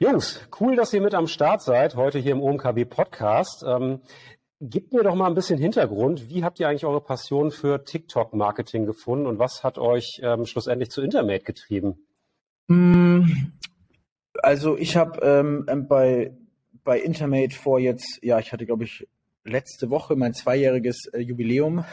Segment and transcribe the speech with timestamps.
[0.00, 3.64] Jungs, cool, dass ihr mit am Start seid, heute hier im OMKB Podcast.
[3.64, 4.00] Ähm,
[4.60, 6.28] gebt mir doch mal ein bisschen Hintergrund.
[6.28, 10.90] Wie habt ihr eigentlich eure Passion für TikTok-Marketing gefunden und was hat euch ähm, schlussendlich
[10.90, 12.04] zu Intermate getrieben?
[12.68, 13.52] Hm,
[14.42, 16.32] also ich habe ähm, ähm, bei,
[16.82, 19.06] bei Intermate vor jetzt, ja, ich hatte glaube ich
[19.44, 21.84] letzte Woche mein zweijähriges äh, Jubiläum,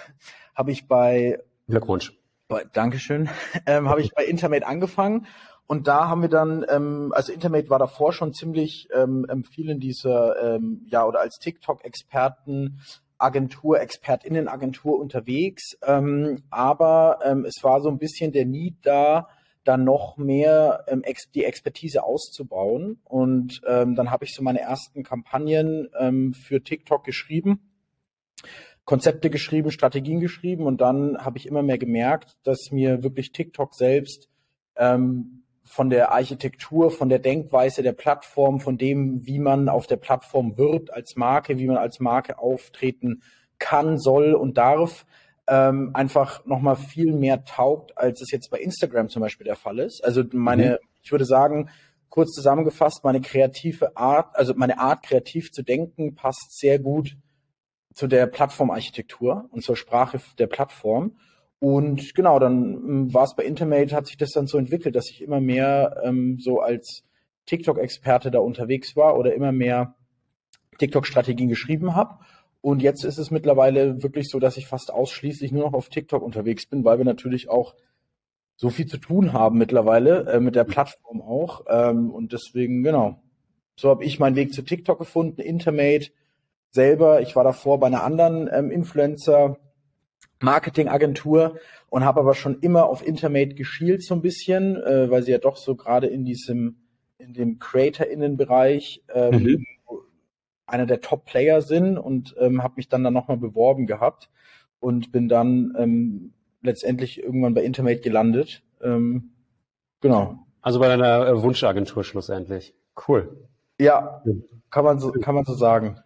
[0.55, 2.17] habe ich bei Glückwunsch.
[2.47, 3.29] Bei, Dankeschön,
[3.67, 5.27] ähm, habe ich bei Intermate angefangen
[5.71, 9.69] und da haben wir dann, ähm, also Intermate war davor schon ziemlich ähm, ähm, viel
[9.69, 12.81] in dieser, ähm, ja, oder als TikTok-Experten,
[13.17, 15.77] Agentur, ExpertInnenagentur unterwegs.
[15.87, 19.29] Ähm, aber ähm, es war so ein bisschen der Need da,
[19.63, 22.99] dann noch mehr ähm, ex die Expertise auszubauen.
[23.05, 27.61] Und ähm, dann habe ich so meine ersten Kampagnen ähm, für TikTok geschrieben.
[28.83, 33.73] Konzepte geschrieben, Strategien geschrieben und dann habe ich immer mehr gemerkt, dass mir wirklich TikTok
[33.73, 34.27] selbst
[34.75, 35.40] ähm,
[35.71, 40.57] von der Architektur, von der Denkweise der Plattform, von dem, wie man auf der Plattform
[40.57, 43.21] wird als Marke, wie man als Marke auftreten
[43.57, 45.05] kann, soll und darf,
[45.47, 49.79] ähm, einfach nochmal viel mehr taugt, als es jetzt bei Instagram zum Beispiel der Fall
[49.79, 50.03] ist.
[50.03, 50.87] Also meine, mhm.
[51.03, 51.69] ich würde sagen,
[52.09, 57.15] kurz zusammengefasst, meine kreative Art, also meine Art, kreativ zu denken, passt sehr gut
[57.93, 61.15] zu der Plattformarchitektur und zur Sprache der Plattform.
[61.61, 65.11] Und genau, dann ähm, war es bei Intermate, hat sich das dann so entwickelt, dass
[65.11, 67.03] ich immer mehr ähm, so als
[67.45, 69.93] TikTok-Experte da unterwegs war oder immer mehr
[70.79, 72.17] TikTok-Strategien geschrieben habe.
[72.61, 76.23] Und jetzt ist es mittlerweile wirklich so, dass ich fast ausschließlich nur noch auf TikTok
[76.23, 77.75] unterwegs bin, weil wir natürlich auch
[78.55, 81.65] so viel zu tun haben mittlerweile, äh, mit der Plattform auch.
[81.69, 83.21] Ähm, und deswegen, genau,
[83.75, 86.07] so habe ich meinen Weg zu TikTok gefunden, Intermate
[86.71, 87.21] selber.
[87.21, 89.57] Ich war davor bei einer anderen ähm, Influencer-
[90.41, 91.57] Marketingagentur
[91.89, 95.37] und habe aber schon immer auf Intermate geschielt so ein bisschen, äh, weil sie ja
[95.37, 96.77] doch so gerade in diesem
[97.17, 99.65] in dem Creator-Innen-Bereich ähm, mhm.
[100.65, 104.29] einer der Top-Player sind und ähm, habe mich dann dann nochmal beworben gehabt
[104.79, 108.63] und bin dann ähm, letztendlich irgendwann bei Intermate gelandet.
[108.81, 109.31] Ähm,
[110.01, 110.39] genau.
[110.61, 112.73] Also bei deiner äh, Wunschagentur schlussendlich.
[113.07, 113.47] Cool.
[113.79, 114.23] Ja,
[114.69, 115.99] kann man so, kann man so sagen.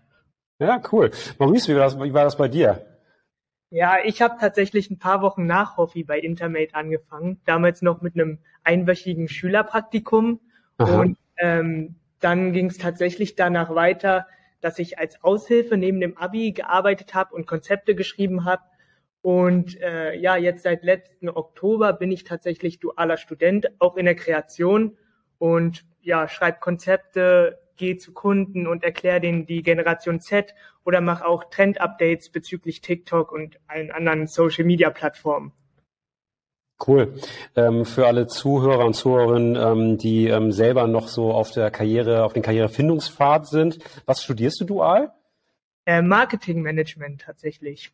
[0.60, 1.12] Ja, cool.
[1.40, 2.86] Maurice, wie war das, wie war das bei dir?
[3.76, 8.16] Ja, ich habe tatsächlich ein paar Wochen nach Hoffi bei Intermate angefangen, damals noch mit
[8.16, 10.40] einem einwöchigen Schülerpraktikum.
[10.78, 11.02] Aha.
[11.02, 14.28] Und ähm, dann ging es tatsächlich danach weiter,
[14.62, 18.64] dass ich als Aushilfe neben dem Abi gearbeitet habe und Konzepte geschrieben habe.
[19.22, 24.16] Und äh, ja, jetzt seit letzten Oktober bin ich tatsächlich dualer Student, auch in der
[24.16, 24.96] Kreation
[25.38, 30.54] und ja, schreibe Konzepte, gehe zu Kunden und erkläre denen die Generation Z
[30.84, 35.52] oder mache auch Trend-Updates bezüglich TikTok und allen anderen Social-Media-Plattformen.
[36.86, 37.14] Cool.
[37.56, 42.24] Ähm, für alle Zuhörer und Zuhörerinnen, ähm, die ähm, selber noch so auf der Karriere,
[42.24, 45.14] auf den Karrierefindungspfad sind, was studierst du dual?
[45.86, 47.92] Äh, Marketingmanagement tatsächlich.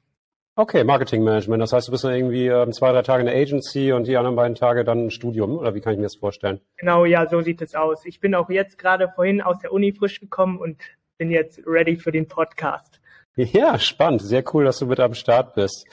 [0.56, 1.62] Okay, Marketingmanagement.
[1.62, 4.18] Das heißt, du bist dann irgendwie ähm, zwei, drei Tage in der Agency und die
[4.18, 6.60] anderen beiden Tage dann ein Studium, oder wie kann ich mir das vorstellen?
[6.78, 8.06] Genau, ja, so sieht es aus.
[8.06, 10.82] Ich bin auch jetzt gerade vorhin aus der Uni frisch gekommen und
[11.18, 13.00] bin jetzt ready für den Podcast.
[13.36, 14.22] Ja, spannend.
[14.22, 15.88] Sehr cool, dass du mit am Start bist.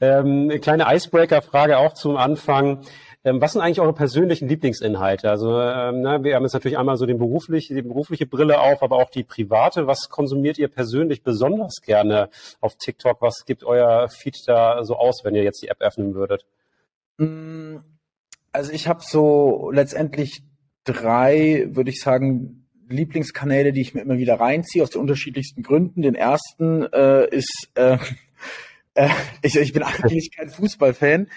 [0.00, 2.80] Ähm, eine kleine Icebreaker-Frage auch zum Anfang.
[3.22, 5.28] Ähm, was sind eigentlich eure persönlichen Lieblingsinhalte?
[5.28, 8.82] Also ähm, na, wir haben jetzt natürlich einmal so den berufliche, die berufliche Brille auf,
[8.82, 9.86] aber auch die private.
[9.86, 13.20] Was konsumiert ihr persönlich besonders gerne auf TikTok?
[13.20, 16.46] Was gibt euer Feed da so aus, wenn ihr jetzt die App öffnen würdet?
[17.18, 17.76] Mm,
[18.52, 20.42] also ich habe so letztendlich
[20.84, 26.02] drei, würde ich sagen, Lieblingskanäle, die ich mir immer wieder reinziehe, aus den unterschiedlichsten Gründen.
[26.02, 27.98] Den ersten äh, ist, äh,
[28.94, 29.08] äh,
[29.42, 31.28] ich, ich bin eigentlich kein Fußballfan,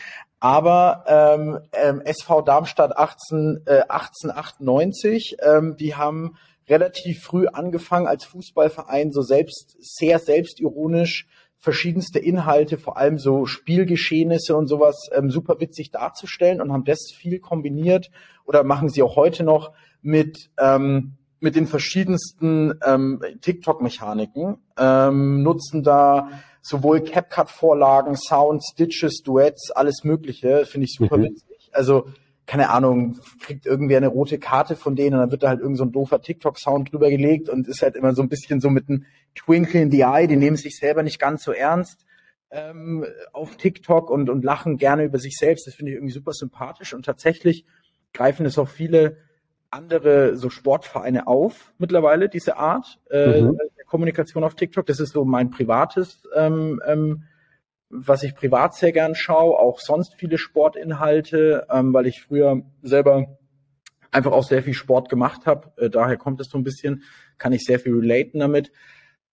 [0.44, 6.36] aber ähm, ähm, SV Darmstadt 18, äh, 1898, ähm, die haben
[6.68, 11.28] relativ früh angefangen als Fußballverein so selbst sehr selbstironisch
[11.60, 17.13] verschiedenste Inhalte, vor allem so Spielgeschehnisse und sowas ähm, super witzig darzustellen und haben das
[17.16, 18.12] viel kombiniert
[18.44, 25.84] oder machen sie auch heute noch mit ähm, mit den verschiedensten ähm, TikTok-Mechaniken, ähm, nutzen
[25.84, 26.30] da
[26.63, 30.65] sowohl CapCut-Vorlagen, Sounds, Stitches, Duets, alles Mögliche.
[30.65, 31.24] Finde ich super mhm.
[31.25, 31.69] witzig.
[31.74, 32.07] Also
[32.45, 35.77] keine Ahnung, kriegt irgendwer eine rote Karte von denen und dann wird da halt irgend
[35.77, 38.89] so ein doofer TikTok-Sound drüber gelegt und ist halt immer so ein bisschen so mit
[38.89, 39.06] einem
[39.36, 42.06] Twinkle in the Eye, die nehmen sich selber nicht ganz so ernst
[42.51, 45.68] ähm, auf TikTok und, und lachen gerne über sich selbst.
[45.68, 47.65] Das finde ich irgendwie super sympathisch und tatsächlich
[48.13, 49.18] greifen es auch viele
[49.69, 53.57] andere so Sportvereine auf mittlerweile, diese Art äh, mhm.
[53.94, 54.88] Kommunikation auf TikTok.
[54.88, 57.24] Das ist so mein privates ähm, ähm,
[57.94, 63.38] was ich privat sehr gern schaue, auch sonst viele Sportinhalte, ähm, weil ich früher selber
[64.12, 65.72] einfach auch sehr viel Sport gemacht habe.
[65.78, 67.04] Äh, daher kommt es so ein bisschen,
[67.38, 68.72] kann ich sehr viel relaten damit.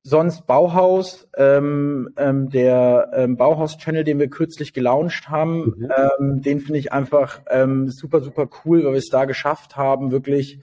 [0.02, 5.92] Sonst Bauhaus, ähm, ähm, der ähm, Bauhaus-Channel, den wir kürzlich gelauncht haben, mhm.
[5.96, 10.12] ähm, den finde ich einfach ähm, super, super cool, weil wir es da geschafft haben,
[10.12, 10.60] wirklich.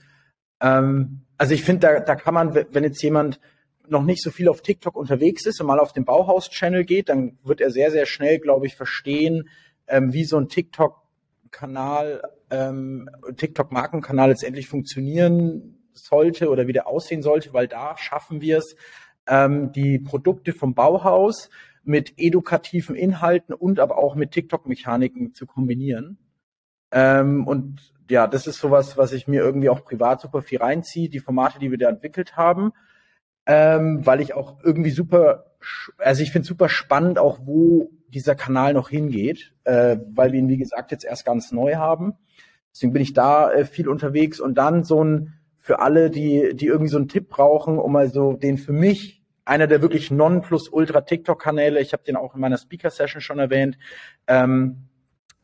[0.62, 3.40] Ähm, also ich finde, da, da kann man, wenn jetzt jemand
[3.88, 7.38] noch nicht so viel auf TikTok unterwegs ist und mal auf den Bauhaus-Channel geht, dann
[7.44, 9.50] wird er sehr, sehr schnell, glaube ich, verstehen,
[9.88, 17.54] ähm, wie so ein TikTok-Kanal, ähm, TikTok-Markenkanal letztendlich funktionieren sollte oder wie der aussehen sollte,
[17.54, 18.76] weil da schaffen wir es,
[19.28, 21.50] ähm, die Produkte vom Bauhaus
[21.84, 26.18] mit edukativen Inhalten und aber auch mit TikTok-Mechaniken zu kombinieren.
[26.92, 31.10] Ähm, und ja, das ist sowas, was ich mir irgendwie auch privat super viel reinziehe,
[31.10, 32.72] die Formate, die wir da entwickelt haben
[33.46, 35.46] ähm, weil ich auch irgendwie super,
[35.98, 40.50] also ich finde super spannend auch, wo dieser Kanal noch hingeht, äh, weil wir ihn,
[40.50, 42.14] wie gesagt, jetzt erst ganz neu haben.
[42.74, 46.68] Deswegen bin ich da äh, viel unterwegs und dann so ein, für alle, die, die
[46.68, 51.94] irgendwie so einen Tipp brauchen, um also den für mich einer der wirklich non-plus-ultra-TikTok-Kanäle, ich
[51.94, 53.78] habe den auch in meiner Speaker-Session schon erwähnt,
[54.28, 54.88] ähm,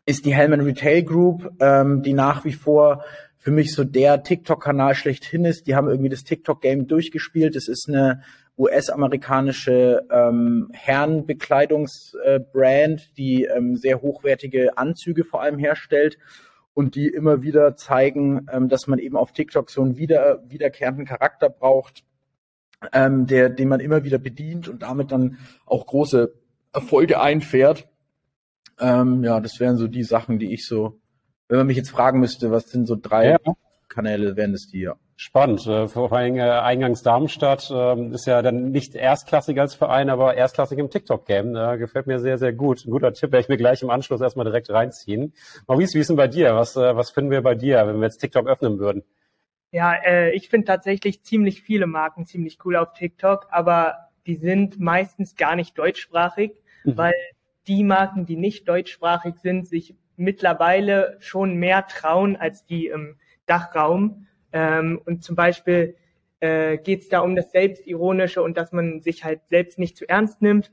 [0.06, 3.04] ist die Hellman Retail Group, ähm, die nach wie vor
[3.40, 5.66] für mich so der TikTok-Kanal schlechthin ist.
[5.66, 7.56] Die haben irgendwie das TikTok-Game durchgespielt.
[7.56, 8.22] Es ist eine
[8.58, 16.18] US-amerikanische ähm, Herrenbekleidungsbrand, äh, die ähm, sehr hochwertige Anzüge vor allem herstellt
[16.74, 21.06] und die immer wieder zeigen, ähm, dass man eben auf TikTok so einen wieder, wiederkehrenden
[21.06, 22.04] Charakter braucht,
[22.92, 26.34] ähm, der, den man immer wieder bedient und damit dann auch große
[26.74, 27.88] Erfolge einfährt.
[28.78, 31.00] Ähm, ja, das wären so die Sachen, die ich so
[31.50, 33.38] wenn man mich jetzt fragen müsste, was sind so drei ja.
[33.90, 34.96] Kanäle, wären es die, ja.
[35.18, 35.68] Spannend.
[35.68, 40.36] Äh, vor allem äh, Eingangs Darmstadt äh, ist ja dann nicht erstklassig als Verein, aber
[40.36, 41.56] erstklassig im TikTok-Game.
[41.56, 42.86] Äh, gefällt mir sehr, sehr gut.
[42.86, 45.34] Ein guter Tipp, werde ich mir gleich im Anschluss erstmal direkt reinziehen.
[45.68, 46.56] Maurice, wie ist denn bei dir?
[46.56, 49.04] Was, äh, was finden wir bei dir, wenn wir jetzt TikTok öffnen würden?
[49.72, 53.96] Ja, äh, ich finde tatsächlich ziemlich viele Marken ziemlich cool auf TikTok, aber
[54.26, 56.54] die sind meistens gar nicht deutschsprachig,
[56.86, 56.98] mhm.
[56.98, 57.14] weil
[57.68, 64.28] die Marken, die nicht deutschsprachig sind, sich mittlerweile schon mehr trauen als die im Dachraum.
[64.52, 65.96] Ähm, und zum Beispiel
[66.40, 70.08] äh, geht es da um das Selbstironische und dass man sich halt selbst nicht zu
[70.08, 70.72] ernst nimmt.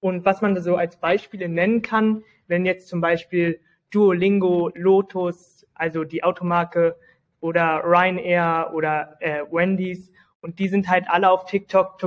[0.00, 5.66] Und was man da so als Beispiele nennen kann, wenn jetzt zum Beispiel Duolingo, Lotus,
[5.74, 6.96] also die Automarke
[7.40, 11.98] oder Ryanair oder äh, Wendy's und die sind halt alle auf TikTok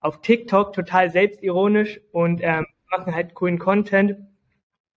[0.00, 4.16] auf TikTok total selbstironisch und ähm, machen halt coolen Content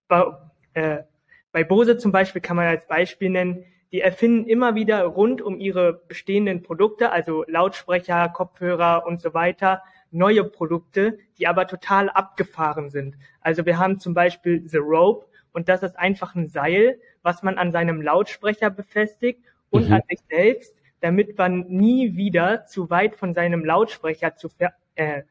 [0.07, 0.25] bei,
[0.73, 1.03] äh,
[1.51, 5.59] bei Bose zum Beispiel kann man als Beispiel nennen, die erfinden immer wieder rund um
[5.59, 12.89] ihre bestehenden Produkte, also Lautsprecher, Kopfhörer und so weiter, neue Produkte, die aber total abgefahren
[12.89, 13.15] sind.
[13.41, 17.59] Also wir haben zum Beispiel The Rope und das ist einfach ein Seil, was man
[17.59, 19.93] an seinem Lautsprecher befestigt und mhm.
[19.93, 24.49] an sich selbst, damit man nie wieder zu weit von seinem Lautsprecher zu,
[24.95, 25.21] äh,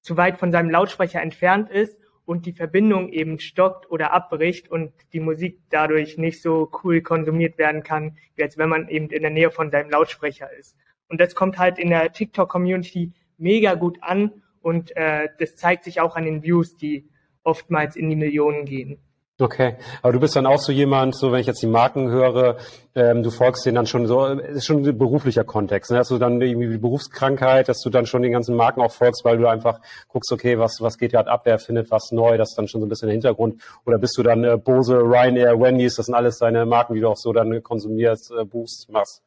[0.00, 4.92] zu weit von seinem Lautsprecher entfernt ist und die Verbindung eben stockt oder abbricht und
[5.12, 9.22] die Musik dadurch nicht so cool konsumiert werden kann, wie als wenn man eben in
[9.22, 10.76] der Nähe von seinem Lautsprecher ist.
[11.08, 16.00] Und das kommt halt in der TikTok-Community mega gut an und äh, das zeigt sich
[16.00, 17.08] auch an den Views, die
[17.44, 18.98] oftmals in die Millionen gehen.
[19.38, 22.56] Okay, aber du bist dann auch so jemand, so wenn ich jetzt die Marken höre,
[22.94, 25.98] ähm, du folgst denen dann schon so, ist schon ein beruflicher Kontext, ne?
[25.98, 29.26] Hast du dann irgendwie die Berufskrankheit, dass du dann schon den ganzen Marken auch folgst,
[29.26, 32.52] weil du einfach guckst, okay, was, was geht gerade ab, wer findet was neu, das
[32.52, 33.60] ist dann schon so ein bisschen der Hintergrund.
[33.84, 37.08] Oder bist du dann äh, Bose, Ryanair, Wendy's, das sind alles deine Marken, die du
[37.08, 39.22] auch so dann konsumierst, äh, buchst, machst?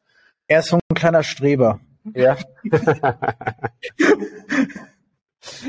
[0.48, 1.78] Er ist so ein kleiner Streber.
[2.14, 2.36] Ja.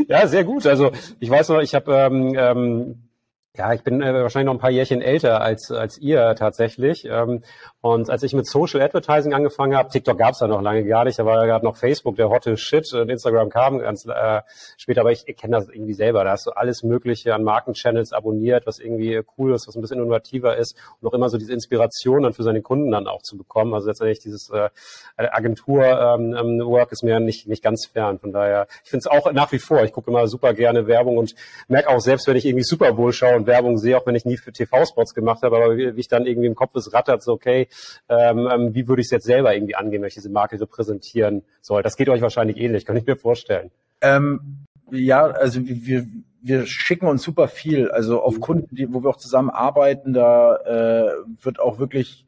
[0.08, 0.66] ja, sehr gut.
[0.66, 3.11] Also ich weiß noch, ich habe ähm, ähm,
[3.58, 7.04] ja, ich bin äh, wahrscheinlich noch ein paar Jährchen älter als, als ihr tatsächlich.
[7.04, 7.44] Ähm,
[7.82, 11.04] und als ich mit Social Advertising angefangen habe, TikTok gab es ja noch lange gar
[11.04, 14.42] nicht, da war ja gerade noch Facebook, der hotte Shit und Instagram kam ganz äh,
[14.78, 16.24] später, aber ich, ich kenne das irgendwie selber.
[16.24, 19.98] Da hast du alles Mögliche an Markenchannels abonniert, was irgendwie cool ist, was ein bisschen
[19.98, 23.38] innovativer ist und auch immer so diese Inspiration dann für seine Kunden dann auch zu
[23.38, 23.74] bekommen.
[23.74, 24.70] Also letztendlich dieses äh,
[25.18, 28.18] Agentur-Work ähm, ist mir nicht, nicht ganz fern.
[28.18, 31.18] Von daher, ich finde es auch nach wie vor, ich gucke immer super gerne Werbung
[31.18, 31.36] und
[31.68, 34.26] merke auch selbst, wenn ich irgendwie Super Bowl schaue und Werbung sehe, auch wenn ich
[34.26, 37.24] nie für TV-Spots gemacht habe, aber wie, wie, ich dann irgendwie im Kopf es rattert,
[37.24, 37.68] so okay,
[38.10, 41.44] ähm, ähm wie würde ich es jetzt selber irgendwie angehen, wenn ich diese Marke repräsentieren
[41.62, 41.84] soll?
[41.84, 43.72] Das geht euch wahrscheinlich ähnlich, kann ich mir vorstellen.
[44.02, 46.06] Ähm, ja, also wir,
[46.42, 47.90] wir schicken uns super viel.
[47.92, 48.42] Also auf mhm.
[48.42, 52.26] Kunden, die, wo wir auch zusammen arbeiten, da äh, wird auch wirklich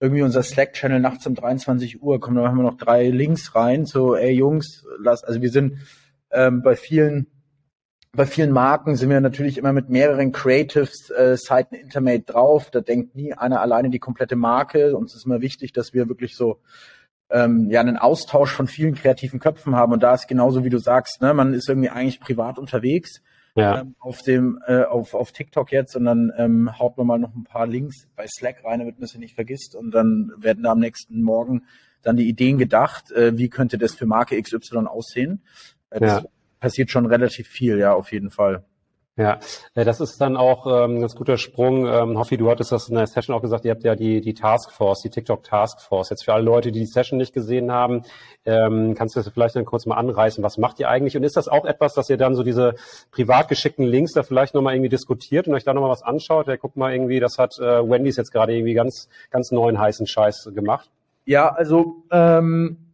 [0.00, 3.84] irgendwie unser Slack-Channel nachts um 23 Uhr kommen, da machen wir noch drei Links rein,
[3.84, 5.78] so, ey Jungs, lass, also wir sind
[6.30, 7.26] ähm, bei vielen
[8.18, 12.68] bei vielen Marken sind wir natürlich immer mit mehreren Creatives äh, Seiten Intermate drauf.
[12.68, 14.96] Da denkt nie einer alleine die komplette Marke.
[14.96, 16.58] Uns ist immer wichtig, dass wir wirklich so
[17.30, 19.92] ähm, ja einen Austausch von vielen kreativen Köpfen haben.
[19.92, 23.22] Und da ist genauso wie du sagst, ne, man ist irgendwie eigentlich privat unterwegs
[23.54, 23.82] ja.
[23.82, 27.36] ähm, auf dem äh, auf, auf TikTok jetzt und dann ähm, haut man mal noch
[27.36, 29.76] ein paar Links bei Slack rein, damit man sie nicht vergisst.
[29.76, 31.62] Und dann werden da am nächsten Morgen
[32.02, 35.40] dann die Ideen gedacht, äh, wie könnte das für Marke XY aussehen.
[35.90, 36.28] Das ja
[36.60, 38.64] passiert schon relativ viel, ja, auf jeden Fall.
[39.18, 39.40] Ja,
[39.74, 41.86] äh, das ist dann auch ähm, ein ganz guter Sprung.
[41.86, 44.32] Ähm, Hoffi, du hattest das in der Session auch gesagt, ihr habt ja die, die
[44.32, 46.10] Taskforce, die TikTok Taskforce.
[46.10, 48.02] Jetzt für alle Leute, die die Session nicht gesehen haben,
[48.44, 50.44] ähm, kannst du das vielleicht dann kurz mal anreißen.
[50.44, 51.16] Was macht ihr eigentlich?
[51.16, 52.76] Und ist das auch etwas, dass ihr dann so diese
[53.10, 56.46] privat geschickten Links da vielleicht nochmal irgendwie diskutiert und euch da nochmal was anschaut?
[56.46, 60.06] Ja, guck mal irgendwie, das hat äh, Wendy's jetzt gerade irgendwie ganz, ganz neuen heißen
[60.06, 60.92] Scheiß gemacht.
[61.24, 62.87] Ja, also ähm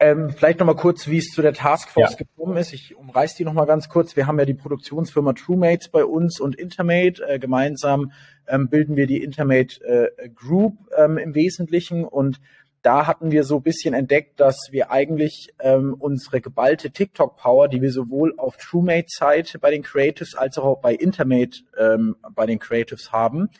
[0.00, 2.16] ähm, vielleicht nochmal kurz, wie es zu der Taskforce ja.
[2.18, 2.72] gekommen ist.
[2.72, 4.14] Ich umreiß die nochmal ganz kurz.
[4.14, 7.26] Wir haben ja die Produktionsfirma TrueMates bei uns und Intermate.
[7.26, 8.12] Äh, gemeinsam
[8.46, 12.40] ähm, bilden wir die Intermate äh, Group ähm, im Wesentlichen und
[12.82, 17.82] da hatten wir so ein bisschen entdeckt, dass wir eigentlich ähm, unsere geballte TikTok-Power, die
[17.82, 23.10] wir sowohl auf TrueMate-Seite bei den Creatives als auch bei Intermate ähm, bei den Creatives
[23.10, 23.50] haben,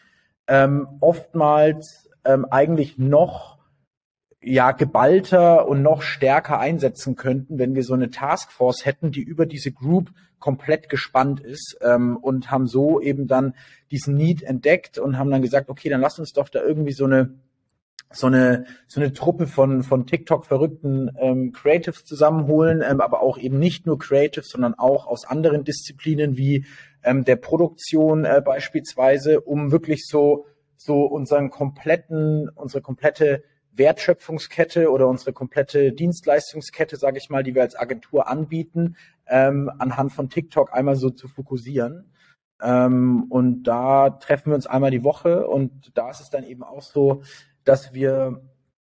[0.46, 3.57] ähm, oftmals ähm, eigentlich noch
[4.40, 9.46] ja geballter und noch stärker einsetzen könnten, wenn wir so eine Taskforce hätten, die über
[9.46, 13.54] diese Group komplett gespannt ist ähm, und haben so eben dann
[13.90, 17.04] diesen Need entdeckt und haben dann gesagt, okay, dann lass uns doch da irgendwie so
[17.04, 17.34] eine
[18.10, 23.36] so eine so eine Truppe von von TikTok verrückten ähm, Creatives zusammenholen, ähm, aber auch
[23.36, 26.64] eben nicht nur Creatives, sondern auch aus anderen Disziplinen wie
[27.02, 33.42] ähm, der Produktion äh, beispielsweise, um wirklich so so unseren kompletten unsere komplette
[33.78, 40.12] Wertschöpfungskette oder unsere komplette Dienstleistungskette, sage ich mal, die wir als Agentur anbieten, ähm, anhand
[40.12, 42.12] von TikTok einmal so zu fokussieren.
[42.60, 46.64] Ähm, und da treffen wir uns einmal die Woche und da ist es dann eben
[46.64, 47.22] auch so,
[47.64, 48.40] dass wir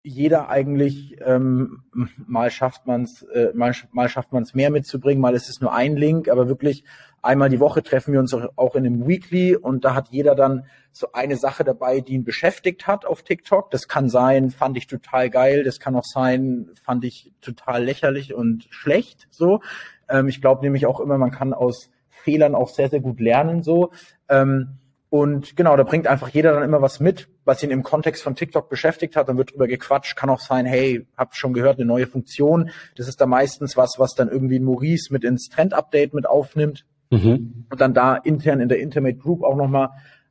[0.03, 1.83] jeder eigentlich ähm,
[2.17, 5.61] mal schafft man es, äh, mal, mal schafft man es mehr mitzubringen, mal ist es
[5.61, 6.83] nur ein Link, aber wirklich
[7.21, 10.65] einmal die Woche treffen wir uns auch in einem Weekly und da hat jeder dann
[10.91, 13.69] so eine Sache dabei, die ihn beschäftigt hat auf TikTok.
[13.69, 18.33] Das kann sein, fand ich total geil, das kann auch sein, fand ich total lächerlich
[18.33, 19.27] und schlecht.
[19.29, 19.61] So,
[20.09, 23.61] ähm, ich glaube nämlich auch immer, man kann aus Fehlern auch sehr sehr gut lernen.
[23.61, 23.91] So.
[24.29, 24.79] Ähm,
[25.11, 28.33] und genau, da bringt einfach jeder dann immer was mit, was ihn im Kontext von
[28.33, 29.27] TikTok beschäftigt hat.
[29.27, 30.15] Dann wird drüber gequatscht.
[30.15, 32.69] Kann auch sein, hey, habt schon gehört, eine neue Funktion.
[32.95, 36.85] Das ist da meistens was, was dann irgendwie Maurice mit ins Trend-Update mit aufnimmt.
[37.09, 37.65] Mhm.
[37.69, 39.89] Und dann da intern in der Intimate Group auch nochmal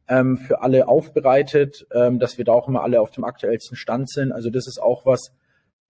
[0.09, 4.09] ähm, für alle aufbereitet, ähm, dass wir da auch immer alle auf dem aktuellsten Stand
[4.09, 4.33] sind.
[4.33, 5.31] Also das ist auch was,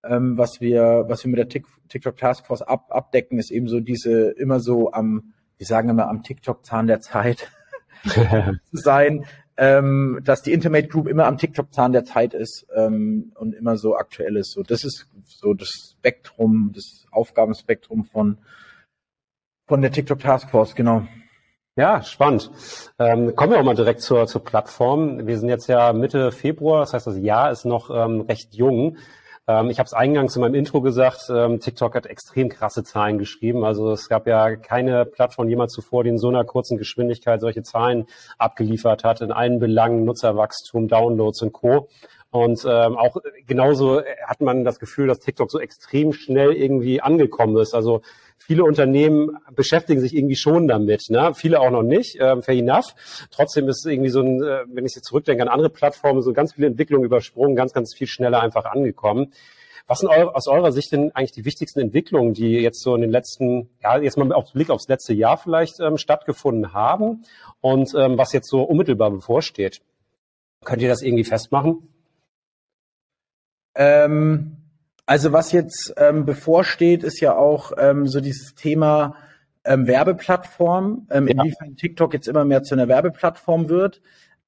[0.03, 4.31] ähm, was wir, was wir mit der TikTok Taskforce ab, abdecken, ist eben so diese
[4.33, 7.53] immer so am, wir sagen immer am TikTok-Zahn der Zeit
[8.05, 9.25] zu sein,
[9.57, 13.97] ähm, dass die Intimate Group immer am TikTok-Zahn der Zeit ist ähm, und immer so
[13.97, 14.53] aktuell ist.
[14.53, 18.39] So, das ist so das Spektrum, das Aufgabenspektrum von
[19.71, 21.03] von der TikTok Taskforce, genau.
[21.77, 22.51] Ja, spannend.
[22.99, 25.29] Ähm, kommen wir auch mal direkt zur, zur Plattform.
[25.29, 28.97] Wir sind jetzt ja Mitte Februar, das heißt, das Jahr ist noch ähm, recht jung.
[29.51, 33.19] Ähm, ich habe es eingangs in meinem Intro gesagt, ähm, TikTok hat extrem krasse Zahlen
[33.19, 33.65] geschrieben.
[33.65, 37.63] Also es gab ja keine Plattform jemals zuvor, die in so einer kurzen Geschwindigkeit solche
[37.63, 38.07] Zahlen
[38.39, 41.89] abgeliefert hat, in allen Belangen, Nutzerwachstum, Downloads und Co.
[42.31, 43.17] Und ähm, auch
[43.49, 47.75] genauso hat man das Gefühl, dass TikTok so extrem schnell irgendwie angekommen ist.
[47.75, 48.03] Also
[48.41, 51.33] viele Unternehmen beschäftigen sich irgendwie schon damit, ne?
[51.35, 52.95] viele auch noch nicht, äh, fair enough.
[53.31, 56.33] Trotzdem ist es irgendwie so ein, äh, wenn ich jetzt zurückdenke an andere Plattformen, so
[56.33, 59.33] ganz viele Entwicklungen übersprungen, ganz, ganz viel schneller einfach angekommen.
[59.87, 63.01] Was sind eu aus eurer Sicht denn eigentlich die wichtigsten Entwicklungen, die jetzt so in
[63.01, 67.25] den letzten, ja, jetzt mal auf Blick aufs letzte Jahr vielleicht ähm, stattgefunden haben
[67.61, 69.81] und ähm, was jetzt so unmittelbar bevorsteht?
[70.65, 71.89] Könnt ihr das irgendwie festmachen?
[73.75, 74.60] Ähm,
[75.11, 79.17] also was jetzt ähm, bevorsteht, ist ja auch ähm, so dieses Thema
[79.65, 81.33] ähm, Werbeplattform, ähm, ja.
[81.33, 84.03] inwiefern TikTok jetzt immer mehr zu einer Werbeplattform wird.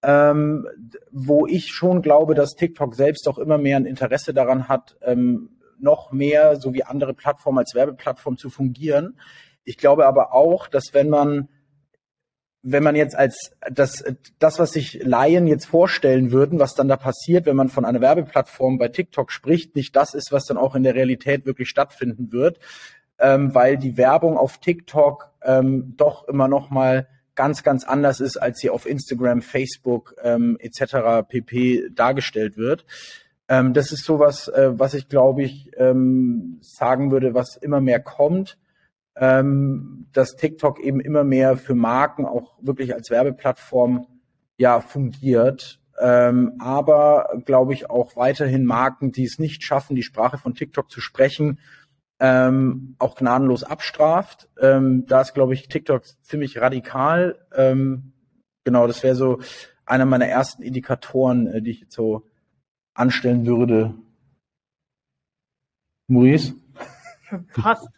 [0.04, 0.68] Ähm,
[1.10, 5.50] wo ich schon glaube, dass TikTok selbst auch immer mehr ein Interesse daran hat, ähm,
[5.80, 9.18] noch mehr, so wie andere Plattformen als Werbeplattform zu fungieren.
[9.64, 11.48] Ich glaube aber auch, dass wenn man
[12.62, 14.04] wenn man jetzt als das,
[14.38, 18.00] das, was sich Laien jetzt vorstellen würden, was dann da passiert, wenn man von einer
[18.00, 22.30] Werbeplattform bei TikTok spricht, nicht das ist, was dann auch in der Realität wirklich stattfinden
[22.30, 22.60] wird,
[23.18, 28.36] ähm, weil die Werbung auf TikTok ähm, doch immer noch mal ganz, ganz anders ist,
[28.36, 31.26] als sie auf Instagram, Facebook ähm, etc.
[31.28, 31.90] pp.
[31.92, 32.84] dargestellt wird.
[33.48, 37.98] Ähm, das ist sowas, äh, was ich glaube ich ähm, sagen würde, was immer mehr
[37.98, 38.56] kommt
[39.16, 44.06] ähm, dass TikTok eben immer mehr für Marken auch wirklich als Werbeplattform
[44.56, 45.80] ja fungiert.
[46.00, 50.90] Ähm, aber glaube ich auch weiterhin Marken, die es nicht schaffen, die Sprache von TikTok
[50.90, 51.58] zu sprechen,
[52.18, 54.48] ähm, auch gnadenlos abstraft.
[54.60, 57.38] Ähm, da ist, glaube ich, TikTok ziemlich radikal.
[57.54, 58.12] Ähm,
[58.64, 59.40] genau, das wäre so
[59.84, 62.30] einer meiner ersten Indikatoren, äh, die ich jetzt so
[62.94, 63.94] anstellen würde.
[66.08, 66.54] Maurice?
[67.54, 67.88] Passt.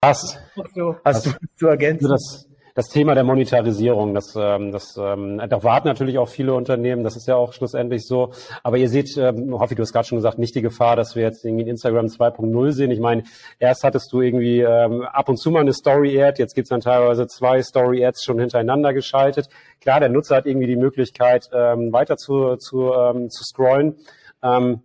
[0.00, 0.38] Passt.
[0.74, 0.96] So.
[1.04, 2.10] Hast du zu ergänzen?
[2.10, 6.54] Also das, das Thema der Monetarisierung, das, ähm, das ähm, da warten natürlich auch viele
[6.54, 8.32] Unternehmen, das ist ja auch schlussendlich so.
[8.62, 11.22] Aber ihr seht, ähm, Hoffi, du hast gerade schon gesagt, nicht die Gefahr, dass wir
[11.22, 12.90] jetzt irgendwie Instagram 2.0 sehen.
[12.90, 13.24] Ich meine,
[13.58, 17.26] erst hattest du irgendwie ähm, ab und zu mal eine Story-Ad, jetzt gibt's dann teilweise
[17.26, 19.48] zwei Story-Ads schon hintereinander geschaltet.
[19.80, 23.96] Klar, der Nutzer hat irgendwie die Möglichkeit, ähm, weiter zu, zu, ähm, zu scrollen.
[24.42, 24.80] Ähm,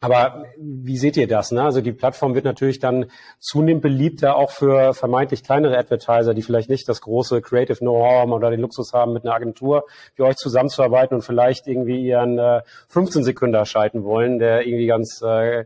[0.00, 1.52] aber wie seht ihr das?
[1.52, 1.62] Ne?
[1.62, 3.06] Also die Plattform wird natürlich dann
[3.38, 8.32] zunehmend beliebter auch für vermeintlich kleinere Advertiser, die vielleicht nicht das große Creative Know-how haben
[8.32, 12.62] oder den Luxus haben, mit einer Agentur wie euch zusammenzuarbeiten und vielleicht irgendwie ihren äh,
[12.88, 15.64] 15 Sekunden schalten wollen, der irgendwie ganz äh,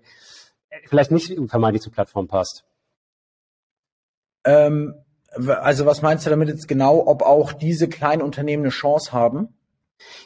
[0.87, 2.65] vielleicht nicht vermeintlich zur Plattform passt.
[4.45, 4.95] Ähm,
[5.33, 9.57] also was meinst du damit jetzt genau, ob auch diese kleinen Unternehmen eine Chance haben?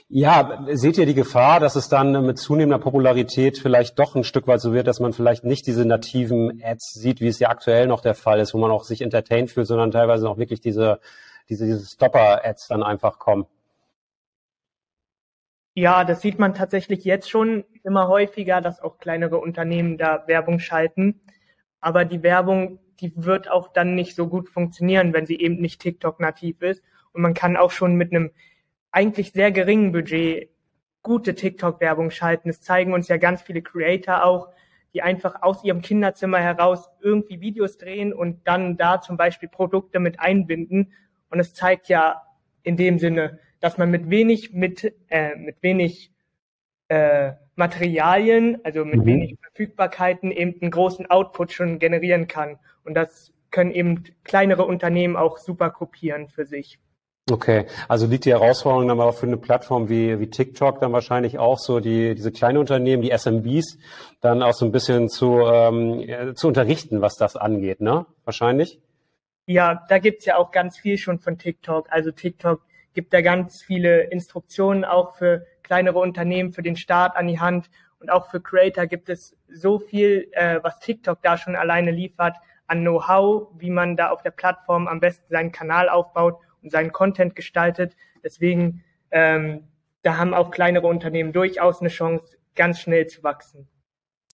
[0.09, 4.47] Ja, seht ihr die Gefahr, dass es dann mit zunehmender Popularität vielleicht doch ein Stück
[4.47, 7.87] weit so wird, dass man vielleicht nicht diese nativen Ads sieht, wie es ja aktuell
[7.87, 11.01] noch der Fall ist, wo man auch sich entertained fühlt, sondern teilweise auch wirklich diese,
[11.49, 13.47] diese, diese Stopper-Ads dann einfach kommen?
[15.77, 20.61] Ja, das sieht man tatsächlich jetzt schon immer häufiger, dass auch kleinere Unternehmen da Werbung
[20.61, 21.21] schalten.
[21.81, 25.81] Aber die Werbung, die wird auch dann nicht so gut funktionieren, wenn sie eben nicht
[25.81, 26.83] TikTok nativ ist.
[27.13, 28.31] Und man kann auch schon mit einem
[28.95, 30.51] eigentlich sehr geringen Budget
[31.03, 32.49] gute TikTok-Werbung schalten.
[32.49, 34.49] Es zeigen uns ja ganz viele Creator auch,
[34.95, 39.99] die einfach aus ihrem Kinderzimmer heraus irgendwie Videos drehen und dann da zum Beispiel Produkte
[39.99, 40.93] mit einbinden.
[41.29, 42.23] Und es zeigt ja
[42.63, 46.13] in dem Sinne, dass man mit wenig, mit, äh, mit wenig
[46.89, 49.07] äh, Materialien, also mit mhm.
[49.07, 52.59] wenig Verfügbarkeiten eben einen großen Output schon generieren kann.
[52.85, 56.79] Und das können eben kleinere Unternehmen auch super kopieren für sich.
[57.31, 61.39] Okay, also liegt die Herausforderung dann aber für eine Plattform wie, wie TikTok dann wahrscheinlich
[61.39, 63.79] auch so, die, diese kleinen Unternehmen, die SMBs,
[64.21, 68.05] dann auch so ein bisschen zu, ähm, zu unterrichten, was das angeht, ne?
[68.25, 68.79] Wahrscheinlich?
[69.47, 71.87] Ja, da gibt's ja auch ganz viel schon von TikTok.
[71.91, 72.61] Also TikTok
[72.93, 77.71] gibt da ganz viele Instruktionen auch für kleinere Unternehmen, für den Start an die Hand
[78.01, 82.37] und auch für Creator gibt es so viel, äh, was TikTok da schon alleine liefert
[82.67, 86.37] an Know-how, wie man da auf der Plattform am besten seinen Kanal aufbaut
[86.71, 87.97] seinen Content gestaltet.
[88.23, 89.65] Deswegen, ähm,
[90.03, 93.69] da haben auch kleinere Unternehmen durchaus eine Chance, ganz schnell zu wachsen.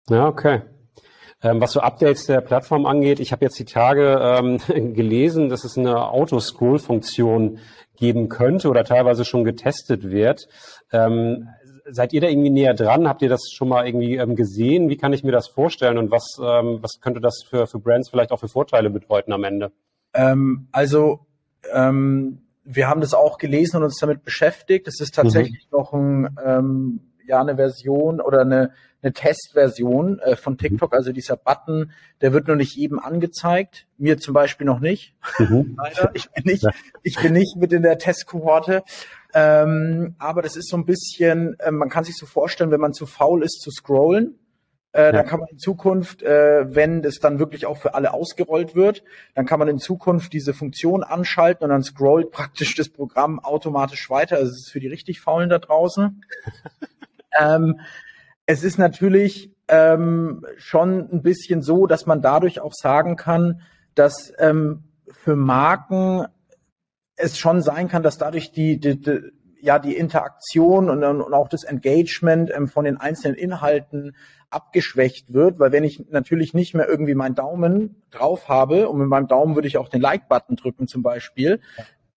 [0.10, 0.62] Ja, okay.
[1.44, 4.58] Ähm, was so Updates der Plattform angeht, ich habe jetzt die Tage ähm,
[4.94, 7.60] gelesen, dass es eine Autoscroll-Funktion
[7.96, 10.48] geben könnte oder teilweise schon getestet wird.
[10.92, 11.50] Ähm,
[11.90, 13.08] seid ihr da irgendwie näher dran?
[13.08, 14.90] Habt ihr das schon mal irgendwie ähm, gesehen?
[14.90, 18.10] Wie kann ich mir das vorstellen und was, ähm, was könnte das für, für Brands
[18.10, 19.72] vielleicht auch für Vorteile bedeuten am Ende?
[20.14, 21.27] Ähm, also
[21.74, 24.88] ähm, wir haben das auch gelesen und uns damit beschäftigt.
[24.88, 25.78] Es ist tatsächlich mhm.
[25.78, 30.94] noch ein, ähm, ja, eine Version oder eine, eine Testversion äh, von TikTok.
[30.94, 33.88] Also dieser Button, der wird nur nicht jedem angezeigt.
[33.98, 35.16] Mir zum Beispiel noch nicht.
[35.40, 35.78] Mhm.
[35.78, 36.12] Leider.
[36.14, 36.66] Ich bin nicht,
[37.04, 38.84] ich bin nicht mit in der Testkohorte.
[39.34, 42.94] Ähm, aber das ist so ein bisschen, äh, man kann sich so vorstellen, wenn man
[42.94, 44.40] zu faul ist zu scrollen,
[44.98, 45.12] äh, ja.
[45.12, 49.04] Dann kann man in Zukunft, äh, wenn das dann wirklich auch für alle ausgerollt wird,
[49.36, 54.10] dann kann man in Zukunft diese Funktion anschalten und dann scrollt praktisch das Programm automatisch
[54.10, 54.38] weiter.
[54.38, 56.24] Also es ist für die richtig Faulen da draußen.
[57.40, 57.80] ähm,
[58.48, 63.62] es ist natürlich ähm, schon ein bisschen so, dass man dadurch auch sagen kann,
[63.94, 66.26] dass ähm, für Marken
[67.18, 69.32] es schon sein kann, dass dadurch die, die, die
[69.68, 74.16] ja die Interaktion und, und auch das Engagement ähm, von den einzelnen Inhalten
[74.50, 79.10] abgeschwächt wird, weil wenn ich natürlich nicht mehr irgendwie meinen Daumen drauf habe und mit
[79.10, 81.60] meinem Daumen würde ich auch den Like-Button drücken zum Beispiel,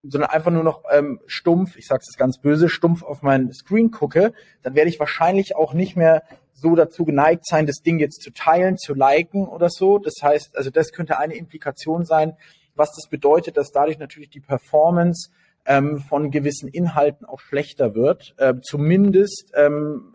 [0.02, 3.90] sondern einfach nur noch ähm, stumpf, ich sage es ganz böse, stumpf auf meinen Screen
[3.90, 4.32] gucke,
[4.62, 8.32] dann werde ich wahrscheinlich auch nicht mehr so dazu geneigt sein, das Ding jetzt zu
[8.32, 9.98] teilen, zu liken oder so.
[9.98, 12.36] Das heißt, also das könnte eine Implikation sein,
[12.74, 15.30] was das bedeutet, dass dadurch natürlich die Performance
[15.66, 18.34] ähm, von gewissen Inhalten auch schlechter wird.
[18.38, 20.14] Äh, zumindest ähm,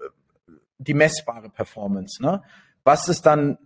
[0.77, 2.21] die messbare Performance.
[2.21, 2.41] Ne?
[2.83, 3.57] Was es dann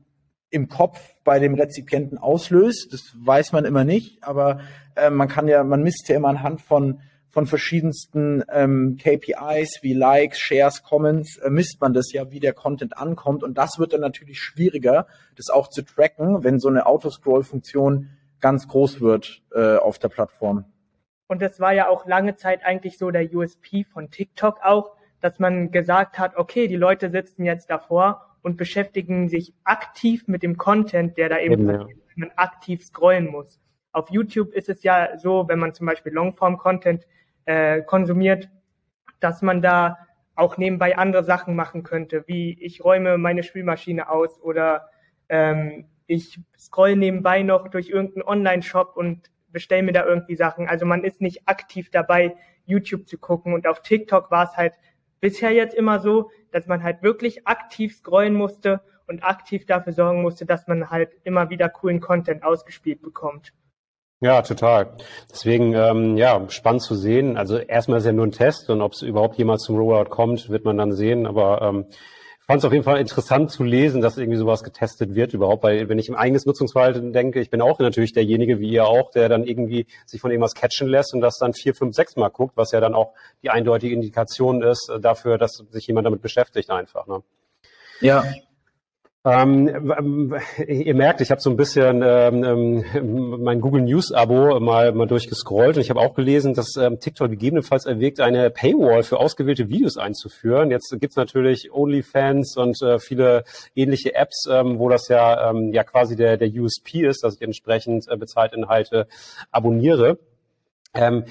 [0.50, 4.62] im Kopf bei dem Rezipienten auslöst, das weiß man immer nicht, aber
[4.96, 9.94] äh, man kann ja, man misst ja immer anhand von von verschiedensten ähm, KPIs wie
[9.94, 13.44] Likes, Shares, Comments, äh, misst man das ja, wie der Content ankommt.
[13.44, 18.68] Und das wird dann natürlich schwieriger, das auch zu tracken, wenn so eine Autoscroll-Funktion ganz
[18.68, 20.66] groß wird äh, auf der Plattform.
[21.30, 25.38] Und das war ja auch lange Zeit eigentlich so der USP von TikTok auch, dass
[25.38, 30.58] man gesagt hat, okay, die Leute sitzen jetzt davor und beschäftigen sich aktiv mit dem
[30.58, 31.86] Content, der da eben, ja.
[32.16, 33.62] man aktiv scrollen muss.
[33.92, 37.06] Auf YouTube ist es ja so, wenn man zum Beispiel Longform-Content
[37.46, 38.50] äh, konsumiert,
[39.20, 40.00] dass man da
[40.34, 44.90] auch nebenbei andere Sachen machen könnte, wie ich räume meine Spülmaschine aus oder
[45.28, 50.68] ähm, ich scroll nebenbei noch durch irgendeinen Online-Shop und bestelle mir da irgendwie Sachen.
[50.68, 52.36] Also man ist nicht aktiv dabei,
[52.66, 53.54] YouTube zu gucken.
[53.54, 54.74] Und auf TikTok war es halt
[55.20, 60.22] bisher jetzt immer so, dass man halt wirklich aktiv scrollen musste und aktiv dafür sorgen
[60.22, 63.54] musste, dass man halt immer wieder coolen Content ausgespielt bekommt.
[64.22, 64.98] Ja, total.
[65.32, 67.38] Deswegen, ähm, ja, spannend zu sehen.
[67.38, 70.50] Also erstmal ist ja nur ein Test und ob es überhaupt jemals zum Rollout kommt,
[70.50, 71.26] wird man dann sehen.
[71.26, 71.86] Aber ähm,
[72.50, 75.88] fand es auf jeden Fall interessant zu lesen, dass irgendwie sowas getestet wird überhaupt, weil
[75.88, 79.30] wenn ich im eigenes Nutzungsverhalten denke, ich bin auch natürlich derjenige, wie ihr auch, der
[79.30, 82.58] dann irgendwie sich von irgendwas catchen lässt und das dann vier, fünf, sechs Mal guckt,
[82.58, 87.06] was ja dann auch die eindeutige Indikation ist dafür, dass sich jemand damit beschäftigt einfach.
[87.06, 87.22] Ne?
[88.02, 88.24] Ja,
[89.26, 90.34] ähm,
[90.66, 92.44] ihr merkt, ich habe so ein bisschen ähm,
[92.94, 97.02] ähm, mein Google News Abo mal, mal durchgescrollt und ich habe auch gelesen, dass ähm,
[97.02, 100.72] TikTok gegebenenfalls erwägt, eine Paywall für ausgewählte Videos einzuführen.
[100.72, 103.44] Jetzt gibt's natürlich OnlyFans und äh, viele
[103.76, 107.42] ähnliche Apps, ähm, wo das ja, ähm, ja quasi der, der USP ist, dass ich
[107.42, 109.06] entsprechend äh, bezahlte Inhalte
[109.52, 110.18] abonniere.
[110.94, 111.26] Ähm,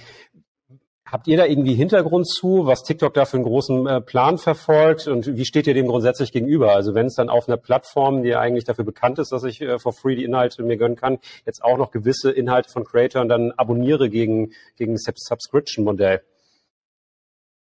[1.10, 5.06] Habt ihr da irgendwie Hintergrund zu, was TikTok da für einen großen äh, Plan verfolgt
[5.08, 6.74] und wie steht ihr dem grundsätzlich gegenüber?
[6.74, 9.78] Also wenn es dann auf einer Plattform, die eigentlich dafür bekannt ist, dass ich äh,
[9.78, 13.52] for free die Inhalte mir gönnen kann, jetzt auch noch gewisse Inhalte von Creatoren dann
[13.52, 16.20] abonniere gegen, gegen Subscription-Modell?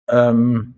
[0.09, 0.73] Ähm,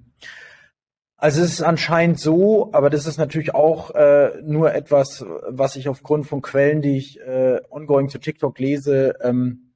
[1.16, 5.88] also es ist anscheinend so, aber das ist natürlich auch äh, nur etwas, was ich
[5.88, 9.67] aufgrund von Quellen, die ich äh, ongoing zu TikTok lese, ähm,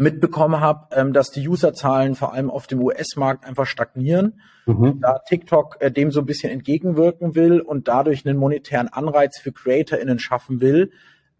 [0.00, 4.40] mitbekommen habe, ähm, dass die Userzahlen vor allem auf dem US-Markt einfach stagnieren.
[4.64, 5.00] Mhm.
[5.00, 9.52] Da TikTok äh, dem so ein bisschen entgegenwirken will und dadurch einen monetären Anreiz für
[9.52, 10.90] CreatorInnen schaffen will,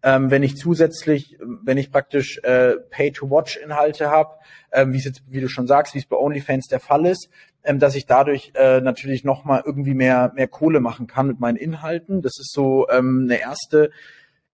[0.03, 4.35] ähm, wenn ich zusätzlich, wenn ich praktisch äh, Pay-to-Watch-Inhalte habe,
[4.71, 7.29] ähm, wie es jetzt, wie du schon sagst, wie es bei OnlyFans der Fall ist,
[7.63, 11.57] ähm, dass ich dadurch äh, natürlich nochmal irgendwie mehr mehr Kohle machen kann mit meinen
[11.57, 12.21] Inhalten.
[12.21, 13.89] Das ist so ähm, eine erste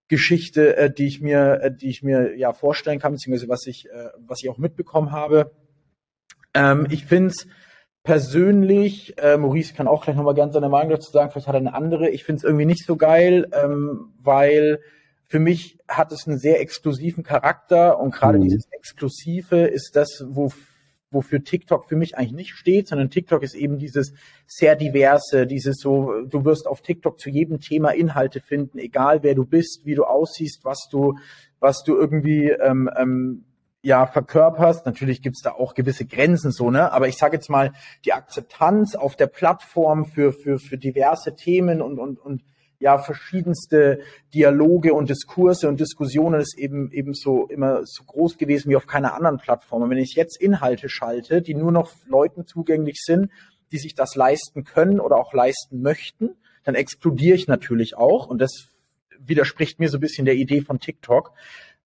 [0.07, 3.87] Geschichte, äh, die ich mir, äh, die ich mir ja vorstellen kann, beziehungsweise was ich,
[3.87, 5.51] äh, was ich auch mitbekommen habe.
[6.53, 7.47] Ähm, ich finde es
[8.03, 11.59] persönlich, äh, Maurice kann auch gleich nochmal gerne seine Meinung dazu sagen, vielleicht hat er
[11.59, 12.09] eine andere.
[12.09, 14.79] Ich finde es irgendwie nicht so geil, ähm, weil
[15.25, 18.43] für mich hat es einen sehr exklusiven Charakter und gerade mhm.
[18.43, 20.51] dieses Exklusive ist das, wo
[21.11, 24.13] wofür TikTok für mich eigentlich nicht steht, sondern TikTok ist eben dieses
[24.45, 29.35] sehr diverse, dieses so, du wirst auf TikTok zu jedem Thema Inhalte finden, egal wer
[29.35, 31.17] du bist, wie du aussiehst, was du,
[31.59, 33.45] was du irgendwie ähm, ähm,
[33.81, 34.85] ja verkörperst.
[34.85, 36.91] Natürlich gibt's da auch gewisse Grenzen so, ne?
[36.91, 37.71] Aber ich sage jetzt mal,
[38.05, 42.43] die Akzeptanz auf der Plattform für, für, für diverse Themen und, und, und
[42.79, 43.99] ja verschiedenste
[44.33, 48.87] Dialoge und Diskurse und Diskussionen ist eben eben so immer so groß gewesen wie auf
[48.87, 49.81] keiner anderen Plattform.
[49.81, 53.31] Und wenn ich jetzt Inhalte schalte, die nur noch Leuten zugänglich sind,
[53.71, 58.39] die sich das leisten können oder auch leisten möchten, dann explodiere ich natürlich auch und
[58.39, 58.69] das
[59.19, 61.33] widerspricht mir so ein bisschen der Idee von TikTok.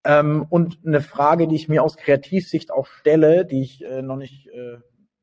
[0.04, 4.17] Ähm, und eine Frage, die ich mir aus Kreativsicht auch stelle, die ich äh, noch
[4.17, 4.77] nicht, äh,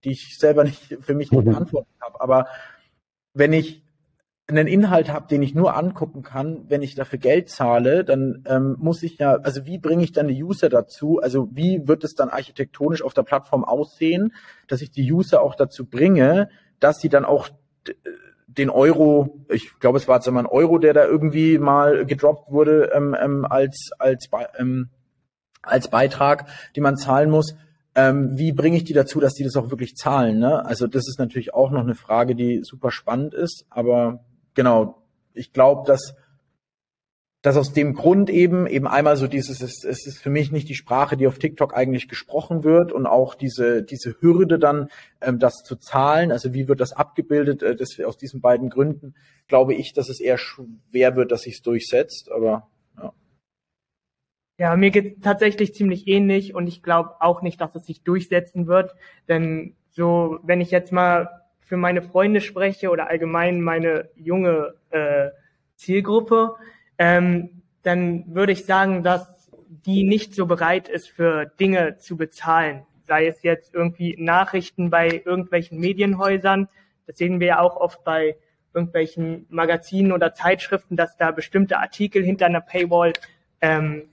[0.04, 1.50] die ich selber nicht für mich nicht mhm.
[1.50, 2.46] beantwortet habe, aber
[3.34, 3.82] wenn ich
[4.48, 8.76] einen Inhalt habe, den ich nur angucken kann, wenn ich dafür Geld zahle, dann ähm,
[8.78, 11.20] muss ich ja, also wie bringe ich dann die User dazu?
[11.20, 14.32] Also wie wird es dann architektonisch auf der Plattform aussehen,
[14.66, 16.48] dass ich die User auch dazu bringe,
[16.80, 17.50] dass sie dann auch
[18.46, 22.50] den Euro, ich glaube, es war jetzt einmal ein Euro, der da irgendwie mal gedroppt
[22.50, 24.88] wurde ähm, ähm, als als ähm,
[25.60, 27.54] als Beitrag, den man zahlen muss.
[27.94, 30.38] Ähm, wie bringe ich die dazu, dass die das auch wirklich zahlen?
[30.38, 30.64] Ne?
[30.64, 34.24] Also das ist natürlich auch noch eine Frage, die super spannend ist, aber
[34.58, 36.16] genau, ich glaube, dass
[37.42, 40.68] dass aus dem Grund eben eben einmal so dieses es, es ist für mich nicht
[40.68, 44.88] die Sprache, die auf TikTok eigentlich gesprochen wird und auch diese diese Hürde dann
[45.20, 49.14] ähm, das zu zahlen, also wie wird das abgebildet, äh, das aus diesen beiden Gründen
[49.46, 52.68] glaube ich, dass es eher schwer wird, dass sich es durchsetzt, aber
[53.00, 53.12] ja.
[54.58, 58.66] Ja, mir geht tatsächlich ziemlich ähnlich und ich glaube auch nicht, dass es sich durchsetzen
[58.66, 58.96] wird.
[59.28, 61.28] Denn so, wenn ich jetzt mal
[61.68, 65.28] für meine Freunde spreche oder allgemein meine junge äh,
[65.76, 66.54] Zielgruppe,
[66.96, 72.86] ähm, dann würde ich sagen, dass die nicht so bereit ist, für Dinge zu bezahlen.
[73.06, 76.68] Sei es jetzt irgendwie Nachrichten bei irgendwelchen Medienhäusern.
[77.06, 78.36] Das sehen wir ja auch oft bei
[78.74, 83.12] irgendwelchen Magazinen oder Zeitschriften, dass da bestimmte Artikel hinter einer Paywall
[83.60, 84.08] ähm,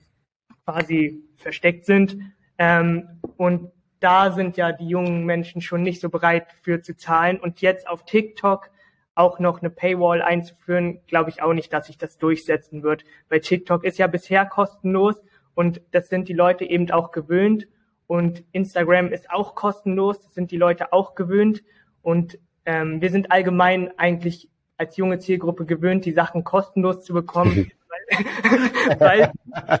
[0.64, 2.18] quasi versteckt sind.
[2.58, 3.70] Ähm, und
[4.06, 7.40] da sind ja die jungen Menschen schon nicht so bereit für zu zahlen.
[7.40, 8.70] Und jetzt auf TikTok
[9.16, 13.02] auch noch eine Paywall einzuführen, glaube ich auch nicht, dass sich das durchsetzen wird.
[13.28, 15.16] Weil TikTok ist ja bisher kostenlos
[15.56, 17.66] und das sind die Leute eben auch gewöhnt.
[18.06, 21.64] Und Instagram ist auch kostenlos, das sind die Leute auch gewöhnt.
[22.00, 27.72] Und ähm, wir sind allgemein eigentlich als junge Zielgruppe gewöhnt, die Sachen kostenlos zu bekommen.
[27.88, 29.32] weil, weil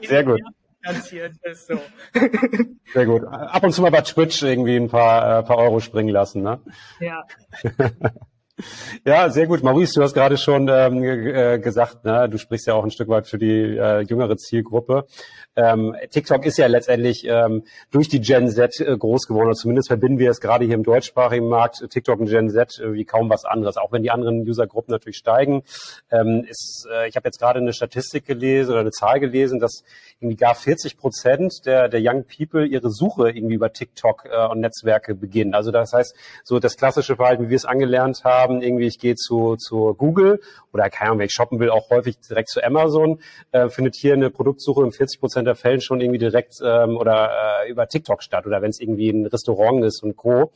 [0.02, 0.40] Sehr gut
[0.86, 1.66] finanziert ist.
[1.66, 1.80] So.
[2.92, 3.24] Sehr gut.
[3.24, 6.60] Ab und zu mal bei Twitch irgendwie ein paar, äh, paar Euro springen lassen, ne?
[7.00, 7.24] Ja.
[9.04, 9.62] Ja, sehr gut.
[9.62, 13.08] Maurice, du hast gerade schon ähm, äh, gesagt, ne, du sprichst ja auch ein Stück
[13.08, 15.06] weit für die äh, jüngere Zielgruppe.
[15.54, 19.88] Ähm, TikTok ist ja letztendlich ähm, durch die Gen Z äh, groß geworden, oder zumindest
[19.88, 23.30] verbinden wir es gerade hier im deutschsprachigen Markt, TikTok und Gen Z, äh, wie kaum
[23.30, 25.62] was anderes, auch wenn die anderen Usergruppen natürlich steigen.
[26.10, 29.82] Ähm, ist, äh, ich habe jetzt gerade eine Statistik gelesen oder eine Zahl gelesen, dass
[30.20, 34.60] irgendwie gar 40 Prozent der, der Young People ihre Suche irgendwie über TikTok äh, und
[34.60, 35.54] Netzwerke beginnen.
[35.54, 36.14] Also das heißt,
[36.44, 39.94] so das klassische Verhalten, wie wir es angelernt haben, haben, irgendwie ich gehe zu, zu
[39.94, 40.40] Google
[40.72, 43.20] oder keine Ahnung, wenn ich shoppen will, auch häufig direkt zu Amazon,
[43.52, 47.64] äh, findet hier eine Produktsuche in 40 Prozent der Fällen schon irgendwie direkt ähm, oder
[47.64, 50.52] äh, über TikTok statt oder wenn es irgendwie ein Restaurant ist und Co.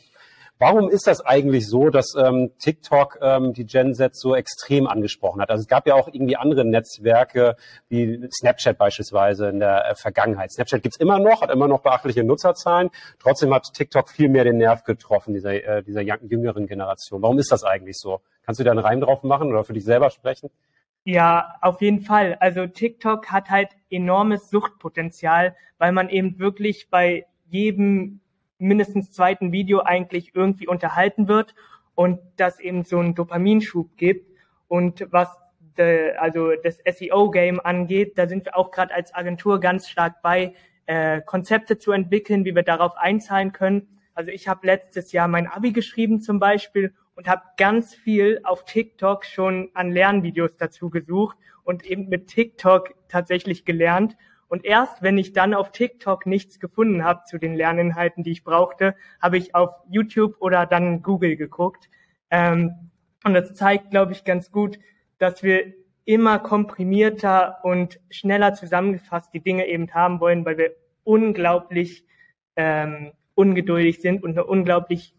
[0.60, 5.40] Warum ist das eigentlich so, dass ähm, TikTok ähm, die Gen Z so extrem angesprochen
[5.40, 5.48] hat?
[5.48, 7.56] Also es gab ja auch irgendwie andere Netzwerke
[7.88, 10.52] wie Snapchat beispielsweise in der äh, Vergangenheit.
[10.52, 12.90] Snapchat gibt's immer noch, hat immer noch beachtliche Nutzerzahlen.
[13.18, 17.22] Trotzdem hat TikTok viel mehr den Nerv getroffen, dieser, äh, dieser jüngeren Generation.
[17.22, 18.20] Warum ist das eigentlich so?
[18.44, 20.50] Kannst du da einen Reim drauf machen oder für dich selber sprechen?
[21.04, 22.36] Ja, auf jeden Fall.
[22.38, 28.20] Also TikTok hat halt enormes Suchtpotenzial, weil man eben wirklich bei jedem
[28.60, 31.54] mindestens zweiten Video eigentlich irgendwie unterhalten wird
[31.94, 34.26] und das eben so einen Dopaminschub gibt.
[34.68, 35.28] Und was
[35.76, 40.54] de, also das SEO-Game angeht, da sind wir auch gerade als Agentur ganz stark bei,
[40.86, 43.86] äh, Konzepte zu entwickeln, wie wir darauf einzahlen können.
[44.14, 48.64] Also ich habe letztes Jahr mein Abi geschrieben zum Beispiel und habe ganz viel auf
[48.64, 54.16] TikTok schon an Lernvideos dazu gesucht und eben mit TikTok tatsächlich gelernt.
[54.50, 58.42] Und erst wenn ich dann auf TikTok nichts gefunden habe zu den Lerninhalten, die ich
[58.42, 61.88] brauchte, habe ich auf YouTube oder dann Google geguckt.
[62.30, 62.90] Ähm,
[63.24, 64.80] und das zeigt, glaube ich, ganz gut,
[65.18, 65.72] dass wir
[66.04, 72.04] immer komprimierter und schneller zusammengefasst die Dinge eben haben wollen, weil wir unglaublich
[72.56, 75.14] ähm, ungeduldig sind und eine unglaublich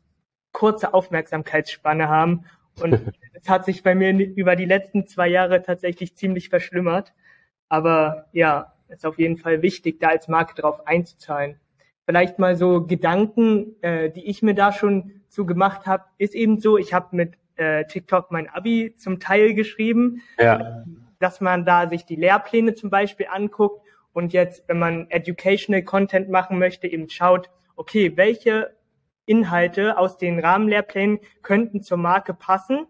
[0.52, 2.44] kurze Aufmerksamkeitsspanne haben.
[2.82, 3.00] Und
[3.34, 7.14] es hat sich bei mir über die letzten zwei Jahre tatsächlich ziemlich verschlimmert.
[7.70, 11.60] Aber ja, ist auf jeden Fall wichtig, da als Marke drauf einzuzahlen.
[12.06, 16.60] Vielleicht mal so Gedanken, äh, die ich mir da schon zu gemacht habe, ist eben
[16.60, 20.84] so, ich habe mit äh, TikTok mein Abi zum Teil geschrieben, ja.
[21.20, 23.82] dass man da sich die Lehrpläne zum Beispiel anguckt
[24.14, 28.76] und jetzt, wenn man Educational Content machen möchte, eben schaut, okay, welche
[29.26, 32.88] Inhalte aus den Rahmenlehrplänen könnten zur Marke passen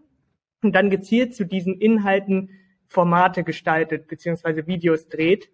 [0.63, 2.49] und dann gezielt zu diesen Inhalten
[2.87, 5.49] Formate gestaltet beziehungsweise Videos dreht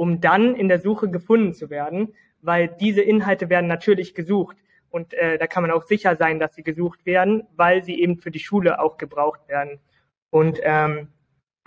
[0.00, 4.56] um dann in der Suche gefunden zu werden, weil diese Inhalte werden natürlich gesucht.
[4.88, 8.16] Und äh, da kann man auch sicher sein, dass sie gesucht werden, weil sie eben
[8.16, 9.78] für die Schule auch gebraucht werden.
[10.30, 11.08] Und ähm,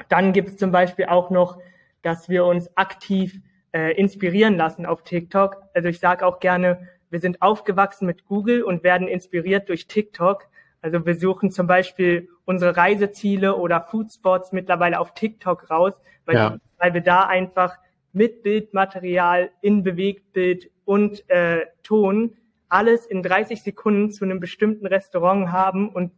[0.10, 1.60] dann gibt es zum Beispiel auch noch,
[2.02, 3.39] dass wir uns aktiv
[3.72, 5.58] äh, inspirieren lassen auf TikTok.
[5.76, 10.48] Also ich sage auch gerne, wir sind aufgewachsen mit Google und werden inspiriert durch TikTok.
[10.82, 15.93] Also wir suchen zum Beispiel unsere Reiseziele oder Foodspots mittlerweile auf TikTok raus,
[16.26, 16.58] weil, ja.
[16.80, 17.78] weil wir da einfach
[18.13, 22.36] mit Bildmaterial in Bewegtbild und äh, Ton
[22.69, 26.12] alles in 30 Sekunden zu einem bestimmten Restaurant haben und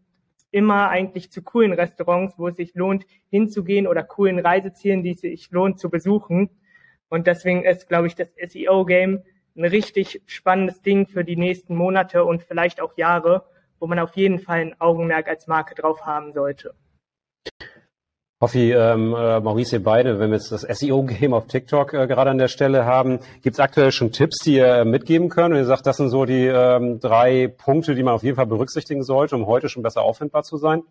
[0.52, 5.20] immer eigentlich zu coolen Restaurants, wo es sich lohnt, hinzugehen oder coolen Reisezielen, die es
[5.20, 6.50] sich lohnt zu besuchen.
[7.10, 9.22] Und deswegen ist, glaube ich, das SEO-Game
[9.58, 13.44] ein richtig spannendes Ding für die nächsten Monate und vielleicht auch Jahre,
[13.80, 16.74] wo man auf jeden Fall ein Augenmerk als Marke drauf haben sollte.
[18.42, 22.32] Hoffi, ähm, äh, Maurice, ihr beide, wenn wir jetzt das SEO-Game auf TikTok äh, gerade
[22.32, 25.54] an der Stelle haben, gibt es aktuell schon Tipps, die ihr mitgeben könnt?
[25.54, 28.46] Und ihr sagt, das sind so die ähm, drei Punkte, die man auf jeden Fall
[28.46, 30.84] berücksichtigen sollte, um heute schon besser auffindbar zu sein?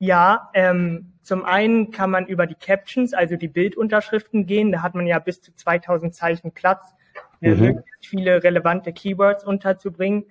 [0.00, 4.72] Ja, ähm, zum einen kann man über die Captions, also die Bildunterschriften gehen.
[4.72, 6.92] Da hat man ja bis zu 2000 Zeichen Platz,
[7.40, 7.50] mhm.
[7.50, 10.24] möglichst viele relevante Keywords unterzubringen.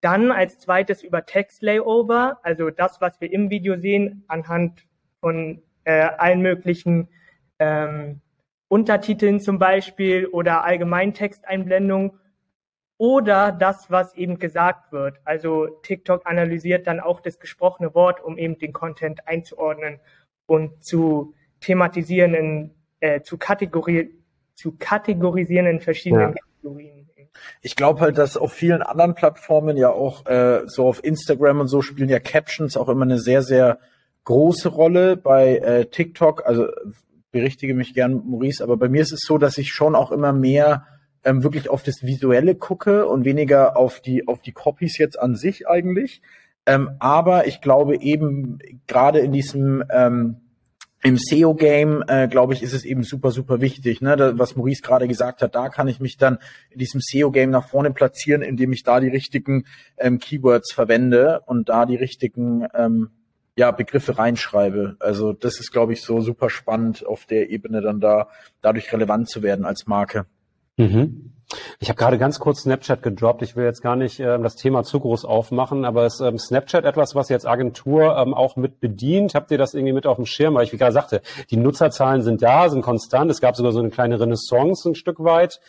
[0.00, 4.84] Dann als zweites über Text Layover, also das, was wir im Video sehen, anhand
[5.20, 7.08] von äh, allen möglichen
[7.58, 8.20] ähm,
[8.68, 12.12] Untertiteln zum Beispiel oder Allgemeintexteinblendungen
[12.96, 15.18] oder das, was eben gesagt wird.
[15.24, 20.00] Also TikTok analysiert dann auch das gesprochene Wort, um eben den Content einzuordnen
[20.46, 24.10] und zu thematisieren, in, äh, zu, kategori
[24.54, 26.42] zu kategorisieren in verschiedenen ja.
[26.62, 27.08] Kategorien.
[27.60, 31.68] Ich glaube halt, dass auf vielen anderen Plattformen ja auch äh, so auf Instagram und
[31.68, 33.78] so spielen ja Captions auch immer eine sehr, sehr
[34.24, 35.16] große Rolle.
[35.16, 36.68] Bei äh, TikTok, also
[37.30, 40.32] berichtige mich gern, Maurice, aber bei mir ist es so, dass ich schon auch immer
[40.32, 40.86] mehr
[41.24, 45.34] ähm, wirklich auf das Visuelle gucke und weniger auf die, auf die Copies jetzt an
[45.34, 46.22] sich eigentlich.
[46.66, 50.36] Ähm, aber ich glaube eben gerade in diesem ähm,
[51.04, 54.00] im SEO-Game, äh, glaube ich, ist es eben super, super wichtig.
[54.00, 54.16] Ne?
[54.16, 56.38] Da, was Maurice gerade gesagt hat, da kann ich mich dann
[56.70, 59.64] in diesem SEO-Game nach vorne platzieren, indem ich da die richtigen
[59.98, 63.10] ähm, Keywords verwende und da die richtigen ähm,
[63.56, 64.96] ja, Begriffe reinschreibe.
[64.98, 68.28] Also das ist, glaube ich, so super spannend, auf der Ebene dann da
[68.60, 70.26] dadurch relevant zu werden als Marke.
[70.76, 71.32] Mhm.
[71.80, 73.42] Ich habe gerade ganz kurz Snapchat gedroppt.
[73.42, 76.86] Ich will jetzt gar nicht äh, das Thema zu groß aufmachen, aber ist ähm, Snapchat
[76.86, 79.34] etwas, was jetzt Agentur ähm, auch mit bedient?
[79.34, 80.54] Habt ihr das irgendwie mit auf dem Schirm?
[80.54, 83.30] Weil ich wie gerade sagte, die Nutzerzahlen sind da, sind konstant.
[83.30, 85.60] Es gab sogar so eine kleine Renaissance ein Stück weit.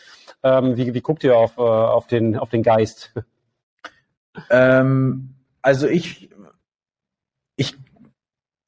[0.41, 3.13] Ähm, wie, wie guckt ihr auf, äh, auf, den, auf den Geist?
[4.49, 6.29] Ähm, also ich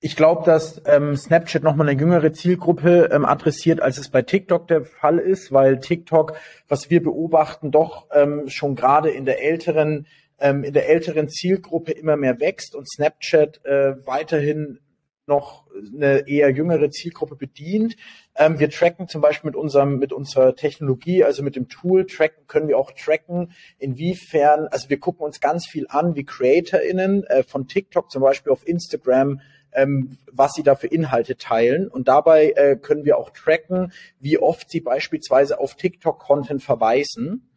[0.05, 4.67] ich glaube, dass ähm, Snapchat nochmal eine jüngere Zielgruppe ähm, adressiert, als es bei TikTok
[4.67, 6.37] der Fall ist, weil TikTok,
[6.67, 10.05] was wir beobachten, doch ähm, schon gerade in der älteren
[10.37, 14.77] ähm, in der älteren Zielgruppe immer mehr wächst und Snapchat äh, weiterhin
[15.25, 15.65] noch
[15.95, 17.95] eine eher jüngere Zielgruppe bedient.
[18.35, 22.45] Ähm, wir tracken zum Beispiel mit unserem, mit unserer Technologie, also mit dem Tool tracken,
[22.45, 27.41] können wir auch tracken, inwiefern, also wir gucken uns ganz viel an, wie CreatorInnen äh,
[27.41, 29.41] von TikTok zum Beispiel auf Instagram
[29.75, 31.87] ähm, was sie da für Inhalte teilen.
[31.87, 37.49] Und dabei äh, können wir auch tracken, wie oft sie beispielsweise auf TikTok-Content verweisen.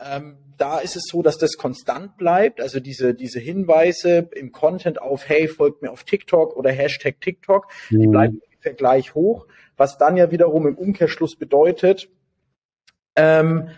[0.00, 2.60] Ähm, da ist es so, dass das konstant bleibt.
[2.60, 7.68] Also diese, diese Hinweise im Content auf, hey, folgt mir auf TikTok oder Hashtag TikTok,
[7.90, 8.00] mhm.
[8.00, 9.46] die bleiben ungefähr gleich hoch.
[9.76, 12.08] Was dann ja wiederum im Umkehrschluss bedeutet,
[13.16, 13.70] ähm,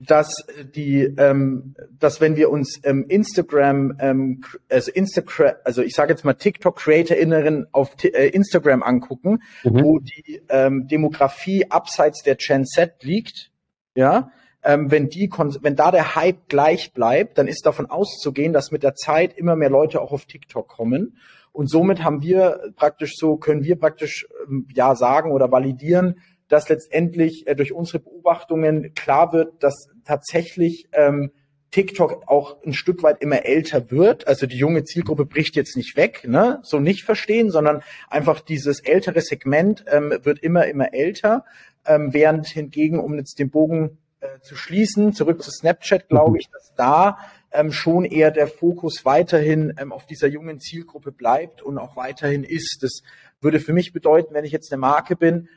[0.00, 0.32] dass
[0.74, 6.24] die, ähm, dass wenn wir uns ähm, Instagram, ähm, also Instagram, also ich sage jetzt
[6.24, 9.82] mal TikTok Creatorinnen auf äh, Instagram angucken, mhm.
[9.82, 13.50] wo die ähm, Demografie abseits der Gen Z liegt,
[13.96, 14.30] ja,
[14.62, 15.30] ähm, wenn die,
[15.62, 19.56] wenn da der Hype gleich bleibt, dann ist davon auszugehen, dass mit der Zeit immer
[19.56, 21.16] mehr Leute auch auf TikTok kommen.
[21.52, 26.68] Und somit haben wir praktisch so, können wir praktisch ähm, ja sagen oder validieren, dass
[26.68, 31.30] letztendlich äh, durch unsere Beobachtungen klar wird, dass tatsächlich ähm,
[31.70, 34.26] TikTok auch ein Stück weit immer älter wird.
[34.26, 36.60] Also die junge Zielgruppe bricht jetzt nicht weg, ne?
[36.62, 41.44] so nicht verstehen, sondern einfach dieses ältere Segment ähm, wird immer, immer älter,
[41.86, 45.12] ähm, während hingegen, um jetzt den Bogen äh, zu schließen.
[45.12, 47.18] Zurück zu Snapchat glaube ich, dass da
[47.52, 52.44] ähm, schon eher der Fokus weiterhin ähm, auf dieser jungen Zielgruppe bleibt und auch weiterhin
[52.44, 52.78] ist.
[52.82, 53.02] Das
[53.40, 55.48] würde für mich bedeuten, wenn ich jetzt eine Marke bin,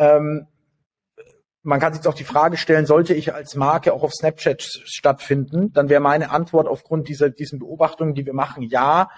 [0.00, 0.46] ähm,
[1.62, 5.72] man kann sich auch die Frage stellen, sollte ich als Marke auch auf Snapchat stattfinden?
[5.74, 9.10] Dann wäre meine Antwort aufgrund dieser diesen Beobachtungen, die wir machen, ja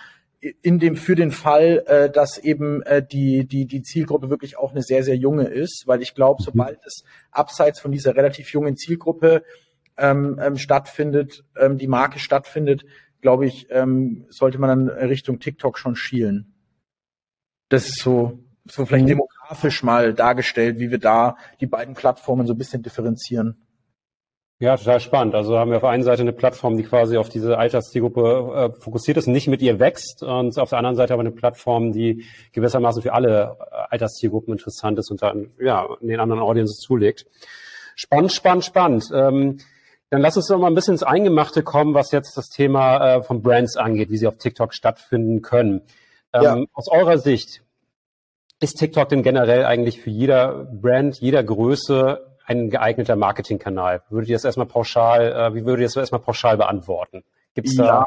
[0.60, 4.72] in dem für den Fall, äh, dass eben äh, die die die Zielgruppe wirklich auch
[4.72, 8.76] eine sehr sehr junge ist, weil ich glaube, sobald es abseits von dieser relativ jungen
[8.76, 9.44] Zielgruppe
[9.96, 12.84] ähm, ähm, stattfindet, ähm, die Marke stattfindet,
[13.20, 16.52] glaube ich, ähm, sollte man dann Richtung TikTok schon schielen.
[17.68, 19.08] Das ist so so vielleicht mhm.
[19.08, 23.62] demografisch mal dargestellt, wie wir da die beiden Plattformen so ein bisschen differenzieren.
[24.62, 25.34] Ja, total spannend.
[25.34, 28.80] Also haben wir auf der einen Seite eine Plattform, die quasi auf diese Alterszielgruppe äh,
[28.80, 32.26] fokussiert ist, nicht mit ihr wächst, und auf der anderen Seite aber eine Plattform, die
[32.52, 37.26] gewissermaßen für alle äh, Alterszielgruppen interessant ist und dann ja in den anderen Audiences zulegt.
[37.96, 39.10] Spannend, spannend, spannend.
[39.12, 39.58] Ähm,
[40.10, 43.22] dann lass uns doch mal ein bisschen ins Eingemachte kommen, was jetzt das Thema äh,
[43.24, 45.82] von Brands angeht, wie sie auf TikTok stattfinden können.
[46.32, 46.64] Ähm, ja.
[46.72, 47.64] Aus eurer Sicht,
[48.62, 54.02] ist TikTok denn generell eigentlich für jeder Brand, jeder Größe ein geeigneter Marketingkanal?
[54.08, 57.24] Würdet ihr das erstmal pauschal, äh, wie würdet ihr das erstmal pauschal beantworten?
[57.54, 58.06] Gibt's da?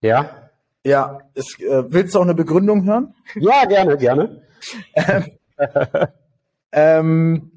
[0.00, 0.50] Ja.
[0.84, 1.20] Ja.
[1.34, 3.14] Es, äh, willst du auch eine Begründung hören?
[3.34, 4.42] Ja, gerne, gerne.
[6.72, 7.55] ähm,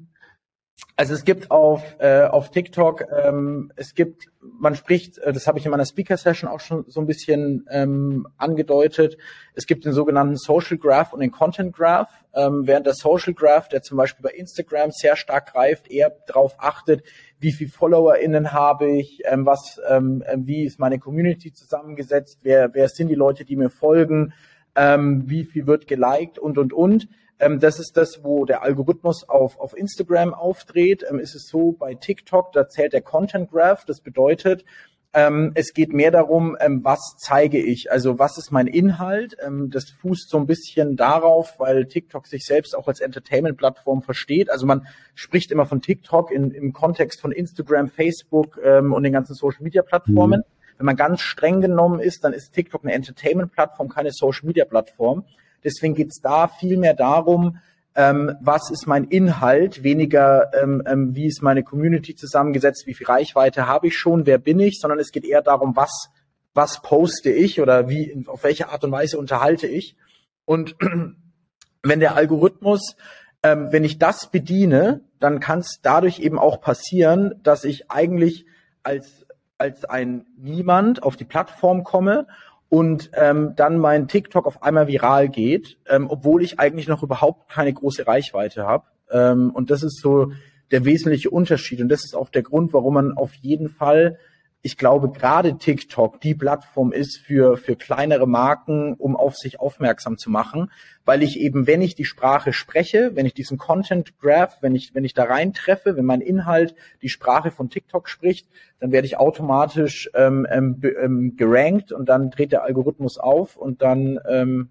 [1.00, 5.58] Also es gibt auf, äh, auf TikTok, ähm, es gibt, man spricht, äh, das habe
[5.58, 9.16] ich in meiner Speaker-Session auch schon so ein bisschen ähm, angedeutet,
[9.54, 12.10] es gibt den sogenannten Social Graph und den Content Graph.
[12.34, 16.56] Ähm, während der Social Graph, der zum Beispiel bei Instagram sehr stark greift, eher darauf
[16.58, 17.02] achtet,
[17.38, 22.74] wie viel FollowerInnen habe ich, ähm, was, ähm, äh, wie ist meine Community zusammengesetzt, wer,
[22.74, 24.34] wer sind die Leute, die mir folgen,
[24.76, 27.08] ähm, wie viel wird geliked und, und, und.
[27.40, 31.04] Ähm, das ist das, wo der Algorithmus auf, auf Instagram aufdreht.
[31.08, 33.84] Ähm, ist es so bei TikTok, da zählt der Content Graph.
[33.86, 34.64] Das bedeutet,
[35.12, 39.36] ähm, es geht mehr darum, ähm, was zeige ich, also was ist mein Inhalt.
[39.44, 44.50] Ähm, das fußt so ein bisschen darauf, weil TikTok sich selbst auch als Entertainment-Plattform versteht.
[44.50, 49.12] Also man spricht immer von TikTok in, im Kontext von Instagram, Facebook ähm, und den
[49.12, 50.40] ganzen Social-Media-Plattformen.
[50.40, 50.76] Mhm.
[50.78, 55.24] Wenn man ganz streng genommen ist, dann ist TikTok eine Entertainment-Plattform, keine Social-Media-Plattform.
[55.64, 57.58] Deswegen geht's da viel mehr darum,
[57.94, 63.06] ähm, was ist mein Inhalt, weniger ähm, ähm, wie ist meine Community zusammengesetzt, wie viel
[63.06, 66.08] Reichweite habe ich schon, wer bin ich, sondern es geht eher darum, was
[66.54, 69.96] was poste ich oder wie auf welche Art und Weise unterhalte ich.
[70.44, 70.76] Und
[71.82, 72.96] wenn der Algorithmus,
[73.42, 78.46] ähm, wenn ich das bediene, dann kann es dadurch eben auch passieren, dass ich eigentlich
[78.82, 79.26] als
[79.58, 82.26] als ein Niemand auf die Plattform komme
[82.70, 87.50] und ähm, dann mein TikTok auf einmal viral geht, ähm, obwohl ich eigentlich noch überhaupt
[87.50, 88.84] keine große Reichweite habe.
[89.10, 90.32] Ähm, und das ist so
[90.70, 91.80] der wesentliche Unterschied.
[91.80, 94.18] Und das ist auch der Grund, warum man auf jeden Fall
[94.62, 100.18] ich glaube, gerade TikTok die Plattform ist für, für kleinere Marken, um auf sich aufmerksam
[100.18, 100.70] zu machen,
[101.06, 104.94] weil ich eben, wenn ich die Sprache spreche, wenn ich diesen Content Graph, wenn ich,
[104.94, 108.48] wenn ich da reintreffe, wenn mein Inhalt die Sprache von TikTok spricht,
[108.80, 113.80] dann werde ich automatisch ähm, ähm, ähm, gerankt und dann dreht der Algorithmus auf und
[113.80, 114.68] dann ähm,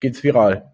[0.00, 0.72] geht's viral.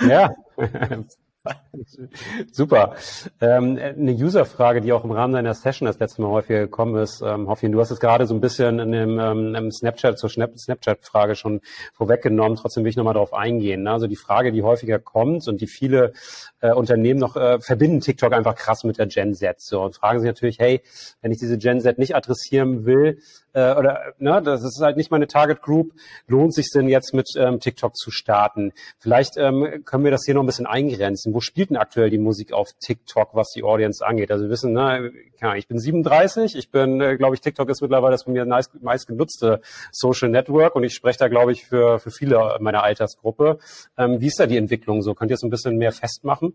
[0.00, 0.34] Ja,
[2.52, 2.94] Super.
[3.40, 7.22] Ähm, eine User-Frage, die auch im Rahmen deiner Session das letzte Mal häufiger gekommen ist.
[7.22, 11.34] Ähm, Hoffin, du hast es gerade so ein bisschen in dem ähm, Snapchat zur Snapchat-Frage
[11.34, 11.60] schon
[11.94, 12.56] vorweggenommen.
[12.56, 13.82] Trotzdem will ich nochmal darauf eingehen.
[13.82, 13.90] Ne?
[13.90, 16.12] Also die Frage, die häufiger kommt und die viele
[16.60, 19.60] äh, Unternehmen noch äh, verbinden TikTok einfach krass mit der Gen Z.
[19.60, 20.82] So, und fragen sich natürlich, hey,
[21.20, 23.18] wenn ich diese Gen Z nicht adressieren will,
[23.56, 25.92] äh, oder ne, das ist halt nicht meine Target Group,
[26.26, 28.72] lohnt sich denn jetzt mit ähm, TikTok zu starten?
[28.98, 31.32] Vielleicht ähm, können wir das hier noch ein bisschen eingrenzen.
[31.32, 34.30] Wo spielt denn aktuell die Musik auf TikTok, was die Audience angeht?
[34.30, 35.10] Also wir wissen, ne,
[35.56, 38.82] ich bin 37, ich bin, äh, glaube ich, TikTok ist mittlerweile das von mir meist,
[38.82, 43.58] meist genutzte Social Network und ich spreche da, glaube ich, für, für viele meiner Altersgruppe.
[43.96, 45.14] Ähm, wie ist da die Entwicklung so?
[45.14, 46.52] Könnt ihr es ein bisschen mehr festmachen?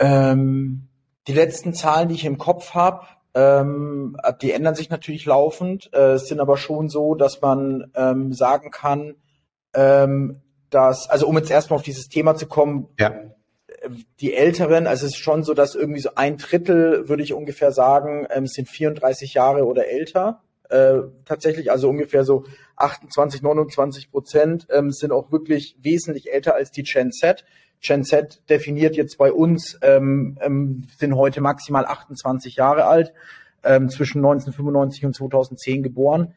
[0.00, 0.88] Ähm,
[1.28, 5.90] die letzten Zahlen, die ich im Kopf habe, ähm, die ändern sich natürlich laufend.
[5.92, 9.16] Äh, es sind aber schon so, dass man ähm, sagen kann,
[9.74, 13.12] ähm, dass, also um jetzt erstmal auf dieses Thema zu kommen, ja.
[14.20, 17.72] die Älteren, also es ist schon so, dass irgendwie so ein Drittel, würde ich ungefähr
[17.72, 20.42] sagen, ähm, sind 34 Jahre oder älter.
[20.68, 22.44] Äh, tatsächlich, also ungefähr so
[22.76, 27.44] 28, 29 Prozent ähm, sind auch wirklich wesentlich älter als die Gen Z.
[27.80, 33.12] Gen Z definiert jetzt bei uns, ähm, ähm, sind heute maximal 28 Jahre alt,
[33.64, 36.34] ähm, zwischen 1995 und 2010 geboren.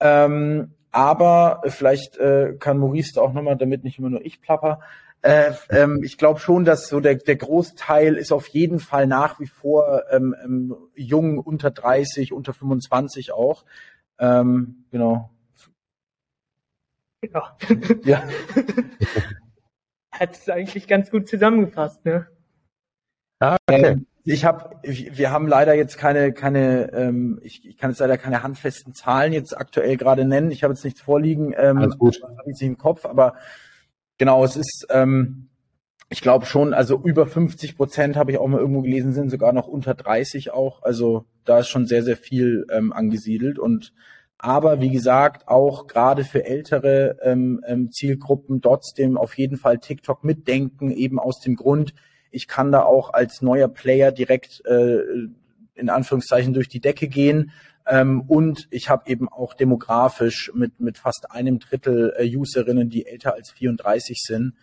[0.00, 4.80] Ähm, aber vielleicht äh, kann Maurice da auch nochmal, damit nicht immer nur ich plapper,
[5.24, 9.40] äh, ähm, ich glaube schon, dass so der, der Großteil ist auf jeden Fall nach
[9.40, 13.64] wie vor ähm, ähm, jung, unter 30, unter 25 auch.
[14.18, 15.30] Ähm, genau.
[17.32, 17.56] Ja.
[18.04, 18.22] ja.
[20.12, 22.26] hat es eigentlich ganz gut zusammengefasst, ne?
[23.40, 23.86] Ah, okay.
[23.86, 28.18] Ähm, ich habe, wir haben leider jetzt keine, keine, ähm, ich, ich kann jetzt leider
[28.18, 30.50] keine handfesten Zahlen jetzt aktuell gerade nennen.
[30.50, 32.22] Ich habe jetzt nichts vorliegen, ähm, Alles gut.
[32.22, 33.36] habe ich im Kopf, aber
[34.18, 35.48] genau, es ist, ähm,
[36.10, 39.52] ich glaube schon, also über 50 Prozent habe ich auch mal irgendwo gelesen, sind sogar
[39.52, 40.82] noch unter 30 auch.
[40.82, 43.92] Also da ist schon sehr, sehr viel ähm, angesiedelt und
[44.36, 50.22] aber wie gesagt, auch gerade für ältere ähm, ähm, Zielgruppen trotzdem auf jeden Fall TikTok
[50.22, 51.94] mitdenken, eben aus dem Grund,
[52.30, 54.98] ich kann da auch als neuer Player direkt äh,
[55.74, 57.52] in Anführungszeichen durch die Decke gehen.
[57.86, 63.06] Ähm, und ich habe eben auch demografisch mit, mit fast einem Drittel äh, Userinnen, die
[63.06, 64.54] älter als 34 sind,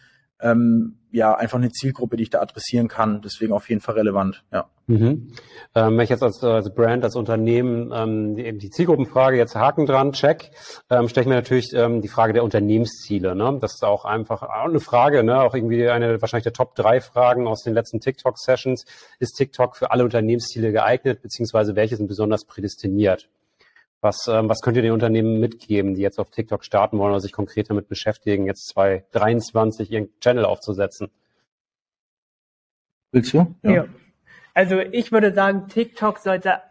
[0.42, 3.22] ähm, ja einfach eine Zielgruppe, die ich da adressieren kann.
[3.22, 4.44] Deswegen auf jeden Fall relevant.
[4.52, 4.70] Ja.
[4.88, 5.34] Mhm.
[5.76, 9.86] Ähm, wenn ich jetzt als, als Brand, als Unternehmen ähm, die, die Zielgruppenfrage jetzt Haken
[9.86, 10.52] dran, check,
[10.90, 13.36] ähm, stelle ich mir natürlich ähm, die Frage der Unternehmensziele.
[13.36, 13.58] Ne?
[13.62, 15.42] Das ist auch einfach eine Frage, ne?
[15.42, 18.86] auch irgendwie eine wahrscheinlich der Top drei Fragen aus den letzten TikTok-Sessions.
[19.20, 23.30] Ist TikTok für alle Unternehmensziele geeignet, beziehungsweise welche sind besonders prädestiniert?
[24.02, 27.20] Was, ähm, was könnt ihr den Unternehmen mitgeben, die jetzt auf TikTok starten wollen oder
[27.20, 31.12] sich konkret damit beschäftigen, jetzt 2023 ihren Channel aufzusetzen?
[33.12, 33.56] Willst du?
[33.62, 33.72] Ja.
[33.72, 33.86] ja.
[34.54, 36.62] Also ich würde sagen, TikTok sollte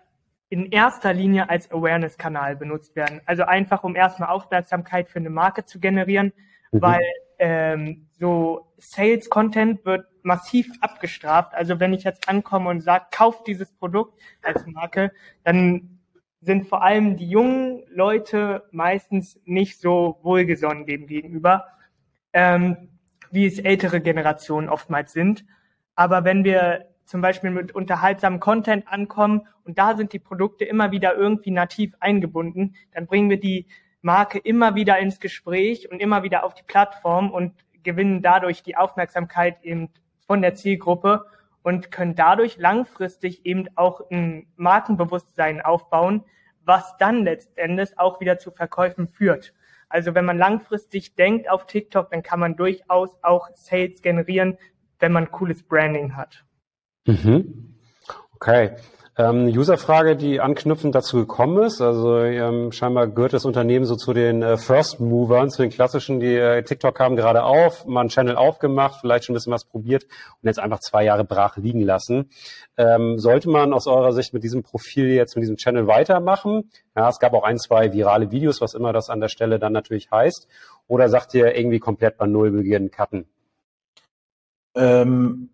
[0.49, 3.21] in erster Linie als Awareness-Kanal benutzt werden.
[3.25, 6.33] Also einfach, um erstmal Aufmerksamkeit für eine Marke zu generieren,
[6.73, 6.83] mhm.
[6.83, 7.07] weil
[7.39, 11.55] ähm, so Sales-Content wird massiv abgestraft.
[11.55, 15.13] Also wenn ich jetzt ankomme und sage, kauf dieses Produkt als Marke,
[15.45, 16.00] dann
[16.41, 21.67] sind vor allem die jungen Leute meistens nicht so wohlgesonnen dem gegenüber,
[22.33, 22.89] ähm,
[23.31, 25.45] wie es ältere Generationen oftmals sind.
[25.95, 30.93] Aber wenn wir zum Beispiel mit unterhaltsamem Content ankommen und da sind die Produkte immer
[30.93, 33.67] wieder irgendwie nativ eingebunden, dann bringen wir die
[34.01, 38.77] Marke immer wieder ins Gespräch und immer wieder auf die Plattform und gewinnen dadurch die
[38.77, 39.91] Aufmerksamkeit eben
[40.27, 41.27] von der Zielgruppe
[41.63, 46.25] und können dadurch langfristig eben auch ein Markenbewusstsein aufbauen,
[46.65, 49.55] was dann letztendlich auch wieder zu Verkäufen führt.
[49.89, 54.57] Also wenn man langfristig denkt auf TikTok, dann kann man durchaus auch Sales generieren,
[55.01, 56.45] wenn man cooles Branding hat.
[57.07, 57.77] Mhm.
[58.35, 58.77] Okay.
[59.21, 61.83] Ähm, Userfrage, die anknüpfend dazu gekommen ist.
[61.83, 66.21] Also ähm, scheinbar gehört das Unternehmen so zu den äh, First Movern, zu den klassischen,
[66.21, 69.67] die äh, TikTok haben gerade auf, mal einen Channel aufgemacht, vielleicht schon ein bisschen was
[69.67, 72.31] probiert und jetzt einfach zwei Jahre brach liegen lassen.
[72.79, 76.71] Ähm, sollte man aus eurer Sicht mit diesem Profil jetzt, mit diesem Channel weitermachen?
[76.97, 79.75] Ja, es gab auch ein, zwei virale Videos, was immer das an der Stelle dann
[79.75, 80.49] natürlich heißt.
[80.87, 83.27] Oder sagt ihr irgendwie komplett bei Null beginnen, cutten?
[84.75, 85.51] Ähm,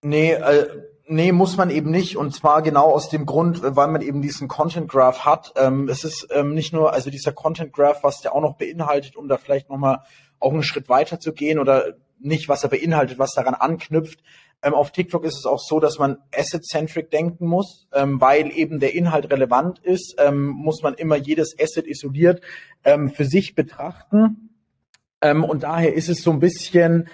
[0.00, 0.68] nee, äh
[1.12, 2.16] Nee, muss man eben nicht.
[2.16, 5.52] Und zwar genau aus dem Grund, weil man eben diesen Content Graph hat.
[5.56, 9.16] Ähm, es ist ähm, nicht nur, also dieser Content Graph, was der auch noch beinhaltet,
[9.16, 10.04] um da vielleicht nochmal
[10.38, 14.20] auch einen Schritt weiter zu gehen oder nicht, was er beinhaltet, was daran anknüpft.
[14.62, 18.78] Ähm, auf TikTok ist es auch so, dass man asset-centric denken muss, ähm, weil eben
[18.78, 22.40] der Inhalt relevant ist, ähm, muss man immer jedes Asset isoliert
[22.84, 24.50] ähm, für sich betrachten.
[25.20, 27.08] Ähm, und daher ist es so ein bisschen,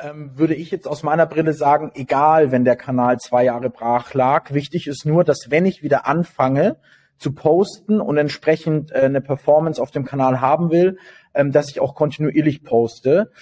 [0.00, 4.52] würde ich jetzt aus meiner Brille sagen, egal, wenn der Kanal zwei Jahre brach lag.
[4.52, 6.76] Wichtig ist nur, dass wenn ich wieder anfange
[7.18, 10.98] zu posten und entsprechend äh, eine Performance auf dem Kanal haben will,
[11.34, 13.32] ähm, dass ich auch kontinuierlich poste.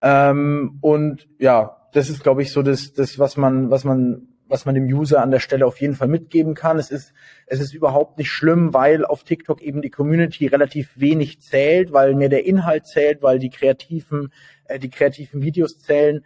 [0.00, 4.64] Ähm, und ja, das ist, glaube ich, so das, das, was man, was man was
[4.64, 6.78] man dem User an der Stelle auf jeden Fall mitgeben kann.
[6.78, 7.12] Es ist,
[7.46, 12.14] es ist überhaupt nicht schlimm, weil auf TikTok eben die Community relativ wenig zählt, weil
[12.14, 14.32] mehr der Inhalt zählt, weil die kreativen,
[14.66, 16.24] äh, die kreativen Videos zählen.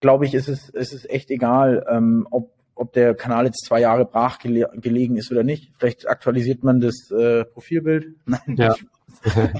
[0.00, 3.80] Glaube ich, ist es, ist es echt egal, ähm, ob, ob der Kanal jetzt zwei
[3.80, 5.72] Jahre brach gele gelegen ist oder nicht.
[5.78, 8.14] Vielleicht aktualisiert man das äh, Profilbild.
[8.26, 8.74] Nein, ja.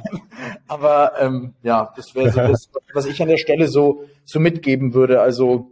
[0.68, 4.94] Aber ähm, ja, das wäre so das, was ich an der Stelle so, so mitgeben
[4.94, 5.20] würde.
[5.20, 5.71] Also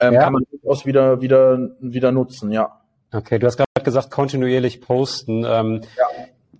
[0.00, 0.22] ähm, ja.
[0.22, 2.80] kann man durchaus wieder, wieder, wieder nutzen, ja.
[3.12, 5.44] Okay, du hast gerade gesagt, kontinuierlich posten.
[5.44, 6.06] Ähm, ja.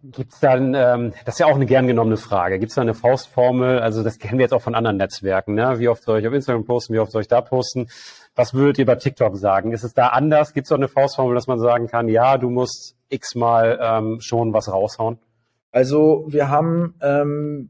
[0.02, 2.94] Gibt's dann, ähm, das ist ja auch eine gern genommene Frage, gibt es da eine
[2.94, 5.78] Faustformel, also das kennen wir jetzt auch von anderen Netzwerken, ne?
[5.78, 7.88] wie oft soll ich auf Instagram posten, wie oft soll ich da posten?
[8.34, 9.72] Was würdet ihr bei TikTok sagen?
[9.72, 10.54] Ist es da anders?
[10.54, 14.54] Gibt es auch eine Faustformel, dass man sagen kann, ja, du musst x-mal ähm, schon
[14.54, 15.18] was raushauen?
[15.70, 17.68] Also wir haben, ähm,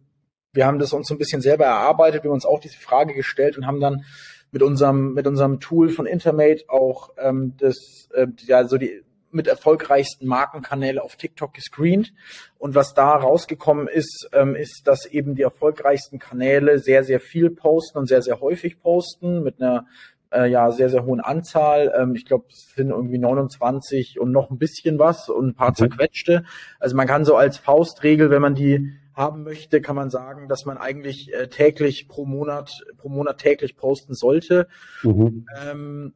[0.52, 3.12] wir haben das uns so ein bisschen selber erarbeitet, wir haben uns auch diese Frage
[3.14, 4.04] gestellt und haben dann
[4.52, 9.46] mit unserem mit unserem Tool von Intermate auch ähm, das äh, ja so die mit
[9.46, 12.12] erfolgreichsten Markenkanäle auf TikTok gescreent.
[12.58, 17.50] Und was da rausgekommen ist, ähm, ist, dass eben die erfolgreichsten Kanäle sehr, sehr viel
[17.50, 19.86] posten und sehr, sehr häufig posten mit einer
[20.32, 21.92] äh, ja sehr, sehr hohen Anzahl.
[21.96, 25.70] Ähm, ich glaube, es sind irgendwie 29 und noch ein bisschen was und ein paar
[25.70, 25.76] mhm.
[25.76, 26.44] zerquetschte.
[26.78, 30.64] Also man kann so als Faustregel, wenn man die haben möchte, kann man sagen, dass
[30.64, 34.68] man eigentlich äh, täglich pro Monat, pro Monat täglich posten sollte.
[35.02, 35.46] Mhm.
[35.60, 36.14] Ähm,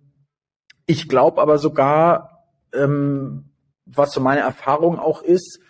[0.86, 3.50] ich glaube aber sogar, ähm,
[3.86, 5.60] was so meine Erfahrung auch ist,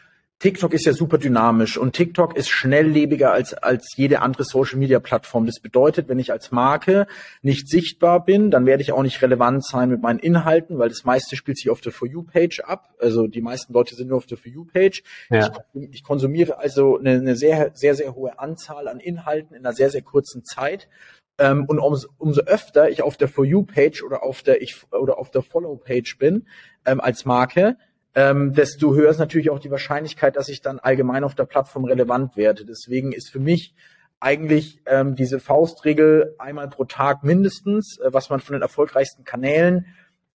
[0.44, 5.00] TikTok ist ja super dynamisch und TikTok ist schnelllebiger als, als jede andere Social Media
[5.00, 5.46] Plattform.
[5.46, 7.06] Das bedeutet, wenn ich als Marke
[7.40, 11.04] nicht sichtbar bin, dann werde ich auch nicht relevant sein mit meinen Inhalten, weil das
[11.04, 12.90] meiste spielt sich auf der For You Page ab.
[12.98, 15.02] Also die meisten Leute sind nur auf der For You Page.
[15.30, 15.50] Ja.
[15.72, 19.74] Ich, ich, konsumiere also eine, eine sehr, sehr, sehr hohe Anzahl an Inhalten in einer
[19.74, 20.90] sehr, sehr kurzen Zeit.
[21.38, 24.76] Ähm, und umso, umso öfter ich auf der For You Page oder auf der ich
[24.92, 26.46] oder auf der Follow Page bin
[26.84, 27.78] ähm, als Marke,
[28.14, 31.84] ähm, desto höher ist natürlich auch die Wahrscheinlichkeit, dass ich dann allgemein auf der Plattform
[31.84, 32.64] relevant werde.
[32.64, 33.74] Deswegen ist für mich
[34.20, 39.86] eigentlich ähm, diese Faustregel einmal pro Tag mindestens, äh, was man von den erfolgreichsten Kanälen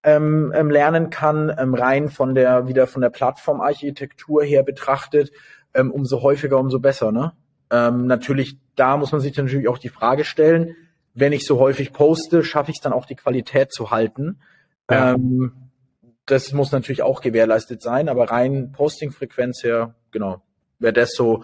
[0.04, 5.32] ähm, ähm, lernen kann, ähm, rein von der wieder von der Plattformarchitektur her betrachtet,
[5.74, 7.12] ähm, umso häufiger, umso besser.
[7.12, 7.34] Ne?
[7.72, 10.76] Ähm, natürlich, da muss man sich natürlich auch die Frage stellen,
[11.14, 14.40] wenn ich so häufig poste, schaffe ich es dann auch die Qualität zu halten.
[14.90, 15.14] Ja.
[15.14, 15.69] Ähm,
[16.32, 20.42] das muss natürlich auch gewährleistet sein, aber rein Posting-Frequenz her, genau,
[20.78, 21.44] wäre das so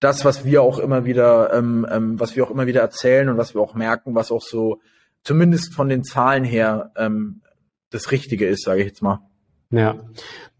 [0.00, 3.36] das, was wir auch immer wieder, ähm, ähm, was wir auch immer wieder erzählen und
[3.38, 4.80] was wir auch merken, was auch so
[5.22, 7.42] zumindest von den Zahlen her ähm,
[7.90, 9.20] das Richtige ist, sage ich jetzt mal.
[9.70, 9.94] Ja,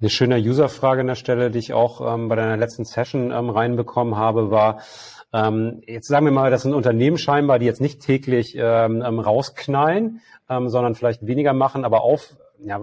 [0.00, 3.50] eine schöne User-Frage an der Stelle, die ich auch ähm, bei deiner letzten Session ähm,
[3.50, 4.80] reinbekommen habe, war,
[5.32, 9.18] ähm, jetzt sagen wir mal, das sind Unternehmen scheinbar, die jetzt nicht täglich ähm, ähm
[9.18, 12.80] rausknallen, ähm, sondern vielleicht weniger machen, aber auf, ja,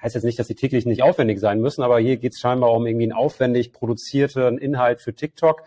[0.00, 2.72] heißt jetzt nicht, dass sie täglich nicht aufwendig sein müssen, aber hier geht es scheinbar
[2.72, 5.62] um irgendwie einen aufwendig produzierten Inhalt für TikTok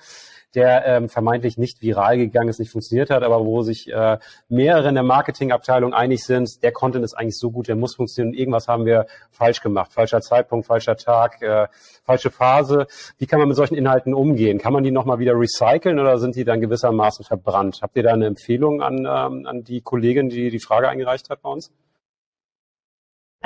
[0.55, 4.89] der ähm, vermeintlich nicht viral gegangen ist, nicht funktioniert hat, aber wo sich äh, mehrere
[4.89, 8.33] in der Marketingabteilung einig sind, der Content ist eigentlich so gut, der muss funktionieren.
[8.33, 9.91] Irgendwas haben wir falsch gemacht.
[9.93, 11.67] Falscher Zeitpunkt, falscher Tag, äh,
[12.03, 12.87] falsche Phase.
[13.17, 14.57] Wie kann man mit solchen Inhalten umgehen?
[14.57, 17.79] Kann man die nochmal wieder recyceln oder sind die dann gewissermaßen verbrannt?
[17.81, 21.41] Habt ihr da eine Empfehlung an, ähm, an die Kollegin, die die Frage eingereicht hat
[21.41, 21.71] bei uns?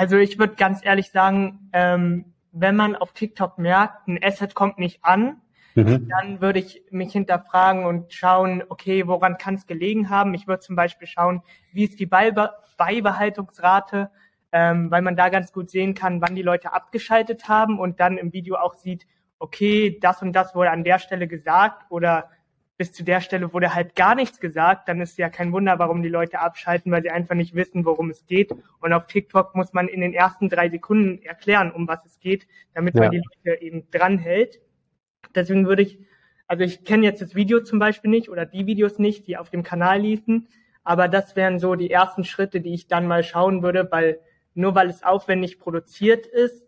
[0.00, 4.78] Also ich würde ganz ehrlich sagen, ähm, wenn man auf TikTok merkt, ein Asset kommt
[4.78, 5.40] nicht an,
[5.74, 6.08] Mhm.
[6.08, 10.34] Dann würde ich mich hinterfragen und schauen, okay, woran kann es gelegen haben?
[10.34, 11.42] Ich würde zum Beispiel schauen,
[11.72, 14.10] wie ist die Beibe Beibehaltungsrate,
[14.52, 18.16] ähm, weil man da ganz gut sehen kann, wann die Leute abgeschaltet haben und dann
[18.16, 19.06] im Video auch sieht,
[19.38, 22.30] okay, das und das wurde an der Stelle gesagt oder
[22.80, 26.02] bis zu der Stelle wurde halt gar nichts gesagt, dann ist ja kein Wunder, warum
[26.02, 28.54] die Leute abschalten, weil sie einfach nicht wissen, worum es geht.
[28.80, 32.46] Und auf TikTok muss man in den ersten drei Sekunden erklären, um was es geht,
[32.72, 33.02] damit ja.
[33.02, 34.62] man die Leute eben dranhält.
[35.34, 35.98] Deswegen würde ich,
[36.46, 39.50] also ich kenne jetzt das Video zum Beispiel nicht oder die Videos nicht, die auf
[39.50, 40.48] dem Kanal liefen,
[40.82, 44.20] aber das wären so die ersten Schritte, die ich dann mal schauen würde, weil
[44.54, 46.64] nur weil es aufwendig produziert ist,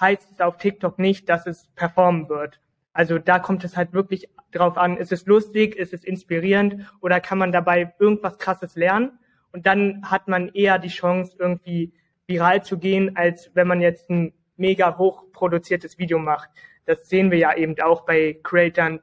[0.00, 2.58] heißt es auf TikTok nicht, dass es performen wird.
[2.92, 7.20] Also da kommt es halt wirklich drauf an, ist es lustig, ist es inspirierend oder
[7.20, 9.18] kann man dabei irgendwas Krasses lernen?
[9.52, 11.92] Und dann hat man eher die Chance, irgendwie
[12.26, 16.50] viral zu gehen, als wenn man jetzt ein mega hoch produziertes Video macht.
[16.84, 19.00] Das sehen wir ja eben auch bei Creatern,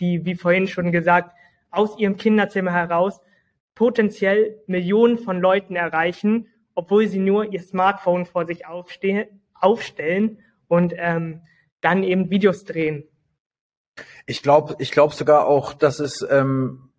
[0.00, 1.32] die, wie vorhin schon gesagt,
[1.70, 3.20] aus ihrem Kinderzimmer heraus
[3.74, 11.42] potenziell Millionen von Leuten erreichen, obwohl sie nur ihr Smartphone vor sich aufstellen und ähm,
[11.80, 13.04] dann eben Videos drehen.
[14.26, 16.90] Ich glaube, ich glaube sogar auch, dass es, ähm,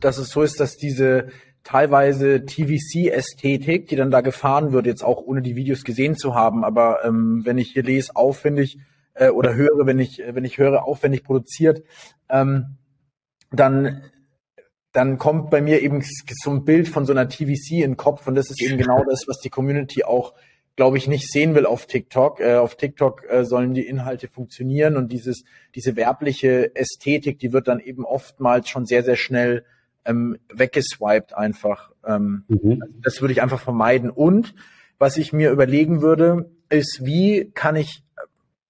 [0.00, 1.28] dass es so ist, dass diese
[1.64, 6.64] teilweise TVC-Ästhetik, die dann da gefahren wird, jetzt auch ohne die Videos gesehen zu haben,
[6.64, 8.78] aber ähm, wenn ich hier lese, aufwendig
[9.14, 11.82] äh, oder höre, wenn ich, wenn ich höre, aufwendig produziert,
[12.28, 12.76] ähm,
[13.50, 14.02] dann
[14.96, 16.02] dann kommt bei mir eben
[16.42, 19.04] so ein Bild von so einer TVC in den Kopf und das ist eben genau
[19.04, 20.32] das, was die Community auch,
[20.76, 22.40] glaube ich, nicht sehen will auf TikTok.
[22.40, 27.68] Äh, auf TikTok äh, sollen die Inhalte funktionieren und dieses, diese werbliche Ästhetik, die wird
[27.68, 29.64] dann eben oftmals schon sehr, sehr schnell
[30.04, 31.90] ähm, weggeswiped einfach.
[32.06, 32.82] Ähm, mhm.
[33.02, 34.10] Das würde ich einfach vermeiden.
[34.10, 34.54] Und
[34.98, 38.02] was ich mir überlegen würde, ist, wie kann ich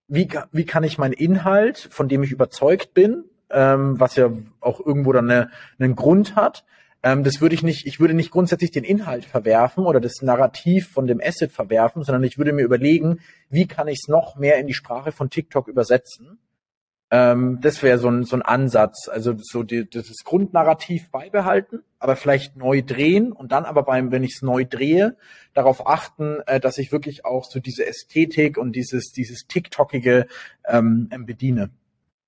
[0.09, 4.31] wie, wie kann ich meinen Inhalt, von dem ich überzeugt bin, ähm, was ja
[4.61, 6.65] auch irgendwo dann eine, einen Grund hat,
[7.07, 10.89] ähm, das würde ich nicht, ich würde nicht grundsätzlich den Inhalt verwerfen oder das Narrativ
[10.89, 14.59] von dem Asset verwerfen, sondern ich würde mir überlegen, wie kann ich es noch mehr
[14.59, 16.39] in die Sprache von TikTok übersetzen
[17.11, 19.09] ähm, das wäre so ein, so ein Ansatz.
[19.09, 24.25] Also so die, das Grundnarrativ beibehalten, aber vielleicht neu drehen und dann aber beim, wenn
[24.25, 25.17] ich es neu drehe,
[25.55, 30.27] darauf achten, äh, dass ich wirklich auch so diese Ästhetik und dieses, dieses TikTokige
[30.67, 31.71] ähm, bediene.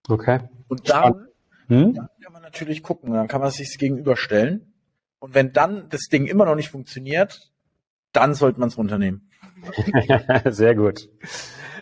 [0.09, 0.41] Okay.
[0.69, 1.29] Und dann,
[1.67, 1.95] hm?
[1.95, 4.68] dann kann man natürlich gucken, dann kann man sich gegenüberstellen.
[5.21, 7.51] Und wenn dann das Ding immer noch nicht funktioniert,
[8.13, 9.31] dann sollte man es runternehmen.
[10.45, 11.09] Sehr gut.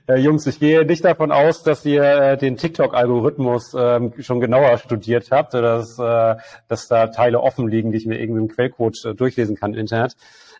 [0.08, 4.78] Äh, Jungs, ich gehe nicht davon aus, dass ihr äh, den TikTok-Algorithmus ähm, schon genauer
[4.78, 8.48] studiert habt, oder dass, äh, dass da Teile offen liegen, die ich mir irgendwie im
[8.48, 10.14] Quellcode äh, durchlesen kann im Internet.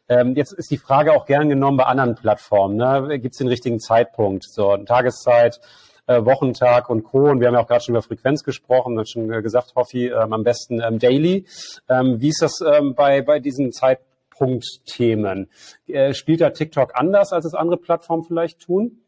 [0.09, 2.77] Ähm, jetzt ist die Frage auch gern genommen bei anderen Plattformen.
[2.77, 3.20] Ne?
[3.20, 4.45] Gibt es den richtigen Zeitpunkt?
[4.45, 5.61] So, Tageszeit,
[6.07, 7.31] äh, Wochentag und Co.
[7.31, 10.07] Und wir haben ja auch gerade schon über Frequenz gesprochen, hat schon äh, gesagt, Hoffi,
[10.09, 11.47] ähm, am besten ähm, daily.
[11.89, 15.51] Ähm, wie ist das ähm, bei, bei diesen Zeitpunktthemen?
[15.87, 19.03] Äh, spielt da TikTok anders, als es andere Plattformen vielleicht tun?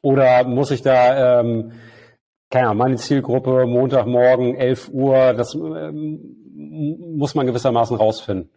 [0.00, 1.72] Oder muss ich da, ähm,
[2.50, 6.36] keine Ahnung, meine Zielgruppe Montagmorgen 11 Uhr, das ähm,
[7.16, 8.50] muss man gewissermaßen rausfinden.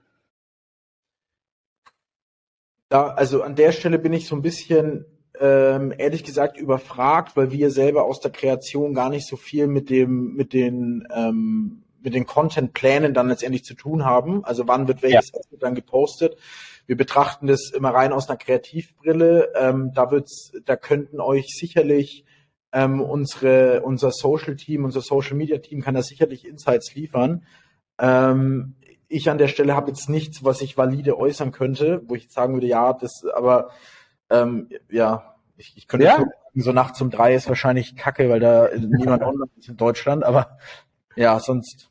[2.89, 5.05] Da, also an der Stelle bin ich so ein bisschen
[5.41, 9.89] ähm, ehrlich gesagt überfragt, weil wir selber aus der Kreation gar nicht so viel mit
[9.89, 14.45] dem, mit den, ähm, mit den Content-Plänen dann letztendlich zu tun haben.
[14.45, 15.57] Also wann wird welches ja.
[15.59, 16.37] dann gepostet?
[16.85, 19.51] Wir betrachten das immer rein aus einer Kreativbrille.
[19.55, 22.23] Ähm, da wird's, da könnten euch sicherlich
[22.71, 27.45] ähm, unsere, unser Social Team, unser Social Media Team kann da sicherlich Insights liefern.
[27.99, 28.75] Ähm,
[29.07, 32.33] ich an der Stelle habe jetzt nichts, was ich valide äußern könnte, wo ich jetzt
[32.33, 33.71] sagen würde, ja, das, aber
[34.29, 35.30] ähm, ja,
[35.61, 36.23] ich, ich könnte ja?
[36.55, 40.57] so nachts um drei ist wahrscheinlich kacke, weil da niemand online ist in Deutschland, aber
[41.15, 41.89] ja, sonst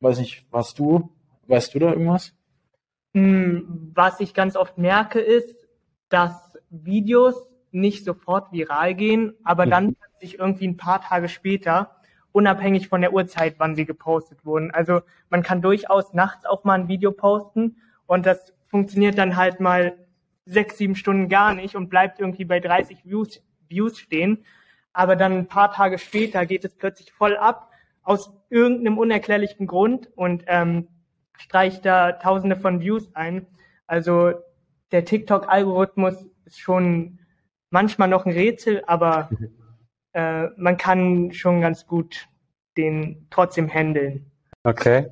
[0.00, 1.10] weiß nicht, was du,
[1.46, 2.32] weißt du da irgendwas?
[3.14, 5.54] Hm, was ich ganz oft merke, ist,
[6.08, 9.96] dass Videos nicht sofort viral gehen, aber dann mhm.
[10.20, 11.96] sich irgendwie ein paar Tage später,
[12.32, 14.70] unabhängig von der Uhrzeit, wann sie gepostet wurden.
[14.70, 19.60] Also man kann durchaus nachts auch mal ein Video posten und das funktioniert dann halt
[19.60, 19.96] mal
[20.50, 24.44] sechs, sieben Stunden gar nicht und bleibt irgendwie bei 30 Views, Views stehen.
[24.92, 27.70] Aber dann ein paar Tage später geht es plötzlich voll ab
[28.02, 30.88] aus irgendeinem unerklärlichen Grund und ähm,
[31.38, 33.46] streicht da Tausende von Views ein.
[33.86, 34.32] Also
[34.90, 37.20] der TikTok-Algorithmus ist schon
[37.70, 39.30] manchmal noch ein Rätsel, aber
[40.12, 42.26] äh, man kann schon ganz gut
[42.76, 44.30] den trotzdem handeln.
[44.64, 45.06] Okay.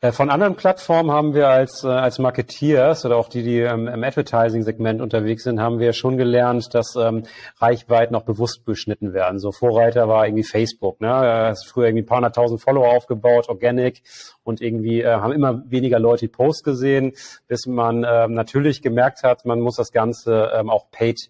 [0.00, 3.88] Äh, von anderen Plattformen haben wir als, äh, als Marketeers oder auch die, die ähm,
[3.88, 7.24] im Advertising-Segment unterwegs sind, haben wir schon gelernt, dass ähm,
[7.58, 9.38] Reichweiten noch bewusst beschnitten werden.
[9.38, 11.00] So Vorreiter war irgendwie Facebook.
[11.00, 11.08] Ne?
[11.08, 14.02] Hast früher irgendwie ein paar hunderttausend Follower aufgebaut, Organic
[14.44, 17.12] und irgendwie äh, haben immer weniger Leute die Posts gesehen,
[17.46, 21.28] bis man ähm, natürlich gemerkt hat, man muss das Ganze ähm, auch paid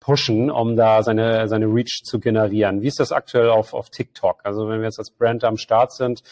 [0.00, 2.80] pushen, um da seine, seine Reach zu generieren.
[2.80, 4.40] Wie ist das aktuell auf, auf TikTok?
[4.44, 6.22] Also wenn wir jetzt als Brand am Start sind,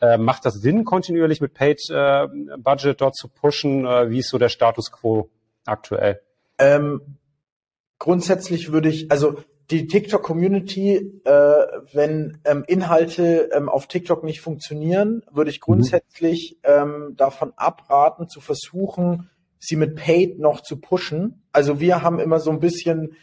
[0.00, 2.26] äh, macht das Sinn, kontinuierlich mit Paid äh,
[2.58, 3.86] Budget dort zu pushen?
[3.86, 5.30] Äh, wie ist so der Status quo
[5.64, 6.20] aktuell?
[6.58, 7.16] Ähm,
[7.98, 9.36] grundsätzlich würde ich, also
[9.70, 11.30] die TikTok-Community, äh,
[11.92, 15.64] wenn ähm, Inhalte ähm, auf TikTok nicht funktionieren, würde ich mhm.
[15.64, 16.70] grundsätzlich mhm.
[16.70, 19.30] ähm, davon abraten, zu versuchen,
[19.62, 21.44] sie mit Paid noch zu pushen.
[21.52, 23.16] Also wir haben immer so ein bisschen,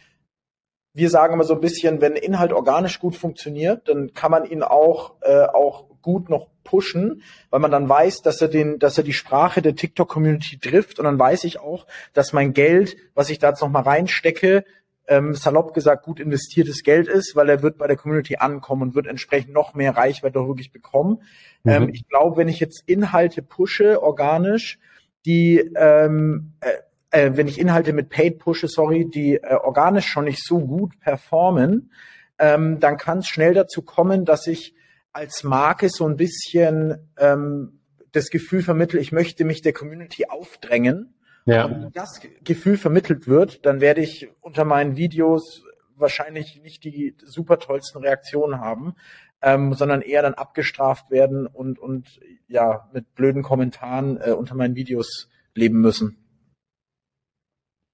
[0.93, 4.63] wir sagen immer so ein bisschen, wenn Inhalt organisch gut funktioniert, dann kann man ihn
[4.63, 9.03] auch, äh, auch gut noch pushen, weil man dann weiß, dass er den, dass er
[9.03, 13.39] die Sprache der TikTok-Community trifft und dann weiß ich auch, dass mein Geld, was ich
[13.39, 14.63] da jetzt noch mal reinstecke,
[15.09, 18.95] ähm, salopp gesagt gut investiertes Geld ist, weil er wird bei der Community ankommen und
[18.95, 21.21] wird entsprechend noch mehr Reichweite wirklich bekommen.
[21.63, 21.71] Mhm.
[21.71, 24.79] Ähm, ich glaube, wenn ich jetzt Inhalte pushe organisch,
[25.25, 26.71] die, ähm, äh,
[27.11, 30.99] äh, wenn ich Inhalte mit Paid pushe, sorry, die äh, organisch schon nicht so gut
[30.99, 31.91] performen,
[32.37, 34.75] ähm, dann kann es schnell dazu kommen, dass ich
[35.11, 37.79] als Marke so ein bisschen ähm,
[38.11, 41.13] das Gefühl vermittle, ich möchte mich der Community aufdrängen.
[41.45, 41.65] Ja.
[41.65, 45.63] Und wenn das Gefühl vermittelt wird, dann werde ich unter meinen Videos
[45.95, 48.95] wahrscheinlich nicht die super tollsten Reaktionen haben,
[49.41, 54.75] ähm, sondern eher dann abgestraft werden und, und ja, mit blöden Kommentaren äh, unter meinen
[54.75, 56.17] Videos leben müssen.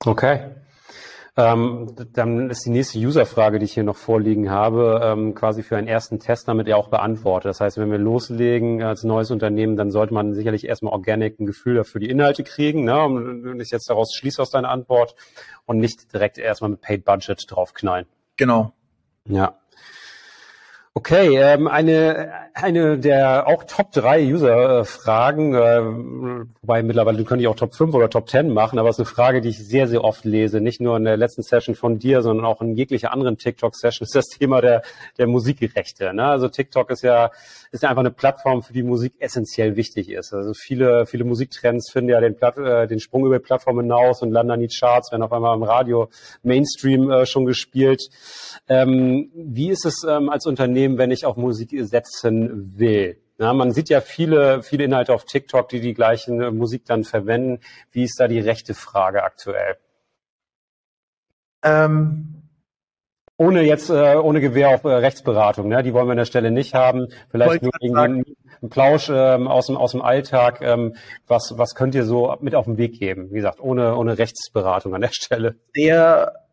[0.06, 0.56] Okay.
[1.38, 5.76] Ähm, dann ist die nächste User-Frage, die ich hier noch vorliegen habe, ähm, quasi für
[5.76, 7.50] einen ersten Test damit ja auch beantwortet.
[7.50, 11.46] Das heißt, wenn wir loslegen als neues Unternehmen, dann sollte man sicherlich erstmal organic ein
[11.46, 12.86] Gefühl dafür die Inhalte kriegen.
[12.86, 13.04] Ne?
[13.04, 15.16] Und ich jetzt daraus schließe aus deiner Antwort
[15.66, 18.06] und nicht direkt erstmal mit Paid Budget draufknallen.
[18.38, 18.72] Genau.
[19.28, 19.60] Ja.
[20.98, 25.82] Okay, ähm, eine, eine der auch Top 3 User-Fragen, äh,
[26.62, 29.14] wobei mittlerweile könnte ich auch Top 5 oder Top 10 machen, aber es ist eine
[29.14, 32.22] Frage, die ich sehr, sehr oft lese, nicht nur in der letzten Session von dir,
[32.22, 34.84] sondern auch in jeglicher anderen TikTok-Session, ist das Thema der,
[35.18, 36.14] der Musikrechte.
[36.14, 36.24] Ne?
[36.24, 37.30] Also TikTok ist ja,
[37.74, 40.34] ist ja einfach eine Plattform, für die Musik essentiell wichtig ist.
[40.34, 44.22] Also viele, viele Musiktrends finden ja den, Platt, äh, den Sprung über die Plattform hinaus
[44.22, 46.08] und landen an die Charts, werden auf einmal im Radio
[46.42, 48.02] Mainstream äh, schon gespielt.
[48.70, 53.18] Ähm, wie ist es ähm, als Unternehmen, wenn ich auf Musik setzen will?
[53.38, 57.04] Ja, man sieht ja viele, viele Inhalte auf TikTok, die die gleichen äh, Musik dann
[57.04, 57.60] verwenden.
[57.92, 59.76] Wie ist da die rechte Frage aktuell?
[61.64, 62.44] Ähm,
[63.38, 65.84] ohne jetzt, äh, ohne Gewehr auf äh, Rechtsberatung, ne?
[65.84, 67.08] die wollen wir an der Stelle nicht haben.
[67.30, 68.24] Vielleicht nur irgendwie
[68.62, 70.62] ein Plausch ähm, aus, dem, aus dem Alltag.
[70.62, 70.96] Ähm,
[71.28, 73.32] was, was könnt ihr so mit auf den Weg geben?
[73.32, 75.56] Wie gesagt, ohne, ohne Rechtsberatung an der Stelle.
[75.74, 76.46] Sehr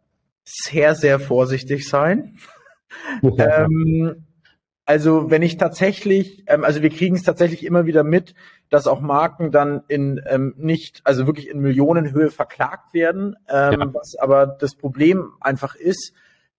[0.45, 2.39] sehr, sehr vorsichtig sein.
[3.39, 4.25] ähm,
[4.85, 8.35] also wenn ich tatsächlich, ähm, also wir kriegen es tatsächlich immer wieder mit,
[8.69, 13.95] dass auch Marken dann in ähm, nicht, also wirklich in Millionenhöhe verklagt werden, ähm, ja.
[13.95, 16.13] was aber das Problem einfach ist,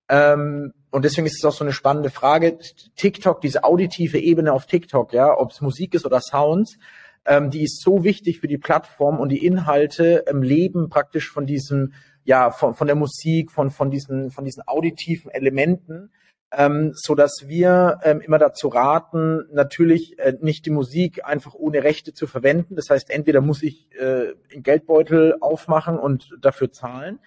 [0.10, 2.60] ähm, und deswegen ist es auch so eine spannende Frage,
[2.96, 6.78] TikTok, diese auditive Ebene auf TikTok, ja, ob es Musik ist oder Sounds,
[7.26, 11.46] ähm, die ist so wichtig für die Plattform und die Inhalte ähm, leben praktisch von
[11.46, 11.94] diesem
[12.26, 16.12] ja, von, von der Musik, von, von diesen, von diesen auditiven Elementen,
[16.56, 21.84] ähm, so dass wir ähm, immer dazu raten, natürlich äh, nicht die Musik einfach ohne
[21.84, 22.76] Rechte zu verwenden.
[22.76, 27.20] Das heißt, entweder muss ich äh, einen Geldbeutel aufmachen und dafür zahlen,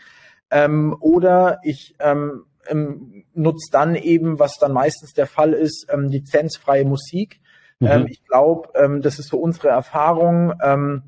[0.50, 6.08] ähm, oder ich ähm, ähm, nutze dann eben, was dann meistens der Fall ist, ähm,
[6.08, 7.40] lizenzfreie Musik.
[7.80, 7.86] Mhm.
[7.88, 11.02] Ähm, ich glaube, ähm, das ist so unsere Erfahrung, ähm,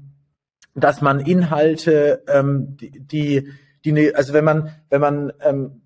[0.75, 3.49] dass man Inhalte, ähm, die, die
[3.85, 5.83] die, ne, also wenn man, wenn man ähm,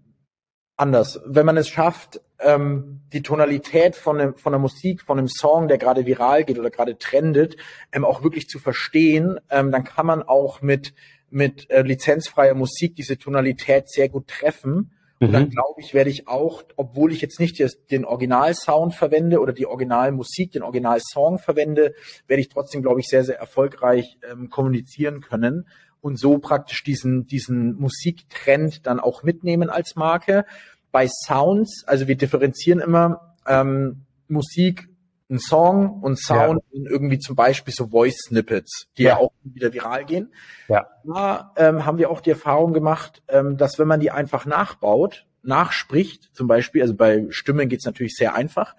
[0.77, 1.21] anders.
[1.27, 5.69] Wenn man es schafft, ähm, die Tonalität von, einem, von einer Musik, von einem Song,
[5.69, 7.57] der gerade viral geht oder gerade trendet,
[7.93, 10.95] ähm, auch wirklich zu verstehen, ähm, dann kann man auch mit,
[11.31, 14.93] mit äh, lizenzfreier Musik diese Tonalität sehr gut treffen.
[15.21, 15.51] Und dann mhm.
[15.51, 17.63] glaube ich, werde ich auch, obwohl ich jetzt nicht
[17.93, 21.95] den Originalsound verwende oder die Originalmusik, den Originalsong verwende,
[22.27, 25.69] werde ich trotzdem, glaube ich, sehr, sehr erfolgreich ähm, kommunizieren können
[26.03, 30.45] und so praktisch diesen, diesen Musiktrend dann auch mitnehmen als Marke.
[30.91, 34.89] Bei Sounds, also wir differenzieren immer ähm, Musik,
[35.31, 36.91] ein Song und Sound ja.
[36.91, 40.33] irgendwie zum Beispiel so Voice Snippets, die ja, ja auch wieder viral gehen.
[40.69, 40.89] Ja.
[41.05, 45.27] Da ähm, haben wir auch die Erfahrung gemacht, ähm, dass wenn man die einfach nachbaut,
[45.43, 48.77] nachspricht, zum Beispiel, also bei Stimmen geht's natürlich sehr einfach,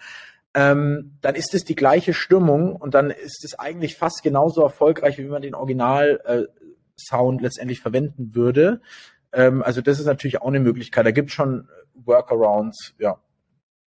[0.53, 5.17] ähm, dann ist es die gleiche Stimmung und dann ist es eigentlich fast genauso erfolgreich,
[5.17, 6.63] wie wenn man den Original äh,
[6.97, 8.81] Sound letztendlich verwenden würde.
[9.31, 11.05] Ähm, also das ist natürlich auch eine Möglichkeit.
[11.05, 13.19] Da gibt es schon Workarounds, ja.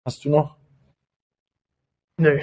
[0.05, 0.57] Hast du noch?
[2.19, 2.39] Nö.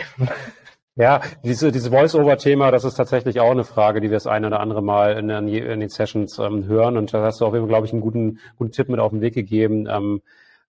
[0.96, 4.60] Ja, diese, diese Voice-Over-Thema, das ist tatsächlich auch eine Frage, die wir das eine oder
[4.60, 6.98] andere Mal in, in, in den Sessions ähm, hören.
[6.98, 9.12] Und da hast du auf jeden Fall, glaube ich, einen guten, guten Tipp mit auf
[9.12, 9.88] den Weg gegeben.
[9.90, 10.22] Ähm,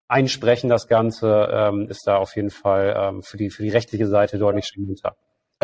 [0.06, 4.06] einsprechen das Ganze ähm, ist da auf jeden Fall ähm, für, die, für die rechtliche
[4.06, 4.66] Seite deutlich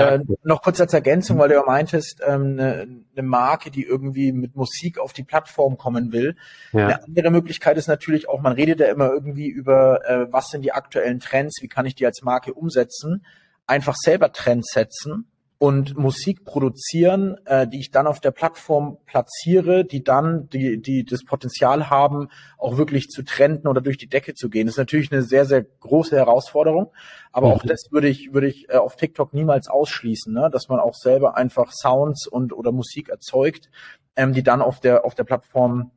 [0.00, 4.32] Äh, noch kurz als Ergänzung, weil du ja meintest, ähm, eine, eine Marke, die irgendwie
[4.32, 6.36] mit Musik auf die Plattform kommen will.
[6.72, 6.86] Ja.
[6.86, 10.62] Eine andere Möglichkeit ist natürlich auch, man redet ja immer irgendwie über, äh, was sind
[10.62, 13.24] die aktuellen Trends, wie kann ich die als Marke umsetzen.
[13.66, 15.29] Einfach selber Trends setzen
[15.60, 21.04] und Musik produzieren, äh, die ich dann auf der Plattform platziere, die dann die, die
[21.04, 24.66] das Potenzial haben, auch wirklich zu trenden oder durch die Decke zu gehen.
[24.66, 26.90] Das ist natürlich eine sehr, sehr große Herausforderung.
[27.30, 27.52] Aber mhm.
[27.52, 30.48] auch das würde ich, würde ich äh, auf TikTok niemals ausschließen, ne?
[30.50, 33.68] dass man auch selber einfach Sounds und oder Musik erzeugt,
[34.16, 35.90] ähm, die dann auf der, auf der Plattform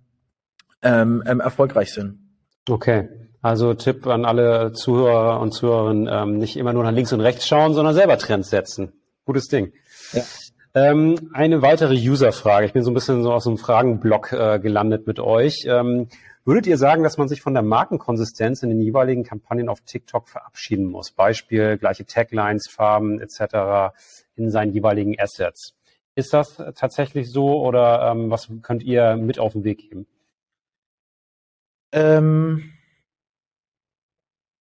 [0.81, 2.19] ähm, ähm, erfolgreich sind.
[2.69, 3.07] Okay.
[3.41, 7.47] Also Tipp an alle Zuhörer und Zuhörerinnen, ähm, nicht immer nur nach links und rechts
[7.47, 8.91] schauen, sondern selber Trends setzen.
[9.25, 9.73] Gutes Ding.
[10.11, 10.23] Ja.
[10.75, 12.65] Ähm, eine weitere User-Frage.
[12.65, 15.65] Ich bin so ein bisschen so aus einem Fragenblock äh, gelandet mit euch.
[15.67, 16.07] Ähm,
[16.45, 20.27] würdet ihr sagen, dass man sich von der Markenkonsistenz in den jeweiligen Kampagnen auf TikTok
[20.27, 21.11] verabschieden muss?
[21.11, 23.95] Beispiel gleiche Taglines, Farben etc.
[24.35, 25.75] in seinen jeweiligen Assets.
[26.15, 30.05] Ist das tatsächlich so oder ähm, was könnt ihr mit auf den Weg geben?
[31.91, 32.73] Ähm,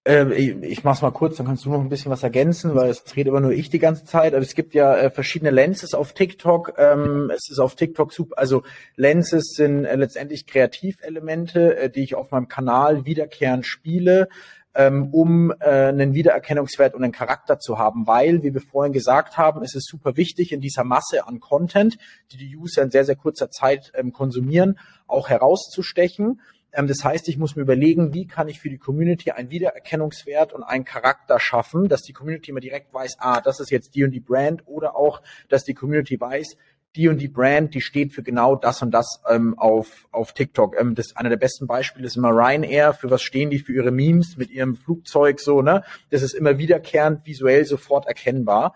[0.05, 3.05] äh, ich, mach's mal kurz, dann kannst du noch ein bisschen was ergänzen, weil es
[3.14, 4.34] redet immer nur ich die ganze Zeit.
[4.34, 6.74] Aber es gibt ja äh, verschiedene Lenses auf TikTok.
[6.76, 8.62] Ähm, es ist auf TikTok super, also
[8.96, 14.28] Lenses sind äh, letztendlich Kreativelemente, äh, die ich auf meinem Kanal wiederkehrend spiele,
[14.74, 19.62] ähm, um einen Wiedererkennungswert und einen Charakter zu haben, weil, wie wir vorhin gesagt haben,
[19.62, 21.98] es ist super wichtig in dieser Masse an Content,
[22.32, 26.40] die die User in sehr, sehr kurzer Zeit ähm, konsumieren, auch herauszustechen ähm,
[26.73, 30.62] das heißt, ich muss mir überlegen, wie kann ich für die Community einen Wiedererkennungswert und
[30.62, 34.12] einen Charakter schaffen, dass die Community immer direkt weiß, ah, das ist jetzt die und
[34.12, 36.57] die Brand oder auch, dass die Community weiß,
[36.97, 40.79] die und die Brand, die steht für genau das und das ähm, auf, auf TikTok.
[40.79, 42.93] Ähm, das einer der besten Beispiele ist immer Ryanair.
[42.93, 43.59] Für was stehen die?
[43.59, 45.85] Für ihre Memes mit ihrem Flugzeug so, ne?
[46.11, 48.75] Das ist immer wiederkehrend visuell sofort erkennbar.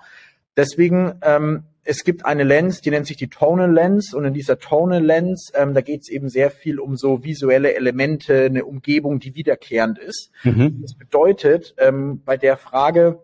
[0.57, 4.59] Deswegen ähm, es gibt eine Lens, die nennt sich die Tonal Lens und in dieser
[4.59, 9.21] Tonal Lens, ähm, da geht es eben sehr viel um so visuelle Elemente, eine Umgebung,
[9.21, 10.31] die wiederkehrend ist.
[10.43, 10.81] Mhm.
[10.83, 13.21] Das bedeutet, ähm, bei der Frage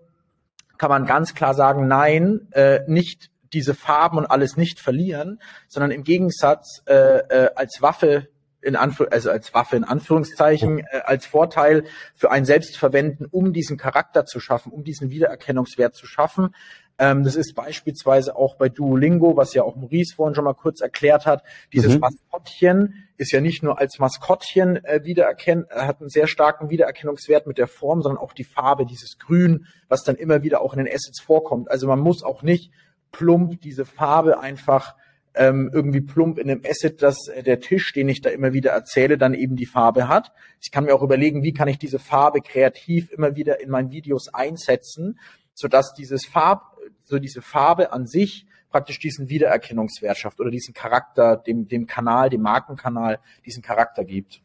[0.79, 5.91] kann man ganz klar sagen, nein, äh, nicht diese Farben und alles nicht verlieren, sondern
[5.91, 8.29] im Gegensatz äh, äh, als Waffe
[8.63, 11.85] in Anführ also als Waffe in Anführungszeichen, äh, als Vorteil
[12.15, 16.55] für ein selbst verwenden, um diesen Charakter zu schaffen, um diesen Wiedererkennungswert zu schaffen,
[16.99, 20.81] ähm, das ist beispielsweise auch bei Duolingo, was ja auch Maurice vorhin schon mal kurz
[20.81, 21.43] erklärt hat.
[21.73, 22.01] Dieses mhm.
[22.01, 27.47] Maskottchen ist ja nicht nur als Maskottchen äh, wiedererkennen, äh, hat einen sehr starken Wiedererkennungswert
[27.47, 30.85] mit der Form, sondern auch die Farbe, dieses Grün, was dann immer wieder auch in
[30.85, 31.71] den Assets vorkommt.
[31.71, 32.73] Also man muss auch nicht
[33.11, 34.95] plump diese Farbe einfach
[35.35, 38.73] ähm, irgendwie plump in einem Asset, dass äh, der Tisch, den ich da immer wieder
[38.73, 40.33] erzähle, dann eben die Farbe hat.
[40.61, 43.91] Ich kann mir auch überlegen, wie kann ich diese Farbe kreativ immer wieder in meinen
[43.91, 45.19] Videos einsetzen,
[45.55, 51.37] sodass dieses Farb so diese Farbe an sich praktisch diesen Wiedererkennungswert schafft oder diesen Charakter,
[51.37, 54.43] dem, dem Kanal, dem Markenkanal, diesen Charakter gibt.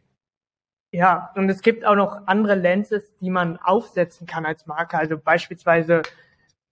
[0.91, 4.97] Ja, und es gibt auch noch andere Lenses, die man aufsetzen kann als Marke.
[4.97, 6.01] Also beispielsweise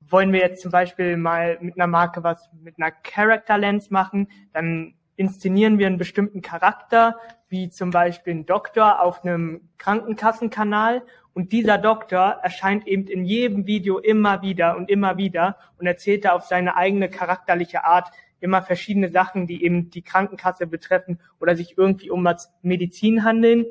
[0.10, 4.28] wollen wir jetzt zum Beispiel mal mit einer Marke was mit einer Character Lens machen,
[4.54, 7.16] dann inszenieren wir einen bestimmten Charakter,
[7.48, 11.04] wie zum Beispiel ein Doktor auf einem Krankenkassenkanal
[11.34, 16.24] und dieser Doktor erscheint eben in jedem Video immer wieder und immer wieder und erzählt
[16.24, 21.58] da auf seine eigene charakterliche Art immer verschiedene Sachen, die eben die Krankenkasse betreffen oder
[21.58, 23.66] sich irgendwie um was Medizin handeln.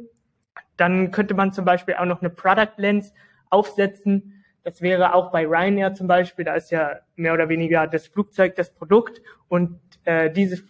[0.76, 3.14] dann könnte man zum Beispiel auch noch eine Product Lens
[3.48, 4.33] aufsetzen.
[4.64, 8.56] Das wäre auch bei Ryanair zum Beispiel, da ist ja mehr oder weniger das Flugzeug
[8.56, 10.64] das Produkt und äh, dieses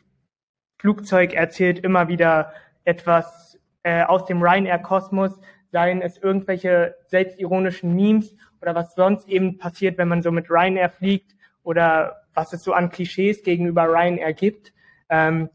[0.78, 2.52] Flugzeug erzählt immer wieder
[2.84, 5.40] etwas äh, aus dem Ryanair-Kosmos,
[5.70, 10.90] seien es irgendwelche selbstironischen Memes oder was sonst eben passiert, wenn man so mit Ryanair
[10.90, 14.72] fliegt oder was es so an Klischees gegenüber Ryanair gibt.
[15.08, 15.50] Ähm,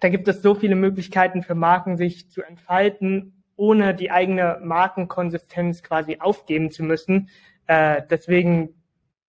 [0.00, 5.82] da gibt es so viele Möglichkeiten für Marken, sich zu entfalten, ohne die eigene Markenkonsistenz
[5.82, 7.28] quasi aufgeben zu müssen.
[7.70, 8.70] Äh, deswegen,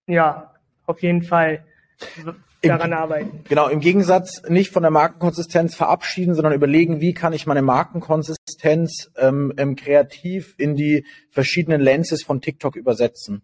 [0.07, 0.51] ja,
[0.87, 1.63] auf jeden Fall
[2.63, 3.43] daran Im, arbeiten.
[3.47, 9.11] Genau, im Gegensatz nicht von der Markenkonsistenz verabschieden, sondern überlegen, wie kann ich meine Markenkonsistenz
[9.15, 13.43] ähm, ähm, kreativ in die verschiedenen Lenses von TikTok übersetzen.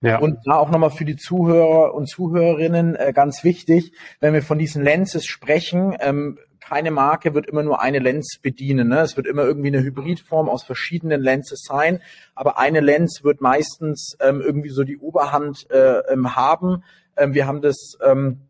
[0.00, 0.18] Ja.
[0.18, 4.58] Und da auch nochmal für die Zuhörer und Zuhörerinnen äh, ganz wichtig, wenn wir von
[4.58, 6.38] diesen Lenses sprechen, ähm,
[6.68, 8.88] keine Marke wird immer nur eine Lens bedienen.
[8.88, 9.00] Ne?
[9.00, 12.02] Es wird immer irgendwie eine Hybridform aus verschiedenen Lenses sein,
[12.34, 16.84] aber eine Lens wird meistens ähm, irgendwie so die Oberhand äh, ähm, haben.
[17.16, 18.42] Ähm, wir haben das ähm,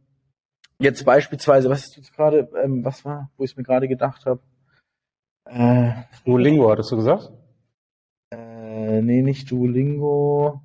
[0.80, 4.26] jetzt beispielsweise, was ist jetzt gerade, ähm, was war, wo ich es mir gerade gedacht
[4.26, 4.40] habe?
[5.44, 5.92] Äh,
[6.24, 7.30] Duolingo, hattest du gesagt?
[8.30, 10.60] Äh, nee, nicht Duolingo.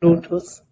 [0.00, 0.62] Lotus.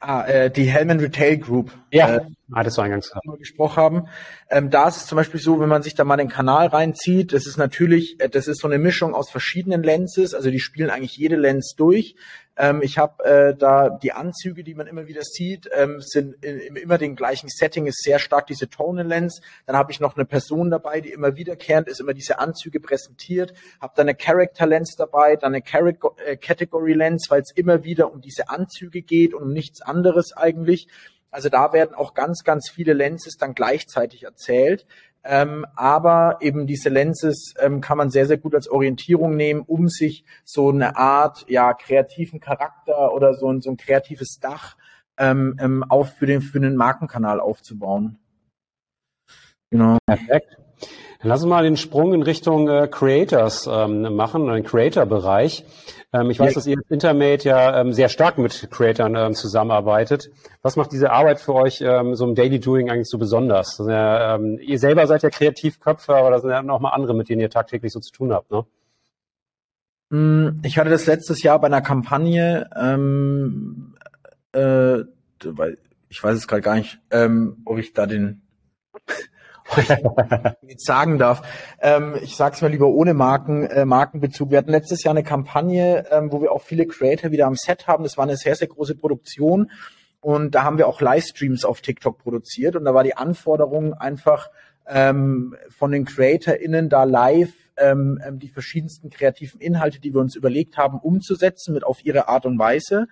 [0.00, 1.72] Ah, äh, die Hellman Retail Group.
[1.92, 2.20] Ja, äh,
[2.54, 3.26] hattest du eingangs gehabt.
[3.38, 4.08] gesprochen haben.
[4.48, 7.32] Ähm, da ist es zum Beispiel so, wenn man sich da mal den Kanal reinzieht,
[7.32, 10.90] das ist natürlich, äh, das ist so eine Mischung aus verschiedenen Lenses, also die spielen
[10.90, 12.16] eigentlich jede Lens durch.
[12.60, 16.58] Ähm, ich habe äh, da die Anzüge, die man immer wieder sieht, ähm, sind in,
[16.58, 19.40] in, immer den gleichen Setting, ist sehr stark diese Tonal Lens.
[19.66, 23.54] Dann habe ich noch eine Person dabei, die immer wiederkehrend ist, immer diese Anzüge präsentiert.
[23.80, 28.12] Habe dann eine Character Lens dabei, dann eine äh, Category Lens, weil es immer wieder
[28.12, 30.88] um diese Anzüge geht und um nichts anderes eigentlich.
[31.30, 34.86] Also da werden auch ganz, ganz viele Lenses dann gleichzeitig erzählt.
[35.22, 39.88] Ähm, aber eben diese Lenses ähm, kann man sehr, sehr gut als Orientierung nehmen, um
[39.88, 44.76] sich so eine Art ja kreativen Charakter oder so ein, so ein kreatives Dach
[45.18, 48.18] ähm, ähm auf für den, für den Markenkanal aufzubauen.
[49.70, 49.98] Genau.
[50.06, 50.59] Perfekt.
[51.20, 55.64] Dann lass uns mal den Sprung in Richtung äh, Creators ähm, machen, den Creator-Bereich.
[56.14, 56.54] Ähm, ich weiß, ja.
[56.54, 60.30] dass ihr Intermate ja ähm, sehr stark mit Creatern ähm, zusammenarbeitet.
[60.62, 63.76] Was macht diese Arbeit für euch ähm, so im Daily Doing eigentlich so besonders?
[63.86, 67.28] Ja, ähm, ihr selber seid ja Kreativköpfe, aber da sind ja noch mal andere, mit
[67.28, 68.64] denen ihr tagtäglich so zu tun habt, ne?
[70.08, 73.94] Mm, ich hatte das letztes Jahr bei einer Kampagne, ähm,
[74.52, 75.04] äh,
[75.44, 78.42] weil ich weiß es gerade gar nicht, ähm, ob ich da den
[80.62, 81.42] jetzt sagen darf.
[81.80, 84.50] Ähm, ich sage es mal lieber ohne Marken, äh, Markenbezug.
[84.50, 87.86] Wir hatten letztes Jahr eine Kampagne, ähm, wo wir auch viele Creator wieder am Set
[87.86, 88.04] haben.
[88.04, 89.70] Das war eine sehr, sehr große Produktion.
[90.20, 92.76] Und da haben wir auch Livestreams auf TikTok produziert.
[92.76, 94.50] Und da war die Anforderung einfach
[94.86, 100.36] ähm, von den CreatorInnen da live ähm, ähm die verschiedensten kreativen Inhalte, die wir uns
[100.36, 103.06] überlegt haben, umzusetzen mit auf ihre Art und Weise.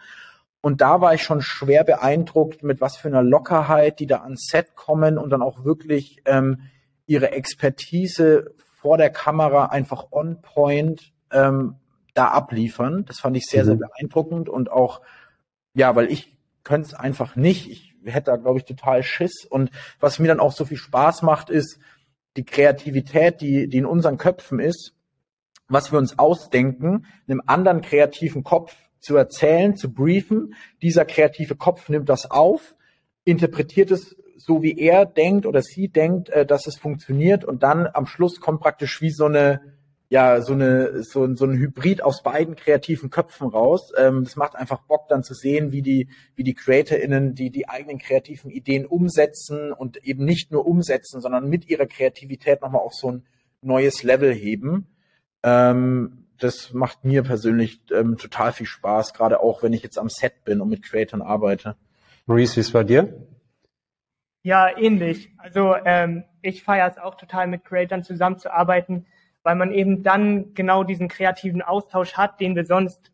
[0.61, 4.49] Und da war ich schon schwer beeindruckt, mit was für einer Lockerheit die da ans
[4.51, 6.63] Set kommen und dann auch wirklich ähm,
[7.07, 11.77] ihre Expertise vor der Kamera einfach on point ähm,
[12.15, 13.05] da abliefern.
[13.05, 13.67] Das fand ich sehr, mhm.
[13.67, 15.01] sehr beeindruckend und auch,
[15.75, 17.71] ja, weil ich könnte es einfach nicht.
[17.71, 19.45] Ich hätte da, glaube ich, total Schiss.
[19.49, 21.79] Und was mir dann auch so viel Spaß macht, ist
[22.37, 24.95] die Kreativität, die, die in unseren Köpfen ist,
[25.69, 30.55] was wir uns ausdenken, einem anderen kreativen Kopf zu erzählen, zu briefen.
[30.83, 32.75] Dieser kreative Kopf nimmt das auf,
[33.25, 37.87] interpretiert es so, wie er denkt oder sie denkt, äh, dass es funktioniert und dann
[37.93, 39.61] am Schluss kommt praktisch wie so eine
[40.11, 43.93] ja, so eine, so, so ein Hybrid aus beiden kreativen Köpfen raus.
[43.97, 47.69] Ähm, das macht einfach Bock, dann zu sehen, wie die, wie die CreatorInnen die, die
[47.69, 52.95] eigenen kreativen Ideen umsetzen und eben nicht nur umsetzen, sondern mit ihrer Kreativität nochmal auf
[52.95, 53.27] so ein
[53.61, 54.87] neues Level heben.
[55.43, 60.09] Ähm, das macht mir persönlich ähm, total viel Spaß, gerade auch wenn ich jetzt am
[60.09, 61.77] Set bin und mit Creatoren arbeite.
[62.27, 63.27] Maurice, wie ist es bei dir?
[64.43, 65.31] Ja, ähnlich.
[65.39, 69.07] Also ähm, ich feiere es auch total, mit Creatoren zusammenzuarbeiten,
[69.43, 73.13] weil man eben dann genau diesen kreativen Austausch hat, den wir sonst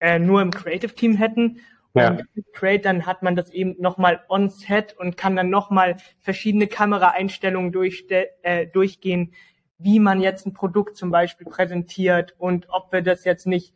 [0.00, 1.60] äh, nur im Creative Team hätten.
[1.94, 2.10] Ja.
[2.10, 6.66] Und mit Creatoren hat man das eben nochmal on set und kann dann nochmal verschiedene
[6.66, 9.32] Kameraeinstellungen durchste äh, durchgehen,
[9.78, 13.74] wie man jetzt ein Produkt zum Beispiel präsentiert und ob wir das jetzt nicht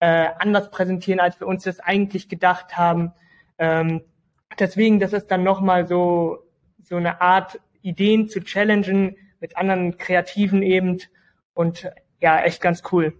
[0.00, 3.12] äh, anders präsentieren, als wir uns das eigentlich gedacht haben.
[3.58, 4.02] Ähm,
[4.58, 6.38] deswegen, das ist dann nochmal so,
[6.82, 10.98] so eine Art, Ideen zu challengen mit anderen Kreativen eben
[11.54, 11.88] und
[12.20, 13.14] ja, echt ganz cool.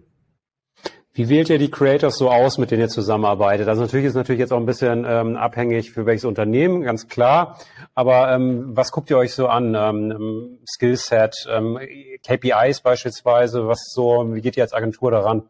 [1.17, 3.67] Wie wählt ihr die Creators so aus, mit denen ihr zusammenarbeitet?
[3.67, 7.57] Also natürlich ist natürlich jetzt auch ein bisschen ähm, abhängig für welches Unternehmen, ganz klar.
[7.95, 9.73] Aber ähm, was guckt ihr euch so an?
[9.73, 11.79] Ähm, Skillset, ähm,
[12.23, 15.41] KPIs beispielsweise, was so, wie geht ihr als Agentur daran?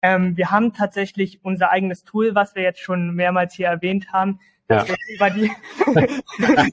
[0.00, 4.40] Ähm, wir haben tatsächlich unser eigenes Tool, was wir jetzt schon mehrmals hier erwähnt haben.
[4.70, 4.86] Ja.
[5.14, 5.50] Über die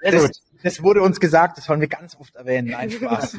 [0.02, 2.68] das, das wurde uns gesagt, das wollen wir ganz oft erwähnen.
[2.68, 3.36] Nein, Spaß.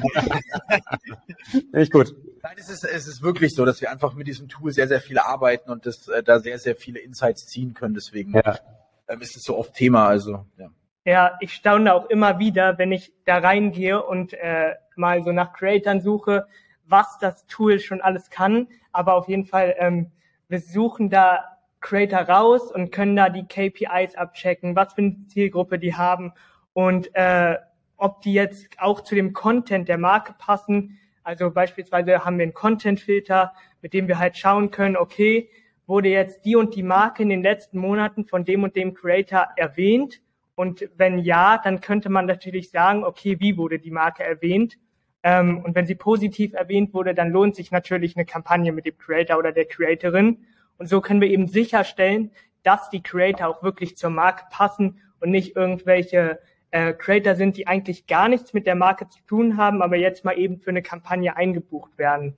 [1.72, 2.14] Echt gut.
[2.40, 5.00] Nein, es ist, es ist wirklich so, dass wir einfach mit diesem Tool sehr, sehr
[5.00, 7.94] viel arbeiten und das, äh, da sehr, sehr viele Insights ziehen können.
[7.94, 8.60] Deswegen ja.
[9.08, 10.06] ähm, ist es so oft Thema.
[10.06, 10.70] Also, ja.
[11.04, 15.52] Ja, ich staune auch immer wieder, wenn ich da reingehe und äh, mal so nach
[15.52, 16.46] Creatern suche,
[16.84, 18.68] was das Tool schon alles kann.
[18.92, 20.12] Aber auf jeden Fall, ähm,
[20.48, 21.44] wir suchen da
[21.80, 26.32] Creator raus und können da die KPIs abchecken, was für eine Zielgruppe die haben
[26.76, 27.56] und äh,
[27.96, 30.98] ob die jetzt auch zu dem Content der Marke passen.
[31.22, 35.48] Also beispielsweise haben wir einen Content-Filter, mit dem wir halt schauen können, okay,
[35.86, 39.48] wurde jetzt die und die Marke in den letzten Monaten von dem und dem Creator
[39.56, 40.20] erwähnt?
[40.54, 44.76] Und wenn ja, dann könnte man natürlich sagen, okay, wie wurde die Marke erwähnt?
[45.22, 48.98] Ähm, und wenn sie positiv erwähnt wurde, dann lohnt sich natürlich eine Kampagne mit dem
[48.98, 50.44] Creator oder der Creatorin.
[50.76, 52.32] Und so können wir eben sicherstellen,
[52.64, 56.38] dass die Creator auch wirklich zur Marke passen und nicht irgendwelche
[56.76, 60.24] äh, Creator sind, die eigentlich gar nichts mit der Marke zu tun haben, aber jetzt
[60.24, 62.36] mal eben für eine Kampagne eingebucht werden.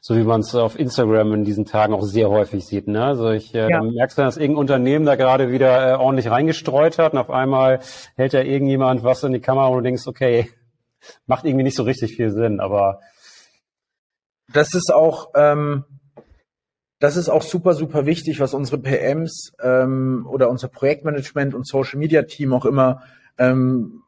[0.00, 2.88] So wie man es auf Instagram in diesen Tagen auch sehr häufig sieht.
[2.88, 3.02] Ne?
[3.02, 3.80] Also ich äh, ja.
[3.80, 7.78] merkst du, dass irgendein Unternehmen da gerade wieder äh, ordentlich reingestreut hat und auf einmal
[8.16, 10.50] hält da irgendjemand was in die Kamera und du denkst, okay,
[11.26, 13.00] macht irgendwie nicht so richtig viel Sinn, aber
[14.52, 15.84] das ist auch ähm,
[16.98, 21.98] das ist auch super, super wichtig, was unsere PMs ähm, oder unser Projektmanagement und Social
[21.98, 23.02] Media Team auch immer
[23.38, 24.04] ähm,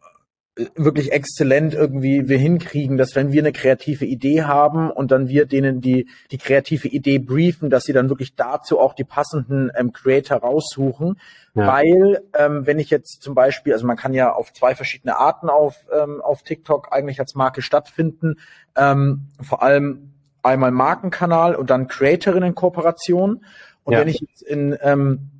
[0.74, 5.44] wirklich exzellent irgendwie wir hinkriegen, dass wenn wir eine kreative Idee haben und dann wir
[5.44, 9.92] denen die die kreative Idee briefen, dass sie dann wirklich dazu auch die passenden ähm,
[9.92, 11.20] Creator raussuchen,
[11.54, 11.66] ja.
[11.66, 15.50] weil ähm, wenn ich jetzt zum Beispiel, also man kann ja auf zwei verschiedene Arten
[15.50, 18.36] auf ähm, auf TikTok eigentlich als Marke stattfinden,
[18.76, 23.44] ähm, vor allem einmal Markenkanal und dann Creatorinnen-Kooperation
[23.84, 24.00] und ja.
[24.00, 25.35] wenn ich jetzt in ähm,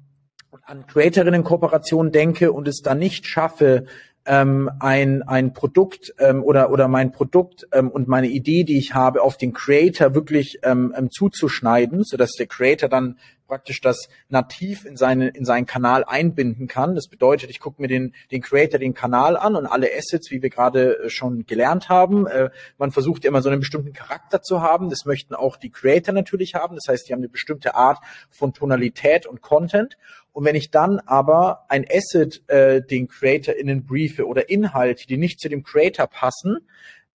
[0.64, 3.86] an Creatorinnen-Kooperation denke und es dann nicht schaffe,
[4.26, 8.94] ähm, ein, ein Produkt ähm, oder, oder mein Produkt ähm, und meine Idee, die ich
[8.94, 14.84] habe, auf den Creator wirklich ähm, ähm, zuzuschneiden, sodass der Creator dann praktisch das nativ
[14.84, 16.94] in, seine, in seinen Kanal einbinden kann.
[16.94, 20.42] Das bedeutet, ich gucke mir den, den Creator den Kanal an und alle Assets, wie
[20.42, 22.26] wir gerade äh, schon gelernt haben.
[22.26, 24.90] Äh, man versucht immer so einen bestimmten Charakter zu haben.
[24.90, 26.76] Das möchten auch die Creator natürlich haben.
[26.76, 27.98] Das heißt, die haben eine bestimmte Art
[28.30, 29.96] von Tonalität und Content.
[30.32, 35.40] Und wenn ich dann aber ein Asset äh, den CreatorInnen briefe oder Inhalte, die nicht
[35.40, 36.58] zu dem Creator passen,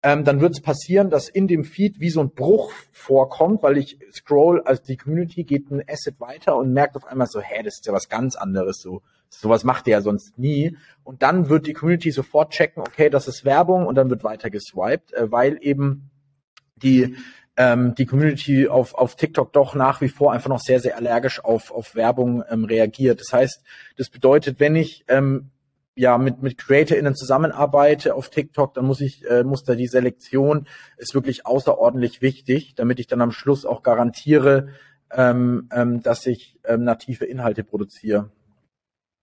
[0.04, 3.78] ähm, dann wird es passieren, dass in dem Feed wie so ein Bruch vorkommt, weil
[3.78, 7.62] ich scroll, also die Community geht ein Asset weiter und merkt auf einmal so, hä,
[7.64, 10.78] das ist ja was ganz anderes, so sowas macht ihr ja sonst nie.
[11.04, 14.49] Und dann wird die Community sofort checken, okay, das ist Werbung und dann wird weiter
[14.49, 16.10] geswiped, äh, weil eben
[16.76, 17.16] die
[17.58, 21.43] ähm, die Community auf, auf TikTok doch nach wie vor einfach noch sehr, sehr allergisch
[21.43, 23.20] auf, auf Werbung ähm, reagiert.
[23.20, 23.62] Das heißt,
[23.97, 25.52] das bedeutet, wenn ich ähm,
[26.02, 30.68] ja mit mit CreatorInnen zusammenarbeite auf TikTok, dann muss ich äh, muss da die Selektion
[30.97, 34.70] ist wirklich außerordentlich wichtig, damit ich dann am Schluss auch garantiere,
[35.12, 38.32] ähm, ähm, dass ich ähm, native Inhalte produziere.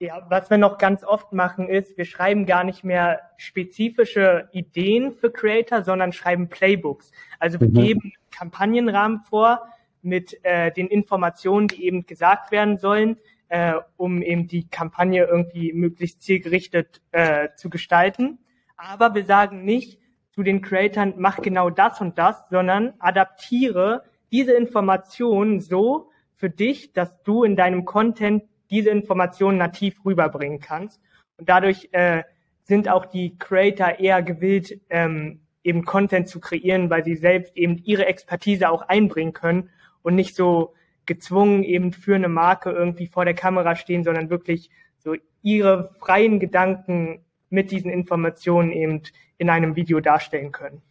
[0.01, 5.11] Ja, was wir noch ganz oft machen ist, wir schreiben gar nicht mehr spezifische Ideen
[5.11, 7.11] für Creator, sondern schreiben Playbooks.
[7.41, 7.75] Also wir mhm.
[7.75, 9.67] geben Kampagnenrahmen vor
[10.01, 13.17] mit äh, den Informationen, die eben gesagt werden sollen,
[13.49, 18.39] äh, um eben die Kampagne irgendwie möglichst zielgerichtet äh, zu gestalten.
[18.77, 19.99] Aber wir sagen nicht
[20.31, 26.93] zu den Creatoren, mach genau das und das, sondern adaptiere diese Informationen so für dich,
[26.93, 31.01] dass du in deinem Content diese Informationen nativ rüberbringen kannst.
[31.39, 32.23] Und dadurch äh,
[32.63, 37.79] sind auch die Creator eher gewillt, ähm, eben Content zu kreieren, weil sie selbst eben
[37.79, 39.71] ihre Expertise auch einbringen können
[40.03, 40.75] und nicht so
[41.09, 46.39] gezwungen eben für eine Marke irgendwie vor der Kamera stehen, sondern wirklich so ihre freien
[46.39, 49.03] Gedanken mit diesen Informationen eben
[49.39, 50.83] in einem Video darstellen können.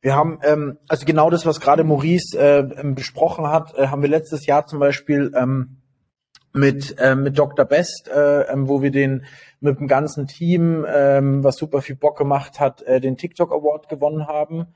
[0.00, 4.08] Wir haben ähm, also genau das, was gerade Maurice äh, besprochen hat, äh, haben wir
[4.08, 5.78] letztes Jahr zum Beispiel ähm,
[6.52, 7.64] mit, äh, mit Dr.
[7.64, 9.24] Best, äh, ähm, wo wir den
[9.60, 13.88] mit dem ganzen Team, ähm, was super viel Bock gemacht hat, äh, den TikTok Award
[13.88, 14.66] gewonnen haben.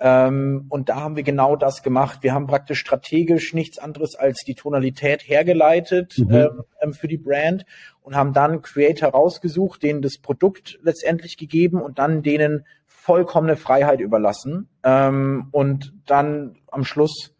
[0.00, 2.20] Ähm, und da haben wir genau das gemacht.
[2.22, 6.34] Wir haben praktisch strategisch nichts anderes als die Tonalität hergeleitet mhm.
[6.34, 7.64] ähm, ähm für die Brand
[8.02, 14.00] und haben dann Creator rausgesucht, denen das Produkt letztendlich gegeben und dann denen vollkommene Freiheit
[14.00, 14.68] überlassen.
[14.84, 17.34] Ähm, und dann am Schluss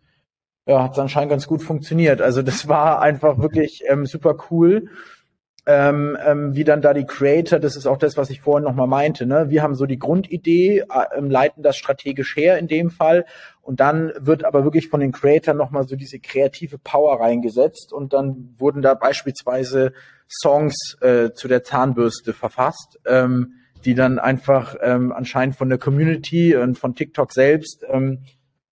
[0.67, 2.21] ja, hat es anscheinend ganz gut funktioniert.
[2.21, 4.89] Also das war einfach wirklich ähm, super cool.
[5.71, 8.87] Ähm, ähm, wie dann da die Creator, das ist auch das, was ich vorhin nochmal
[8.87, 9.51] meinte, ne?
[9.51, 13.27] Wir haben so die Grundidee, äh, leiten das strategisch her in dem Fall.
[13.61, 17.93] Und dann wird aber wirklich von den Creator nochmal so diese kreative Power reingesetzt.
[17.93, 19.93] Und dann wurden da beispielsweise
[20.27, 23.53] Songs äh, zu der Zahnbürste verfasst, ähm,
[23.85, 28.21] die dann einfach ähm, anscheinend von der Community und von TikTok selbst ähm,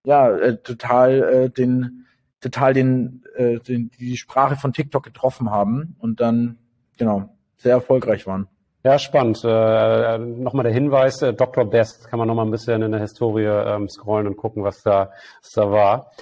[0.02, 2.06] ja äh, total äh, den
[2.40, 5.94] total den, äh, den die Sprache von TikTok getroffen haben.
[5.98, 6.56] Und dann
[6.96, 8.48] genau sehr erfolgreich waren.
[8.86, 9.42] Ja, spannend.
[9.42, 11.64] Äh, nochmal der Hinweis, äh, Dr.
[11.64, 15.10] Best, kann man nochmal ein bisschen in der Historie ähm, scrollen und gucken, was da,
[15.42, 16.12] was da war.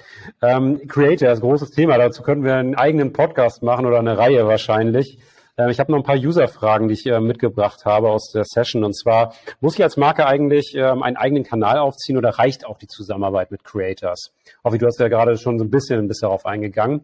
[0.41, 4.17] Ähm, Creator ist ein großes Thema, dazu können wir einen eigenen Podcast machen oder eine
[4.17, 5.19] Reihe wahrscheinlich.
[5.59, 8.83] Ähm, ich habe noch ein paar User-Fragen, die ich äh, mitgebracht habe aus der Session.
[8.83, 12.79] Und zwar, muss ich als Marke eigentlich ähm, einen eigenen Kanal aufziehen oder reicht auch
[12.79, 14.33] die Zusammenarbeit mit Creators?
[14.65, 17.03] Hoffi, du hast ja gerade schon so ein bisschen bis darauf eingegangen.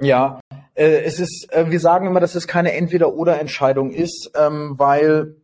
[0.00, 0.40] Ja,
[0.74, 5.36] äh, es ist, äh, wir sagen immer, dass es keine Entweder-oder-Entscheidung ist, ähm, weil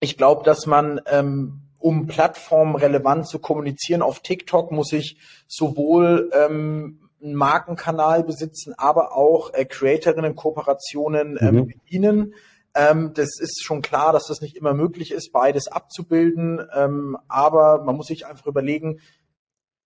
[0.00, 7.08] ich glaube, dass man, ähm, um plattformrelevant zu kommunizieren auf TikTok, muss ich sowohl ähm,
[7.22, 11.66] einen Markenkanal besitzen, aber auch äh, Creatorinnen-Kooperationen ähm, mhm.
[11.66, 12.34] bedienen.
[12.74, 16.60] Ähm, das ist schon klar, dass das nicht immer möglich ist, beides abzubilden.
[16.74, 19.00] Ähm, aber man muss sich einfach überlegen,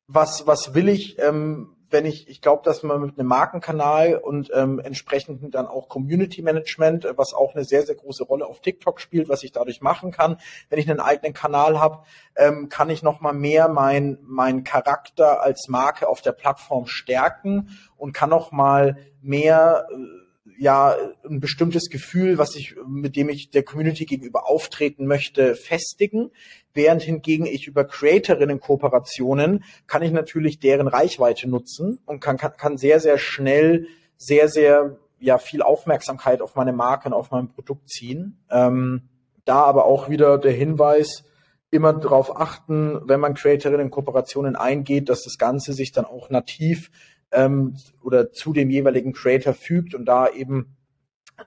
[0.07, 1.19] was, was will ich?
[1.19, 5.89] Ähm, wenn ich, ich glaube, dass man mit einem Markenkanal und ähm, entsprechend dann auch
[5.89, 9.53] Community Management, äh, was auch eine sehr, sehr große Rolle auf TikTok spielt, was ich
[9.53, 10.39] dadurch machen kann,
[10.71, 12.05] wenn ich einen eigenen Kanal habe,
[12.37, 18.13] ähm, kann ich nochmal mehr mein, mein Charakter als Marke auf der Plattform stärken und
[18.13, 20.22] kann nochmal mehr äh,
[20.59, 26.31] ja ein bestimmtes Gefühl, was ich, mit dem ich der Community gegenüber auftreten möchte, festigen.
[26.75, 32.77] Während hingegen ich über Creatorinnen-Kooperationen kann ich natürlich deren Reichweite nutzen und kann, kann, kann
[32.77, 33.87] sehr, sehr schnell
[34.17, 38.39] sehr, sehr ja viel Aufmerksamkeit auf meine Marke und auf mein Produkt ziehen.
[38.51, 39.09] Ähm,
[39.45, 41.25] da aber auch wieder der Hinweis,
[41.73, 46.91] immer darauf achten, wenn man Creatorinnen-Kooperationen eingeht, dass das Ganze sich dann auch nativ
[47.33, 50.77] ähm, oder zu dem jeweiligen Creator fügt und da eben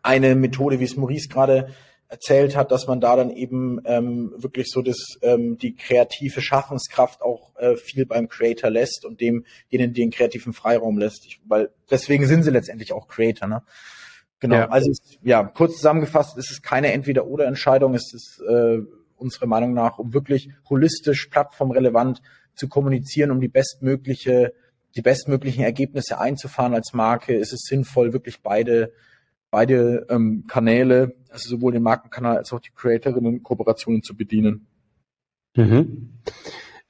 [0.02, 1.70] eine Methode, wie es Maurice gerade
[2.08, 7.22] erzählt hat, dass man da dann eben ähm, wirklich so das ähm, die kreative Schaffenskraft
[7.22, 11.72] auch äh, viel beim Creator lässt und dem denen den kreativen Freiraum lässt, ich, weil
[11.90, 13.64] deswegen sind sie letztendlich auch Creator, ne?
[14.40, 14.56] Genau.
[14.56, 14.70] Ja.
[14.70, 14.92] Also
[15.24, 18.80] ja, kurz zusammengefasst, es ist keine Entweder-oder-Entscheidung, es ist äh,
[19.16, 22.22] unserer Meinung nach, um wirklich holistisch, plattformrelevant
[22.54, 24.54] zu kommunizieren, um die bestmögliche
[24.96, 28.94] die bestmöglichen Ergebnisse einzufahren als Marke, ist es sinnvoll, wirklich beide,
[29.52, 34.68] beide ähm, Kanäle, also sowohl den Markenkanal als auch die Creatorinnen-Kooperationen zu bedienen.
[35.56, 36.22] Mhm.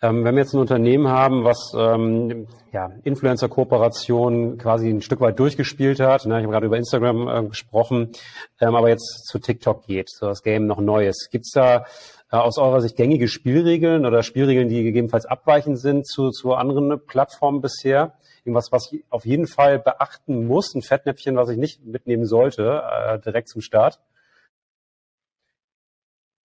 [0.02, 5.40] Ähm, wenn wir jetzt ein Unternehmen haben, was ähm, ja, Influencer-Kooperationen quasi ein Stück weit
[5.40, 8.12] durchgespielt hat, ne, ich habe gerade über Instagram äh, gesprochen,
[8.60, 11.30] ähm, aber jetzt zu TikTok geht, so das Game noch Neues.
[11.32, 16.32] Gibt's da äh, aus eurer Sicht gängige Spielregeln oder Spielregeln, die gegebenenfalls abweichend sind zu,
[16.32, 18.14] zu anderen Plattformen bisher?
[18.44, 22.84] Irgendwas, was ich auf jeden Fall beachten muss, ein Fettnäpfchen, was ich nicht mitnehmen sollte,
[22.90, 24.00] äh, direkt zum Start?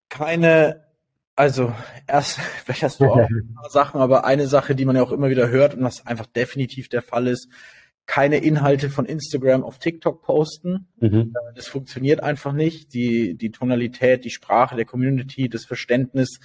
[0.09, 0.83] Keine,
[1.35, 1.73] also
[2.07, 5.11] erst, vielleicht hast du auch ein paar Sachen, aber eine Sache, die man ja auch
[5.11, 7.49] immer wieder hört und was einfach definitiv der Fall ist,
[8.05, 10.87] keine Inhalte von Instagram auf TikTok posten.
[10.99, 11.33] Mhm.
[11.33, 12.93] Äh, das funktioniert einfach nicht.
[12.93, 16.39] Die, die Tonalität, die Sprache der Community, das Verständnis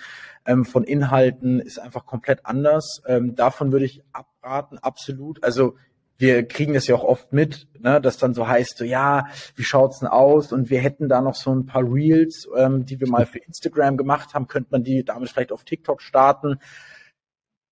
[0.44, 3.02] ähm, von Inhalten ist einfach komplett anders.
[3.06, 5.42] Ähm, davon würde ich abraten, absolut.
[5.42, 5.76] Also
[6.18, 9.64] wir kriegen das ja auch oft mit, ne, dass dann so heißt, so, ja, wie
[9.64, 10.52] schaut's denn aus?
[10.52, 13.96] Und wir hätten da noch so ein paar Reels, ähm, die wir mal für Instagram
[13.96, 16.58] gemacht haben, könnte man die damit vielleicht auf TikTok starten.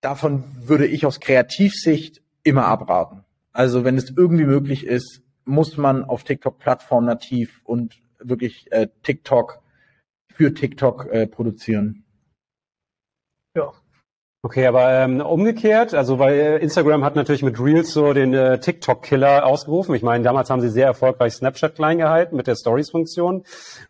[0.01, 3.24] Davon würde ich aus Kreativsicht immer abraten.
[3.55, 8.89] Also wenn es irgendwie möglich ist, muss man auf TikTok Plattform nativ und wirklich äh,
[9.01, 9.63] TikTok
[10.33, 12.03] für TikTok äh, produzieren.
[13.55, 13.71] Ja.
[14.45, 19.43] Okay, aber ähm, umgekehrt, also weil Instagram hat natürlich mit Reels so den äh, TikTok-Killer
[19.43, 19.95] ausgerufen.
[19.95, 23.43] Ich meine, damals haben sie sehr erfolgreich Snapchat klein gehalten mit der Stories-Funktion.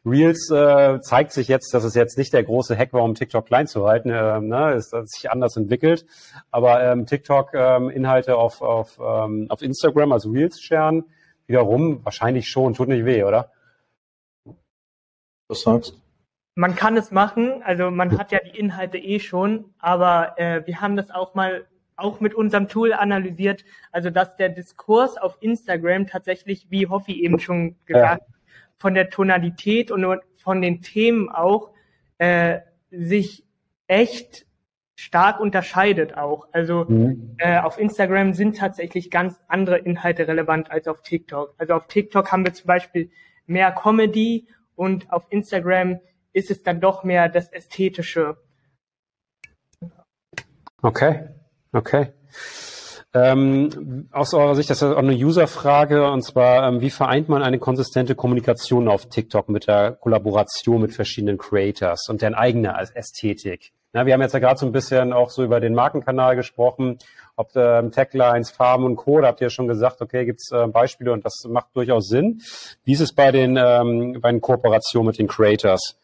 [0.05, 3.45] Reels äh, zeigt sich jetzt, dass es jetzt nicht der große Hack war, um TikTok
[3.45, 4.09] klein zu halten.
[4.09, 4.71] Äh, ne?
[4.75, 6.05] Es hat sich anders entwickelt.
[6.51, 11.03] Aber ähm, TikTok-Inhalte ähm, auf, auf, ähm, auf Instagram, also Reels scheren,
[11.47, 13.51] wiederum wahrscheinlich schon, tut nicht weh, oder?
[15.49, 16.04] Was sagst
[16.55, 20.81] man kann es machen, also man hat ja die Inhalte eh schon, aber äh, wir
[20.81, 21.65] haben das auch mal
[21.97, 27.39] auch mit unserem Tool analysiert, also dass der Diskurs auf Instagram tatsächlich, wie Hoffi eben
[27.39, 28.35] schon gesagt, ja.
[28.77, 30.05] von der Tonalität und
[30.37, 31.71] von den Themen auch
[32.17, 32.59] äh,
[32.91, 33.45] sich
[33.87, 34.45] echt
[34.95, 36.47] stark unterscheidet auch.
[36.51, 37.35] Also mhm.
[37.37, 41.53] äh, auf Instagram sind tatsächlich ganz andere Inhalte relevant als auf TikTok.
[41.57, 43.09] Also auf TikTok haben wir zum Beispiel
[43.45, 45.99] mehr Comedy und auf Instagram
[46.35, 48.37] ist es dann doch mehr das Ästhetische.
[50.81, 51.29] Okay,
[51.71, 52.11] okay.
[53.13, 57.41] Ähm, aus eurer Sicht, das ist auch eine User-Frage, und zwar, ähm, wie vereint man
[57.41, 63.71] eine konsistente Kommunikation auf TikTok mit der Kollaboration mit verschiedenen Creators und deren eigener Ästhetik?
[63.93, 66.99] Ja, wir haben jetzt ja gerade so ein bisschen auch so über den Markenkanal gesprochen,
[67.37, 69.21] ob ähm, Taglines, Farben und Co.
[69.21, 72.41] Da habt ihr ja schon gesagt, okay, gibt's äh, Beispiele und das macht durchaus Sinn.
[72.83, 75.97] Wie ist es bei den, ähm, bei den Kooperationen mit den Creators?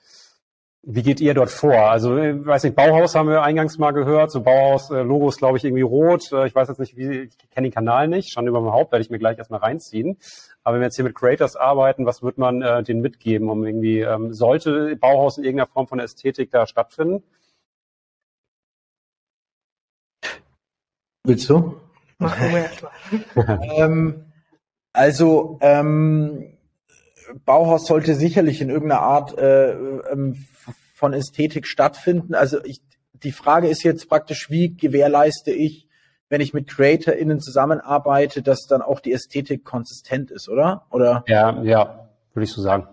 [0.83, 1.91] Wie geht ihr dort vor?
[1.91, 4.31] Also, ich äh, weiß nicht, Bauhaus haben wir eingangs mal gehört.
[4.31, 6.31] So Bauhaus-Logo äh, ist, glaube ich, irgendwie rot.
[6.31, 8.33] Äh, ich weiß jetzt nicht, wie, ich kenne den Kanal nicht.
[8.33, 10.17] Schon über mein Haupt werde ich mir gleich erstmal reinziehen.
[10.63, 13.63] Aber wenn wir jetzt hier mit Creators arbeiten, was wird man äh, denen mitgeben, um
[13.63, 17.23] irgendwie, ähm, sollte Bauhaus in irgendeiner Form von Ästhetik da stattfinden?
[21.23, 21.79] Willst du?
[22.17, 22.35] Mach
[23.75, 24.31] ähm,
[24.93, 26.57] also, ähm,
[27.45, 30.45] Bauhaus sollte sicherlich in irgendeiner Art äh, ähm,
[30.93, 32.35] von Ästhetik stattfinden.
[32.35, 32.81] Also ich,
[33.13, 35.87] die Frage ist jetzt praktisch, wie gewährleiste ich,
[36.29, 40.85] wenn ich mit CreatorInnen zusammenarbeite, dass dann auch die Ästhetik konsistent ist, oder?
[40.89, 41.23] Oder?
[41.27, 42.87] Ja, ja, würde ich so sagen.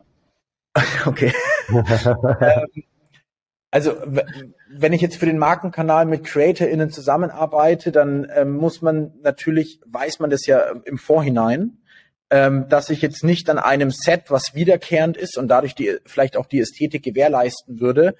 [1.07, 1.33] okay.
[1.71, 2.85] ähm,
[3.71, 3.93] also
[4.71, 10.21] wenn ich jetzt für den Markenkanal mit CreatorInnen zusammenarbeite, dann ähm, muss man natürlich, weiß
[10.21, 11.79] man das ja im Vorhinein,
[12.31, 16.37] ähm, dass ich jetzt nicht an einem Set, was wiederkehrend ist und dadurch die vielleicht
[16.37, 18.15] auch die Ästhetik gewährleisten würde,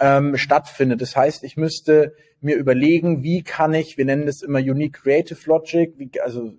[0.00, 1.00] ähm, stattfindet.
[1.00, 5.38] Das heißt, ich müsste mir überlegen, wie kann ich, wir nennen das immer Unique Creative
[5.46, 6.54] Logic, wie, also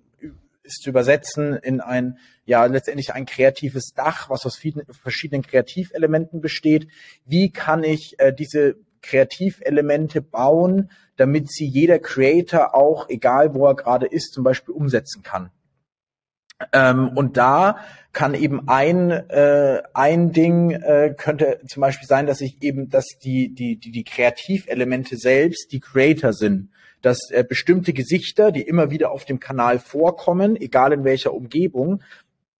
[0.62, 6.40] ist zu übersetzen in ein, ja, letztendlich ein kreatives Dach, was aus vielen, verschiedenen Kreativelementen
[6.40, 6.88] besteht.
[7.24, 13.74] Wie kann ich äh, diese Kreativelemente bauen, damit sie jeder Creator auch, egal wo er
[13.74, 15.50] gerade ist, zum Beispiel umsetzen kann?
[16.72, 17.78] Ähm, und da
[18.12, 23.06] kann eben ein äh, ein Ding äh, könnte zum Beispiel sein, dass ich eben, dass
[23.22, 26.70] die die die, die Kreativelemente selbst die Creator sind,
[27.02, 32.02] dass äh, bestimmte Gesichter, die immer wieder auf dem Kanal vorkommen, egal in welcher Umgebung,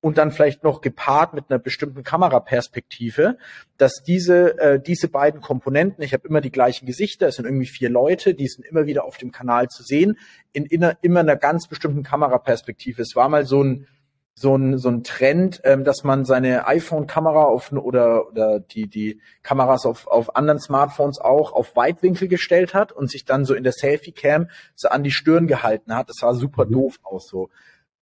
[0.00, 3.36] und dann vielleicht noch gepaart mit einer bestimmten Kameraperspektive,
[3.76, 7.66] dass diese äh, diese beiden Komponenten, ich habe immer die gleichen Gesichter, es sind irgendwie
[7.66, 10.18] vier Leute, die sind immer wieder auf dem Kanal zu sehen,
[10.52, 13.02] in, in einer, immer einer ganz bestimmten Kameraperspektive.
[13.02, 13.86] Es war mal so ein
[14.34, 19.20] so ein, so ein Trend, ähm, dass man seine iPhone-Kamera auf oder oder die die
[19.42, 23.64] Kameras auf auf anderen Smartphones auch auf Weitwinkel gestellt hat und sich dann so in
[23.64, 26.08] der Selfie-Cam so an die Stirn gehalten hat.
[26.08, 26.72] Das sah super mhm.
[26.72, 27.50] doof aus so.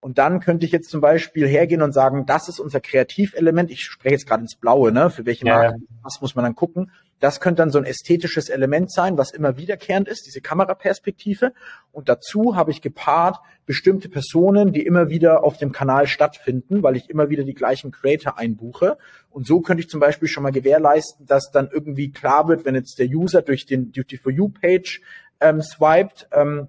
[0.00, 3.70] Und dann könnte ich jetzt zum Beispiel hergehen und sagen, das ist unser Kreativelement.
[3.70, 5.10] Ich spreche jetzt gerade ins Blaue, ne?
[5.10, 5.86] Für welche Marke, ja.
[6.02, 6.92] was muss man dann gucken?
[7.18, 11.52] Das könnte dann so ein ästhetisches Element sein, was immer wiederkehrend ist, diese Kameraperspektive.
[11.90, 16.94] Und dazu habe ich gepaart bestimmte Personen, die immer wieder auf dem Kanal stattfinden, weil
[16.94, 18.98] ich immer wieder die gleichen Creator einbuche.
[19.30, 22.76] Und so könnte ich zum Beispiel schon mal gewährleisten, dass dann irgendwie klar wird, wenn
[22.76, 25.00] jetzt der User durch den die For You Page
[25.40, 26.68] ähm, swiped, ähm,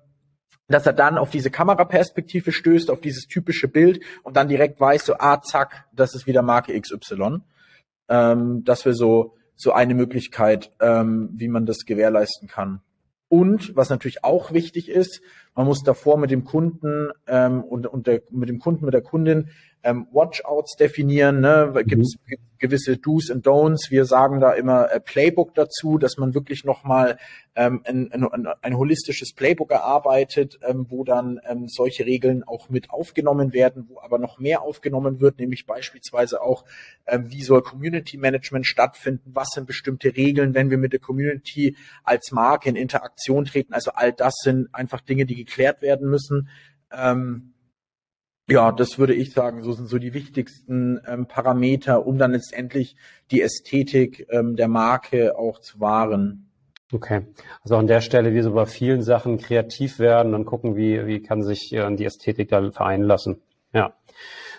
[0.70, 5.06] dass er dann auf diese Kameraperspektive stößt, auf dieses typische Bild und dann direkt weiß,
[5.06, 7.40] so, ah, zack, das ist wieder Marke XY.
[8.08, 12.82] Ähm, das wäre so, so eine Möglichkeit, ähm, wie man das gewährleisten kann.
[13.28, 15.22] Und was natürlich auch wichtig ist,
[15.56, 19.02] man muss davor mit dem Kunden ähm, und, und der, mit dem Kunden, mit der
[19.02, 19.50] Kundin
[19.84, 21.39] ähm, Watchouts definieren.
[21.39, 21.73] Ne?
[21.85, 22.35] Gibt es mhm.
[22.57, 23.89] gewisse Do's und Don'ts?
[23.89, 27.18] Wir sagen da immer äh, Playbook dazu, dass man wirklich nochmal
[27.56, 32.89] ähm, ein, ein, ein holistisches Playbook erarbeitet, ähm, wo dann ähm, solche Regeln auch mit
[32.89, 36.65] aufgenommen werden, wo aber noch mehr aufgenommen wird, nämlich beispielsweise auch,
[37.07, 41.77] ähm, wie soll Community Management stattfinden, was sind bestimmte Regeln, wenn wir mit der Community
[42.03, 43.73] als Marke in Interaktion treten.
[43.73, 46.49] Also all das sind einfach Dinge, die geklärt werden müssen.
[46.91, 47.48] Ähm,
[48.49, 52.95] ja, das würde ich sagen, so sind so die wichtigsten ähm, Parameter, um dann letztendlich
[53.31, 56.49] die Ästhetik ähm, der Marke auch zu wahren.
[56.91, 57.27] Okay,
[57.61, 61.21] also an der Stelle, wie so bei vielen Sachen kreativ werden und gucken, wie, wie
[61.21, 63.41] kann sich äh, die Ästhetik da vereinen lassen.
[63.73, 63.93] Ja.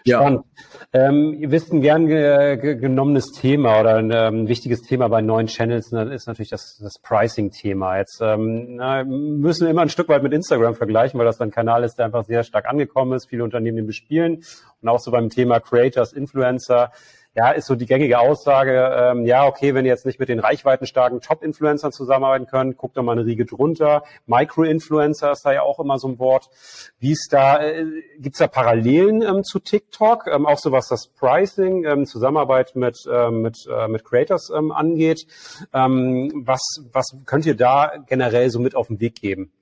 [0.07, 0.45] Spannend.
[0.93, 1.09] Ja.
[1.09, 5.21] Ähm, ihr wisst, ein gern ge ge genommenes Thema oder ein ähm, wichtiges Thema bei
[5.21, 7.99] neuen Channels ne, ist natürlich das, das Pricing-Thema.
[7.99, 11.51] Jetzt ähm, na, müssen wir immer ein Stück weit mit Instagram vergleichen, weil das ein
[11.51, 14.43] Kanal ist, der einfach sehr stark angekommen ist, viele Unternehmen den bespielen
[14.81, 16.91] und auch so beim Thema Creators, Influencer.
[17.35, 20.41] Ja, ist so die gängige Aussage, ähm, ja, okay, wenn ihr jetzt nicht mit den
[20.41, 24.03] reichweitenstarken Top-Influencern zusammenarbeiten könnt, guckt doch mal eine Riege drunter.
[24.27, 26.49] Micro-Influencer ist da ja auch immer so ein Wort.
[26.99, 27.85] Wie ist da, äh,
[28.19, 32.99] gibt's da Parallelen ähm, zu TikTok, ähm, auch so was das Pricing, ähm, Zusammenarbeit mit,
[33.09, 35.27] ähm, mit, äh, mit Creators ähm, angeht?
[35.73, 36.61] Ähm, was,
[36.93, 39.53] was könnt ihr da generell so mit auf den Weg geben?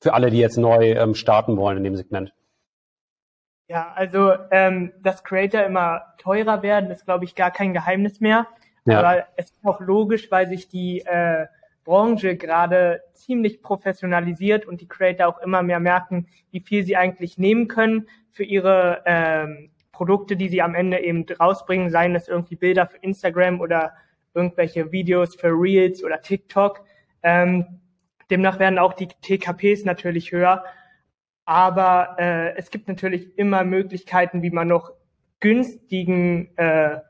[0.00, 2.34] Für alle, die jetzt neu ähm, starten wollen in dem Segment.
[3.72, 8.46] Ja, also ähm, dass Creator immer teurer werden, ist glaube ich gar kein Geheimnis mehr.
[8.84, 8.98] Ja.
[8.98, 11.46] Aber es ist auch logisch, weil sich die äh,
[11.82, 17.38] Branche gerade ziemlich professionalisiert und die Creator auch immer mehr merken, wie viel sie eigentlich
[17.38, 22.56] nehmen können für ihre ähm, Produkte, die sie am Ende eben rausbringen, seien es irgendwie
[22.56, 23.94] Bilder für Instagram oder
[24.34, 26.84] irgendwelche Videos für Reels oder TikTok.
[27.22, 27.80] Ähm,
[28.30, 30.62] demnach werden auch die TKPs natürlich höher
[31.44, 34.92] aber äh, es gibt natürlich immer Möglichkeiten, wie man noch
[35.40, 37.00] günstigen äh,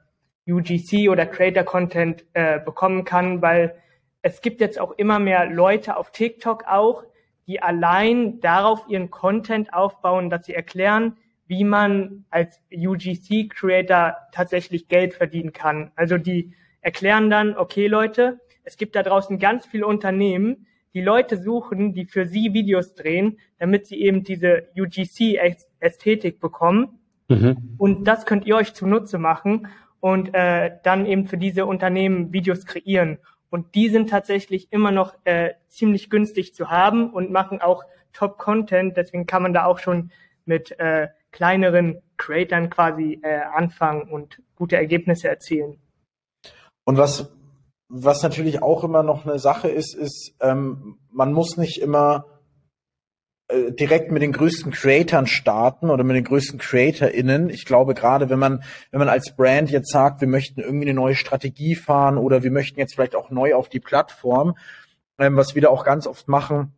[0.48, 3.76] UGC oder Creator Content äh, bekommen kann, weil
[4.22, 7.04] es gibt jetzt auch immer mehr Leute auf TikTok auch,
[7.46, 14.88] die allein darauf ihren Content aufbauen, dass sie erklären, wie man als UGC Creator tatsächlich
[14.88, 15.90] Geld verdienen kann.
[15.96, 21.36] Also die erklären dann, okay Leute, es gibt da draußen ganz viele Unternehmen, die Leute
[21.36, 27.00] suchen, die für sie Videos drehen, damit sie eben diese UGC-Ästhetik bekommen.
[27.28, 27.74] Mhm.
[27.78, 29.68] Und das könnt ihr euch zunutze machen
[30.00, 33.18] und äh, dann eben für diese Unternehmen Videos kreieren.
[33.50, 38.96] Und die sind tatsächlich immer noch äh, ziemlich günstig zu haben und machen auch Top-Content.
[38.96, 40.10] Deswegen kann man da auch schon
[40.44, 45.78] mit äh, kleineren Creatern quasi äh, anfangen und gute Ergebnisse erzielen.
[46.84, 47.32] Und was
[47.94, 52.24] was natürlich auch immer noch eine Sache ist, ist, ähm, man muss nicht immer
[53.48, 57.50] äh, direkt mit den größten Creatoren starten oder mit den größten CreatorInnen.
[57.50, 58.62] Ich glaube, gerade wenn man,
[58.92, 62.50] wenn man als Brand jetzt sagt, wir möchten irgendwie eine neue Strategie fahren oder wir
[62.50, 64.56] möchten jetzt vielleicht auch neu auf die Plattform,
[65.18, 66.72] ähm, was wir da auch ganz oft machen,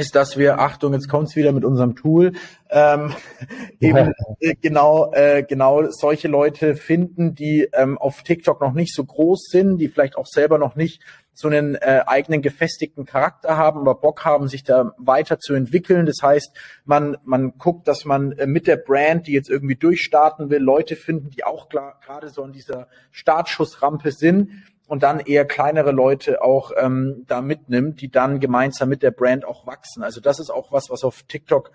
[0.00, 2.32] ist, dass wir, Achtung, jetzt kommt's wieder mit unserem Tool,
[2.70, 3.14] ähm,
[3.80, 9.04] eben äh, genau, äh, genau solche Leute finden, die ähm, auf TikTok noch nicht so
[9.04, 11.02] groß sind, die vielleicht auch selber noch nicht
[11.40, 16.04] so einen äh, eigenen gefestigten Charakter haben, aber Bock haben, sich da weiter zu entwickeln.
[16.04, 16.54] Das heißt,
[16.84, 20.96] man, man guckt, dass man äh, mit der Brand, die jetzt irgendwie durchstarten will, Leute
[20.96, 24.50] finden, die auch gerade so an dieser Startschussrampe sind
[24.90, 29.44] und dann eher kleinere Leute auch ähm, da mitnimmt, die dann gemeinsam mit der Brand
[29.44, 30.02] auch wachsen.
[30.02, 31.70] Also das ist auch was, was auf TikTok,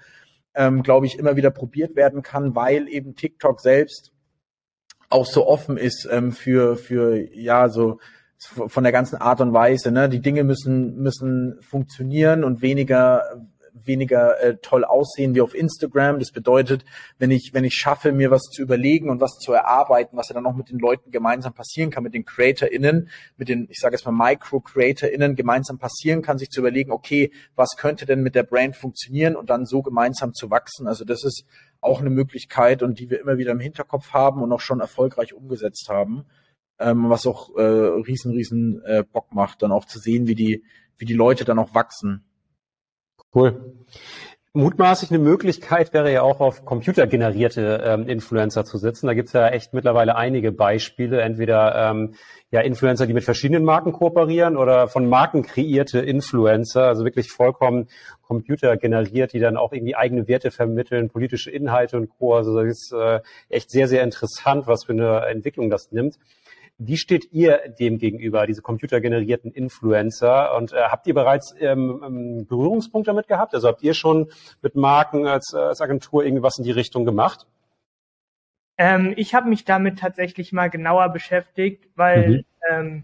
[0.54, 4.12] ähm, glaube ich, immer wieder probiert werden kann, weil eben TikTok selbst
[5.10, 8.00] auch so offen ist ähm, für, für ja, so
[8.38, 9.92] von der ganzen Art und Weise.
[9.92, 10.10] Ne?
[10.10, 13.24] Die Dinge müssen, müssen funktionieren und weniger
[13.84, 16.20] weniger äh, toll aussehen wie auf Instagram.
[16.20, 16.86] Das bedeutet,
[17.20, 20.36] wenn ich, wenn ich schaffe, mir was zu überlegen und was zu erarbeiten, was ja
[20.36, 23.96] dann auch mit den Leuten gemeinsam passieren kann, mit den CreatorInnen, mit den, ich sage
[23.96, 28.44] jetzt mal Micro-CreatorInnen gemeinsam passieren kann, sich zu überlegen, okay, was könnte denn mit der
[28.44, 30.88] Brand funktionieren und dann so gemeinsam zu wachsen.
[30.88, 31.46] Also das ist
[31.82, 35.34] auch eine Möglichkeit und die wir immer wieder im Hinterkopf haben und auch schon erfolgreich
[35.34, 36.26] umgesetzt haben.
[36.78, 40.64] Ähm, was auch äh, riesen, riesen äh, Bock macht, dann auch zu sehen, wie die,
[40.98, 42.26] wie die Leute dann auch wachsen.
[43.36, 43.74] Cool.
[44.54, 49.08] Mutmaßlich eine Möglichkeit wäre ja auch auf computergenerierte ähm, Influencer zu setzen.
[49.08, 52.16] Da gibt es ja echt mittlerweile einige Beispiele, entweder ähm,
[52.52, 57.90] ja Influencer, die mit verschiedenen Marken kooperieren oder von Marken kreierte Influencer, also wirklich vollkommen
[58.22, 62.36] computergeneriert, die dann auch irgendwie eigene Werte vermitteln, politische Inhalte und Co.
[62.36, 66.18] Also das ist äh, echt sehr, sehr interessant, was für eine Entwicklung das nimmt.
[66.78, 70.56] Wie steht ihr dem gegenüber, diese computergenerierten Influencer?
[70.56, 73.54] Und äh, habt ihr bereits ähm, ähm, Berührungspunkte damit gehabt?
[73.54, 74.30] Also habt ihr schon
[74.62, 77.48] mit Marken als, als Agentur irgendwas in die Richtung gemacht?
[78.78, 82.44] Ähm, ich habe mich damit tatsächlich mal genauer beschäftigt, weil mhm.
[82.70, 83.04] ähm,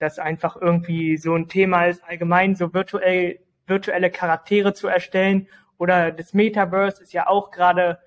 [0.00, 5.46] das einfach irgendwie so ein Thema ist, allgemein so virtuell, virtuelle Charaktere zu erstellen.
[5.78, 7.98] Oder das Metaverse ist ja auch gerade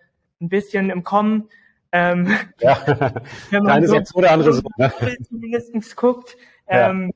[0.41, 1.49] ein bisschen im Kommen.
[1.91, 2.77] Ähm, ja,
[3.49, 4.91] wenn man so, jetzt oder andere so, ne?
[5.27, 6.37] zumindest guckt.
[6.67, 7.13] Ähm,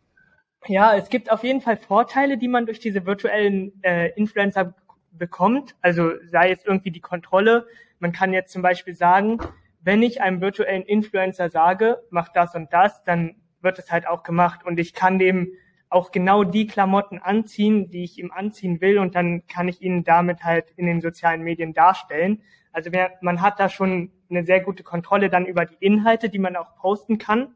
[0.68, 0.94] ja.
[0.94, 4.74] ja, es gibt auf jeden Fall Vorteile, die man durch diese virtuellen äh, Influencer
[5.12, 5.76] bekommt.
[5.82, 7.68] Also sei es irgendwie die Kontrolle.
[8.00, 9.40] Man kann jetzt zum Beispiel sagen,
[9.82, 14.24] wenn ich einem virtuellen Influencer sage, mach das und das, dann wird es halt auch
[14.24, 15.54] gemacht und ich kann dem
[15.92, 20.04] auch genau die Klamotten anziehen, die ich ihm anziehen will und dann kann ich ihn
[20.04, 22.42] damit halt in den sozialen Medien darstellen.
[22.72, 22.90] Also
[23.20, 26.76] man hat da schon eine sehr gute Kontrolle dann über die Inhalte, die man auch
[26.78, 27.56] posten kann,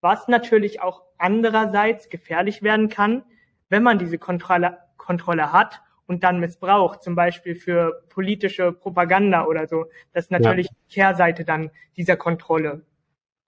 [0.00, 3.22] was natürlich auch andererseits gefährlich werden kann,
[3.68, 9.68] wenn man diese Kontrolle, Kontrolle hat und dann missbraucht, zum Beispiel für politische Propaganda oder
[9.68, 9.86] so.
[10.12, 10.72] Das ist natürlich ja.
[10.72, 12.82] die Kehrseite dann dieser Kontrolle.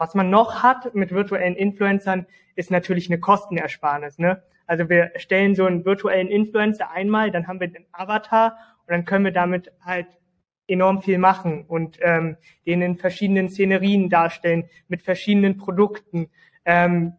[0.01, 2.25] Was man noch hat mit virtuellen Influencern,
[2.57, 4.19] ist natürlich eine Kostenersparnis.
[4.19, 4.43] Ne?
[4.67, 8.57] Also wir stellen so einen virtuellen Influencer einmal, dann haben wir den Avatar
[8.87, 10.07] und dann können wir damit halt
[10.67, 16.31] enorm viel machen und ähm, den in verschiedenen Szenerien darstellen, mit verschiedenen Produkten
[16.65, 17.13] ähm,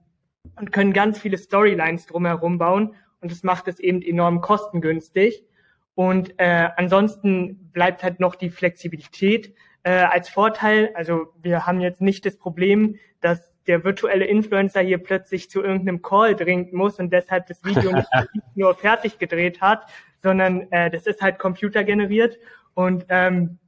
[0.55, 5.45] und können ganz viele Storylines drumherum bauen und das macht es eben enorm kostengünstig.
[5.93, 9.53] Und äh, ansonsten bleibt halt noch die Flexibilität
[9.83, 10.91] äh, als Vorteil.
[10.95, 16.01] Also wir haben jetzt nicht das Problem, dass der virtuelle Influencer hier plötzlich zu irgendeinem
[16.01, 17.91] Call dringen muss und deshalb das Video
[18.33, 19.87] nicht nur fertig gedreht hat,
[20.21, 22.37] sondern äh, das ist halt computergeneriert
[22.73, 23.59] und ähm,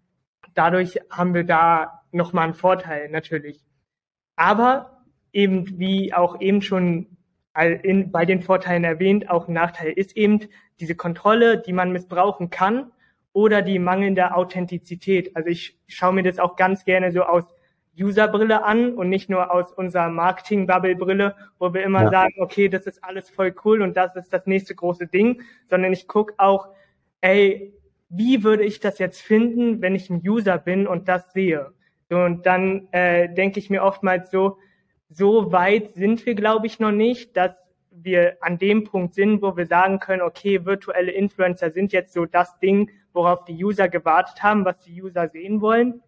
[0.54, 3.64] dadurch haben wir da nochmal einen Vorteil natürlich.
[4.36, 7.18] Aber eben wie auch eben schon
[7.84, 10.40] in, bei den Vorteilen erwähnt, auch ein Nachteil ist eben
[10.80, 12.92] diese Kontrolle, die man missbrauchen kann
[13.34, 15.36] oder die mangelnde Authentizität.
[15.36, 17.44] Also ich schaue mir das auch ganz gerne so aus
[18.00, 22.10] Userbrille an und nicht nur aus unserer Marketing-Bubble-Brille, wo wir immer ja.
[22.10, 25.94] sagen, okay, das ist alles voll cool und das ist das nächste große Ding, sondern
[25.94, 26.70] ich gucke auch,
[27.22, 27.74] ey,
[28.10, 31.74] wie würde ich das jetzt finden, wenn ich ein User bin und das sehe?
[32.10, 34.58] So, und dann äh, denke ich mir oftmals so,
[35.10, 37.54] so weit sind wir, glaube ich, noch nicht, dass
[37.92, 42.26] wir an dem Punkt sind, wo wir sagen können, okay, virtuelle Influencer sind jetzt so
[42.26, 46.02] das Ding, worauf die User gewartet haben, was die User sehen wollen.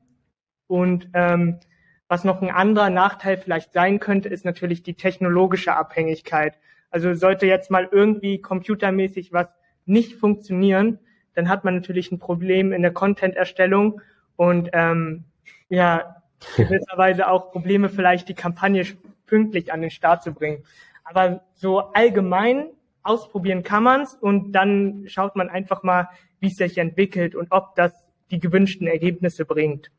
[0.67, 1.59] Und ähm,
[2.07, 6.57] was noch ein anderer Nachteil vielleicht sein könnte, ist natürlich die technologische Abhängigkeit.
[6.89, 9.47] Also sollte jetzt mal irgendwie computermäßig was
[9.85, 10.99] nicht funktionieren,
[11.35, 14.01] dann hat man natürlich ein Problem in der Content-Erstellung
[14.35, 15.25] und ähm,
[15.69, 16.21] ja,
[16.57, 18.85] gewisserweise auch Probleme, vielleicht die Kampagne
[19.25, 20.63] pünktlich an den Start zu bringen.
[21.03, 22.67] Aber so allgemein
[23.03, 26.09] ausprobieren kann man's und dann schaut man einfach mal,
[26.45, 27.91] wie es sich entwickelt und ob das
[28.29, 29.89] die gewünschten Ergebnisse bringt.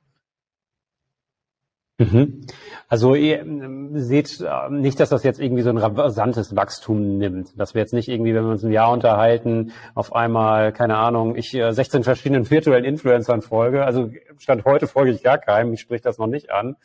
[1.98, 2.46] Mhm.
[2.88, 7.58] Also ihr ähm, seht äh, nicht, dass das jetzt irgendwie so ein rasantes Wachstum nimmt,
[7.58, 11.36] dass wir jetzt nicht irgendwie, wenn wir uns ein Jahr unterhalten, auf einmal, keine Ahnung,
[11.36, 13.84] ich 16 äh, verschiedenen virtuellen Influencern folge.
[13.84, 16.76] Also Stand heute folge ich gar keinem, ich spricht das noch nicht an.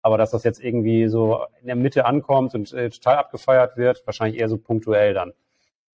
[0.00, 4.06] Aber dass das jetzt irgendwie so in der Mitte ankommt und äh, total abgefeiert wird,
[4.06, 5.32] wahrscheinlich eher so punktuell dann.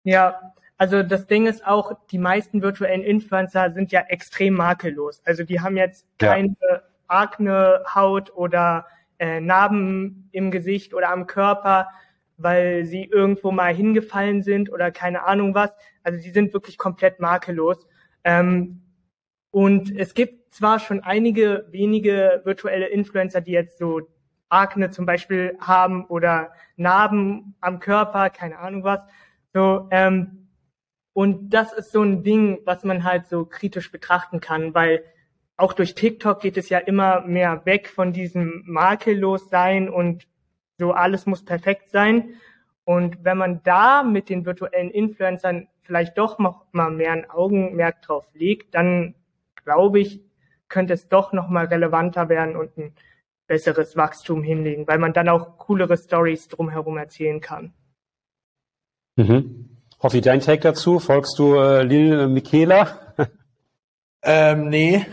[0.05, 5.21] Ja, also das Ding ist auch, die meisten virtuellen Influencer sind ja extrem makellos.
[5.27, 8.87] Also die haben jetzt keine ja Akne, Haut oder
[9.19, 11.89] äh, Narben im Gesicht oder am Körper,
[12.39, 15.71] weil sie irgendwo mal hingefallen sind oder keine Ahnung was.
[16.03, 17.87] Also sie sind wirklich komplett makellos.
[18.25, 18.81] Ähm,
[19.51, 24.09] und es gibt zwar schon einige wenige virtuelle Influencer, die jetzt so
[24.49, 29.01] Akne zum Beispiel haben oder Narben am Körper, keine Ahnung was.
[29.53, 30.40] So, ähm,
[31.13, 35.05] und das ist so ein Ding, was man halt so kritisch betrachten kann, weil
[35.57, 40.27] auch durch TikTok geht es ja immer mehr weg von diesem makellos sein und
[40.79, 42.35] so alles muss perfekt sein.
[42.85, 48.01] Und wenn man da mit den virtuellen Influencern vielleicht doch noch mal mehr ein Augenmerk
[48.03, 49.15] drauf legt, dann
[49.65, 50.25] glaube ich,
[50.69, 52.95] könnte es doch noch mal relevanter werden und ein
[53.47, 57.75] besseres Wachstum hinlegen, weil man dann auch coolere Stories drumherum erzählen kann.
[59.17, 59.70] Mhm.
[60.03, 60.99] Hoffi, dein Take dazu?
[60.99, 63.15] Folgst du äh, Lil Michaela?
[64.23, 65.07] Ähm, nee,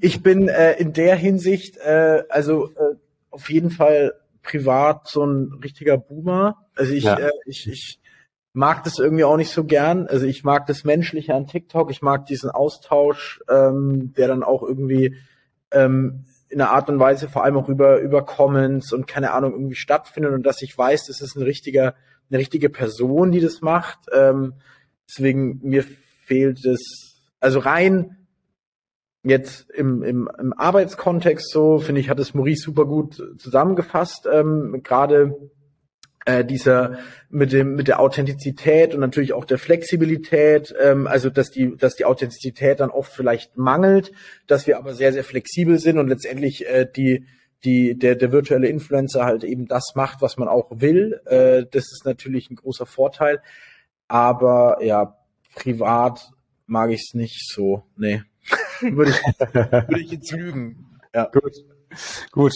[0.00, 2.94] ich bin äh, in der Hinsicht, äh, also äh,
[3.28, 6.56] auf jeden Fall privat so ein richtiger Boomer.
[6.74, 7.18] Also ich, ja.
[7.18, 8.00] äh, ich, ich
[8.54, 10.06] mag das irgendwie auch nicht so gern.
[10.06, 14.62] Also ich mag das Menschliche an TikTok, ich mag diesen Austausch, ähm, der dann auch
[14.62, 15.14] irgendwie
[15.70, 19.52] ähm, in einer Art und Weise vor allem auch über, über Comments und keine Ahnung
[19.52, 21.94] irgendwie stattfindet und dass ich weiß, das ist ein richtiger,
[22.30, 23.98] eine richtige Person, die das macht.
[24.12, 24.54] Ähm,
[25.08, 25.84] deswegen mir
[26.24, 28.16] fehlt es, also rein
[29.22, 34.28] jetzt im, im, im Arbeitskontext so, finde ich, hat es Maurice super gut zusammengefasst.
[34.30, 35.50] Ähm, Gerade
[36.28, 36.98] äh, dieser
[37.30, 41.96] mit dem mit der Authentizität und natürlich auch der Flexibilität, ähm, also dass die dass
[41.96, 44.12] die Authentizität dann oft vielleicht mangelt,
[44.46, 47.26] dass wir aber sehr sehr flexibel sind und letztendlich äh, die
[47.64, 51.20] die der der virtuelle Influencer halt eben das macht, was man auch will.
[51.26, 53.40] Äh, das ist natürlich ein großer Vorteil,
[54.06, 55.16] aber ja
[55.54, 56.30] privat
[56.66, 57.82] mag ich es nicht so.
[57.96, 58.22] Nee
[58.80, 60.86] würde, ich, würde ich jetzt lügen.
[61.14, 61.24] Ja.
[61.26, 61.64] Gut.
[62.32, 62.52] Gut.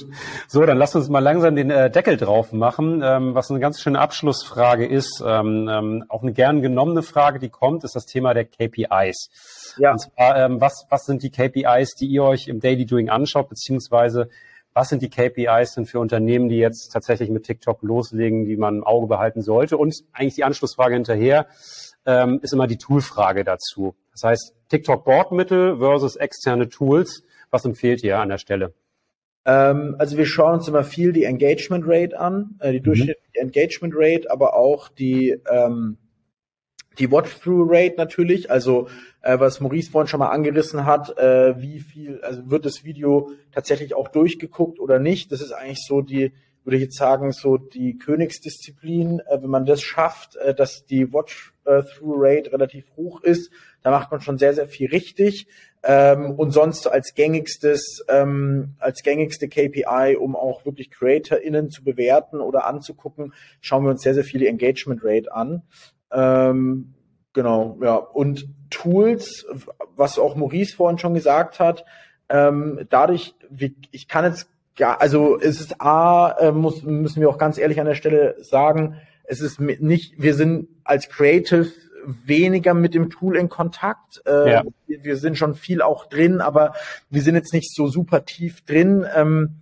[0.46, 3.02] So, dann lass uns mal langsam den äh, Deckel drauf machen.
[3.02, 7.48] Ähm, was eine ganz schöne Abschlussfrage ist, ähm, ähm, auch eine gern genommene Frage, die
[7.48, 9.74] kommt, ist das Thema der KPIs.
[9.78, 9.92] Ja.
[9.92, 13.48] Und zwar, ähm, was, was sind die KPIs, die ihr euch im Daily Doing anschaut,
[13.48, 14.28] beziehungsweise
[14.74, 18.76] was sind die KPIs denn für Unternehmen, die jetzt tatsächlich mit TikTok loslegen, die man
[18.76, 19.76] im Auge behalten sollte?
[19.76, 21.46] Und eigentlich die Anschlussfrage hinterher
[22.06, 23.94] ähm, ist immer die Toolfrage dazu.
[24.12, 27.24] Das heißt, TikTok Bordmittel versus externe Tools.
[27.50, 28.74] Was empfehlt ihr an der Stelle?
[29.44, 32.84] Ähm, also wir schauen uns immer viel die Engagement Rate an, äh, die mhm.
[32.84, 35.98] durchschnittliche Engagement Rate, aber auch die ähm,
[36.98, 38.88] die Watch-Through-Rate natürlich, also
[39.22, 43.30] äh, was Maurice vorhin schon mal angerissen hat, äh, wie viel, also wird das Video
[43.52, 45.32] tatsächlich auch durchgeguckt oder nicht?
[45.32, 46.32] Das ist eigentlich so die,
[46.64, 49.20] würde ich jetzt sagen, so die Königsdisziplin.
[49.20, 53.50] Äh, wenn man das schafft, äh, dass die Watch-Through-Rate relativ hoch ist,
[53.82, 55.46] da macht man schon sehr, sehr viel richtig.
[55.84, 62.40] Ähm, und sonst als gängigstes, ähm, als gängigste KPI, um auch wirklich CreatorInnen zu bewerten
[62.40, 65.62] oder anzugucken, schauen wir uns sehr, sehr viel die Engagement Rate an.
[66.12, 66.94] Ähm,
[67.32, 67.96] genau, ja.
[67.96, 69.46] Und Tools,
[69.96, 71.84] was auch Maurice vorhin schon gesagt hat,
[72.28, 74.48] ähm, dadurch, wie, ich kann jetzt
[74.78, 78.36] ja, also es ist A, äh, muss, müssen wir auch ganz ehrlich an der Stelle
[78.42, 81.70] sagen, es ist nicht, wir sind als Creative
[82.24, 84.22] weniger mit dem Tool in Kontakt.
[84.26, 84.62] Äh, ja.
[84.86, 86.74] wir, wir, sind schon viel auch drin, aber
[87.10, 89.06] wir sind jetzt nicht so super tief drin.
[89.14, 89.58] Ähm,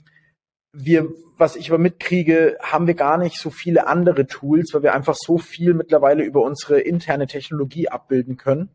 [0.72, 1.08] wir
[1.40, 5.16] was ich aber mitkriege, haben wir gar nicht so viele andere Tools, weil wir einfach
[5.18, 8.68] so viel mittlerweile über unsere interne Technologie abbilden können.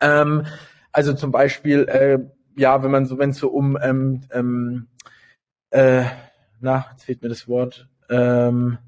[0.00, 0.46] Ähm,
[0.92, 2.18] also zum Beispiel, äh,
[2.56, 4.86] ja, wenn man so, wenn es so um, ähm, ähm,
[5.70, 6.04] äh,
[6.60, 8.78] na, jetzt fehlt mir das Wort, ähm,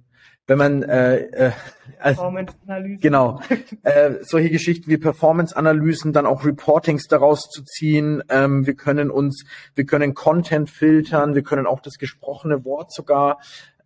[0.47, 1.52] wenn man äh, äh,
[2.01, 3.01] Performance-Analysen.
[3.01, 3.40] Genau.
[3.82, 8.23] äh, solche Geschichten wie Performance-Analysen, dann auch Reportings daraus zu ziehen.
[8.28, 9.44] Ähm, wir können uns,
[9.74, 13.39] wir können Content filtern, wir können auch das gesprochene Wort sogar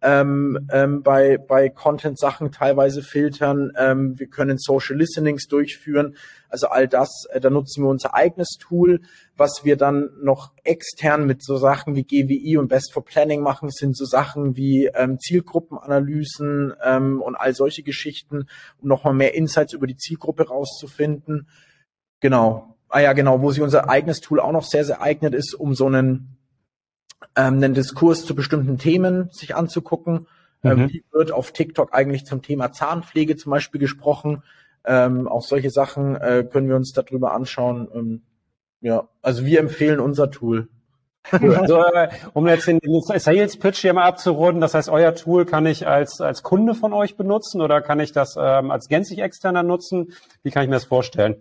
[0.03, 3.73] ähm, ähm, bei, bei Content-Sachen teilweise filtern.
[3.77, 6.17] Ähm, wir können Social Listenings durchführen.
[6.49, 9.01] Also all das, äh, da nutzen wir unser eigenes Tool.
[9.37, 13.71] Was wir dann noch extern mit so Sachen wie GWI und Best for Planning machen,
[13.71, 18.47] sind so Sachen wie ähm, Zielgruppenanalysen ähm, und all solche Geschichten,
[18.81, 21.47] um nochmal mehr Insights über die Zielgruppe rauszufinden.
[22.21, 22.77] Genau.
[22.89, 25.75] Ah ja, genau, wo sich unser eigenes Tool auch noch sehr, sehr eignet, ist, um
[25.75, 26.40] so einen
[27.37, 30.27] ähm, einen Diskurs zu bestimmten Themen sich anzugucken.
[30.63, 30.83] Ähm, mhm.
[30.83, 34.43] Ähm, wie wird auf TikTok eigentlich zum Thema Zahnpflege zum Beispiel gesprochen?
[34.85, 37.89] Ähm, auch solche Sachen äh, können wir uns darüber anschauen.
[37.95, 38.23] Ähm,
[38.81, 40.69] ja, also wir empfehlen unser Tool.
[41.31, 42.81] Also, äh, um jetzt den
[43.19, 46.93] Sales Pitch hier mal abzurunden, das heißt, euer Tool kann ich als, als Kunde von
[46.93, 50.15] euch benutzen oder kann ich das ähm, als gänzlich externer nutzen?
[50.43, 51.37] Wie kann ich mir das vorstellen?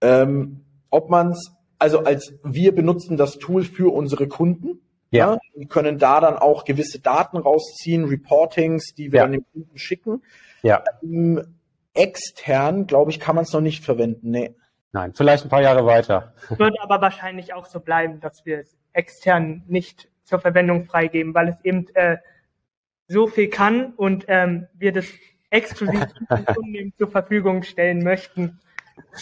[0.00, 4.80] Ähm, ob man es, also als wir benutzen das Tool für unsere Kunden.
[5.10, 5.38] Ja.
[5.54, 5.66] ja.
[5.66, 9.24] können da dann auch gewisse Daten rausziehen, Reportings, die wir ja.
[9.24, 10.22] dann dem Kunden schicken.
[10.62, 10.82] Ja.
[11.02, 11.58] Ähm,
[11.94, 14.30] extern, glaube ich, kann man es noch nicht verwenden.
[14.30, 14.54] Nee.
[14.92, 16.34] Nein, vielleicht ein paar Jahre weiter.
[16.48, 21.48] Wird aber wahrscheinlich auch so bleiben, dass wir es extern nicht zur Verwendung freigeben, weil
[21.48, 22.18] es eben äh,
[23.08, 25.06] so viel kann und ähm, wir das
[25.50, 26.06] exklusiv
[26.54, 28.60] Kunden zur Verfügung stellen möchten.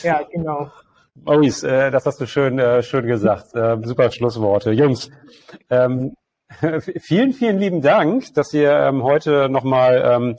[0.03, 0.71] Ja, genau.
[1.15, 3.55] Maurice, äh, das hast du schön, äh, schön gesagt.
[3.55, 4.73] Äh, super Schlussworte.
[4.73, 5.11] Jungs,
[5.69, 6.15] ähm,
[7.01, 10.37] vielen, vielen lieben Dank, dass ihr ähm, heute nochmal ähm,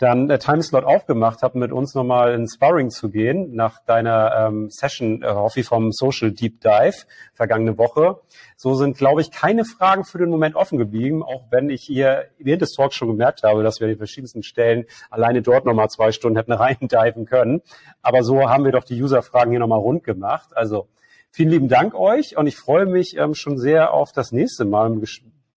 [0.00, 4.70] dann äh, Timeslot aufgemacht habt, mit uns nochmal in Sparring zu gehen nach deiner ähm,
[4.70, 7.04] Session, äh, Hoffi, vom Social Deep Dive
[7.34, 8.18] vergangene Woche.
[8.56, 12.28] So sind, glaube ich, keine Fragen für den Moment offen geblieben, auch wenn ich hier
[12.38, 15.90] während des Talks schon gemerkt habe, dass wir an den verschiedensten Stellen alleine dort nochmal
[15.90, 17.60] zwei Stunden hätten reindiven können.
[18.00, 20.56] Aber so haben wir doch die User-Fragen hier nochmal rund gemacht.
[20.56, 20.88] Also
[21.30, 24.88] vielen lieben Dank euch und ich freue mich ähm, schon sehr auf das nächste Mal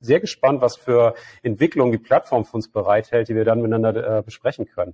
[0.03, 4.21] sehr gespannt, was für Entwicklungen die Plattform für uns bereithält, die wir dann miteinander äh,
[4.21, 4.93] besprechen können.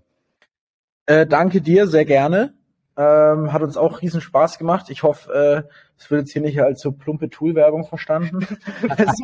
[1.06, 2.54] Äh, danke dir, sehr gerne.
[2.96, 4.90] Ähm, hat uns auch riesen Spaß gemacht.
[4.90, 8.46] Ich hoffe, äh, es wird jetzt hier nicht als so plumpe Tool-Werbung verstanden.
[8.98, 9.16] das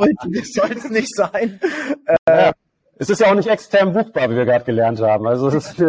[0.54, 1.60] soll es nicht sein.
[2.06, 2.52] Äh, ja,
[2.98, 5.28] es ist ja auch nicht extern buchbar, wie wir gerade gelernt haben.
[5.28, 5.78] Also es ist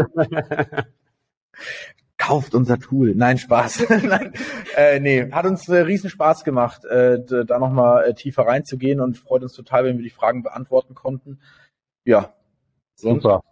[2.27, 3.15] kauft unser Tool.
[3.15, 3.89] Nein, Spaß.
[4.03, 4.33] Nein,
[4.77, 9.17] äh, nee, hat uns äh, riesen Spaß gemacht, äh, da nochmal äh, tiefer reinzugehen und
[9.17, 11.39] freut uns total, wenn wir die Fragen beantworten konnten.
[12.05, 12.35] Ja.
[12.95, 13.43] Super.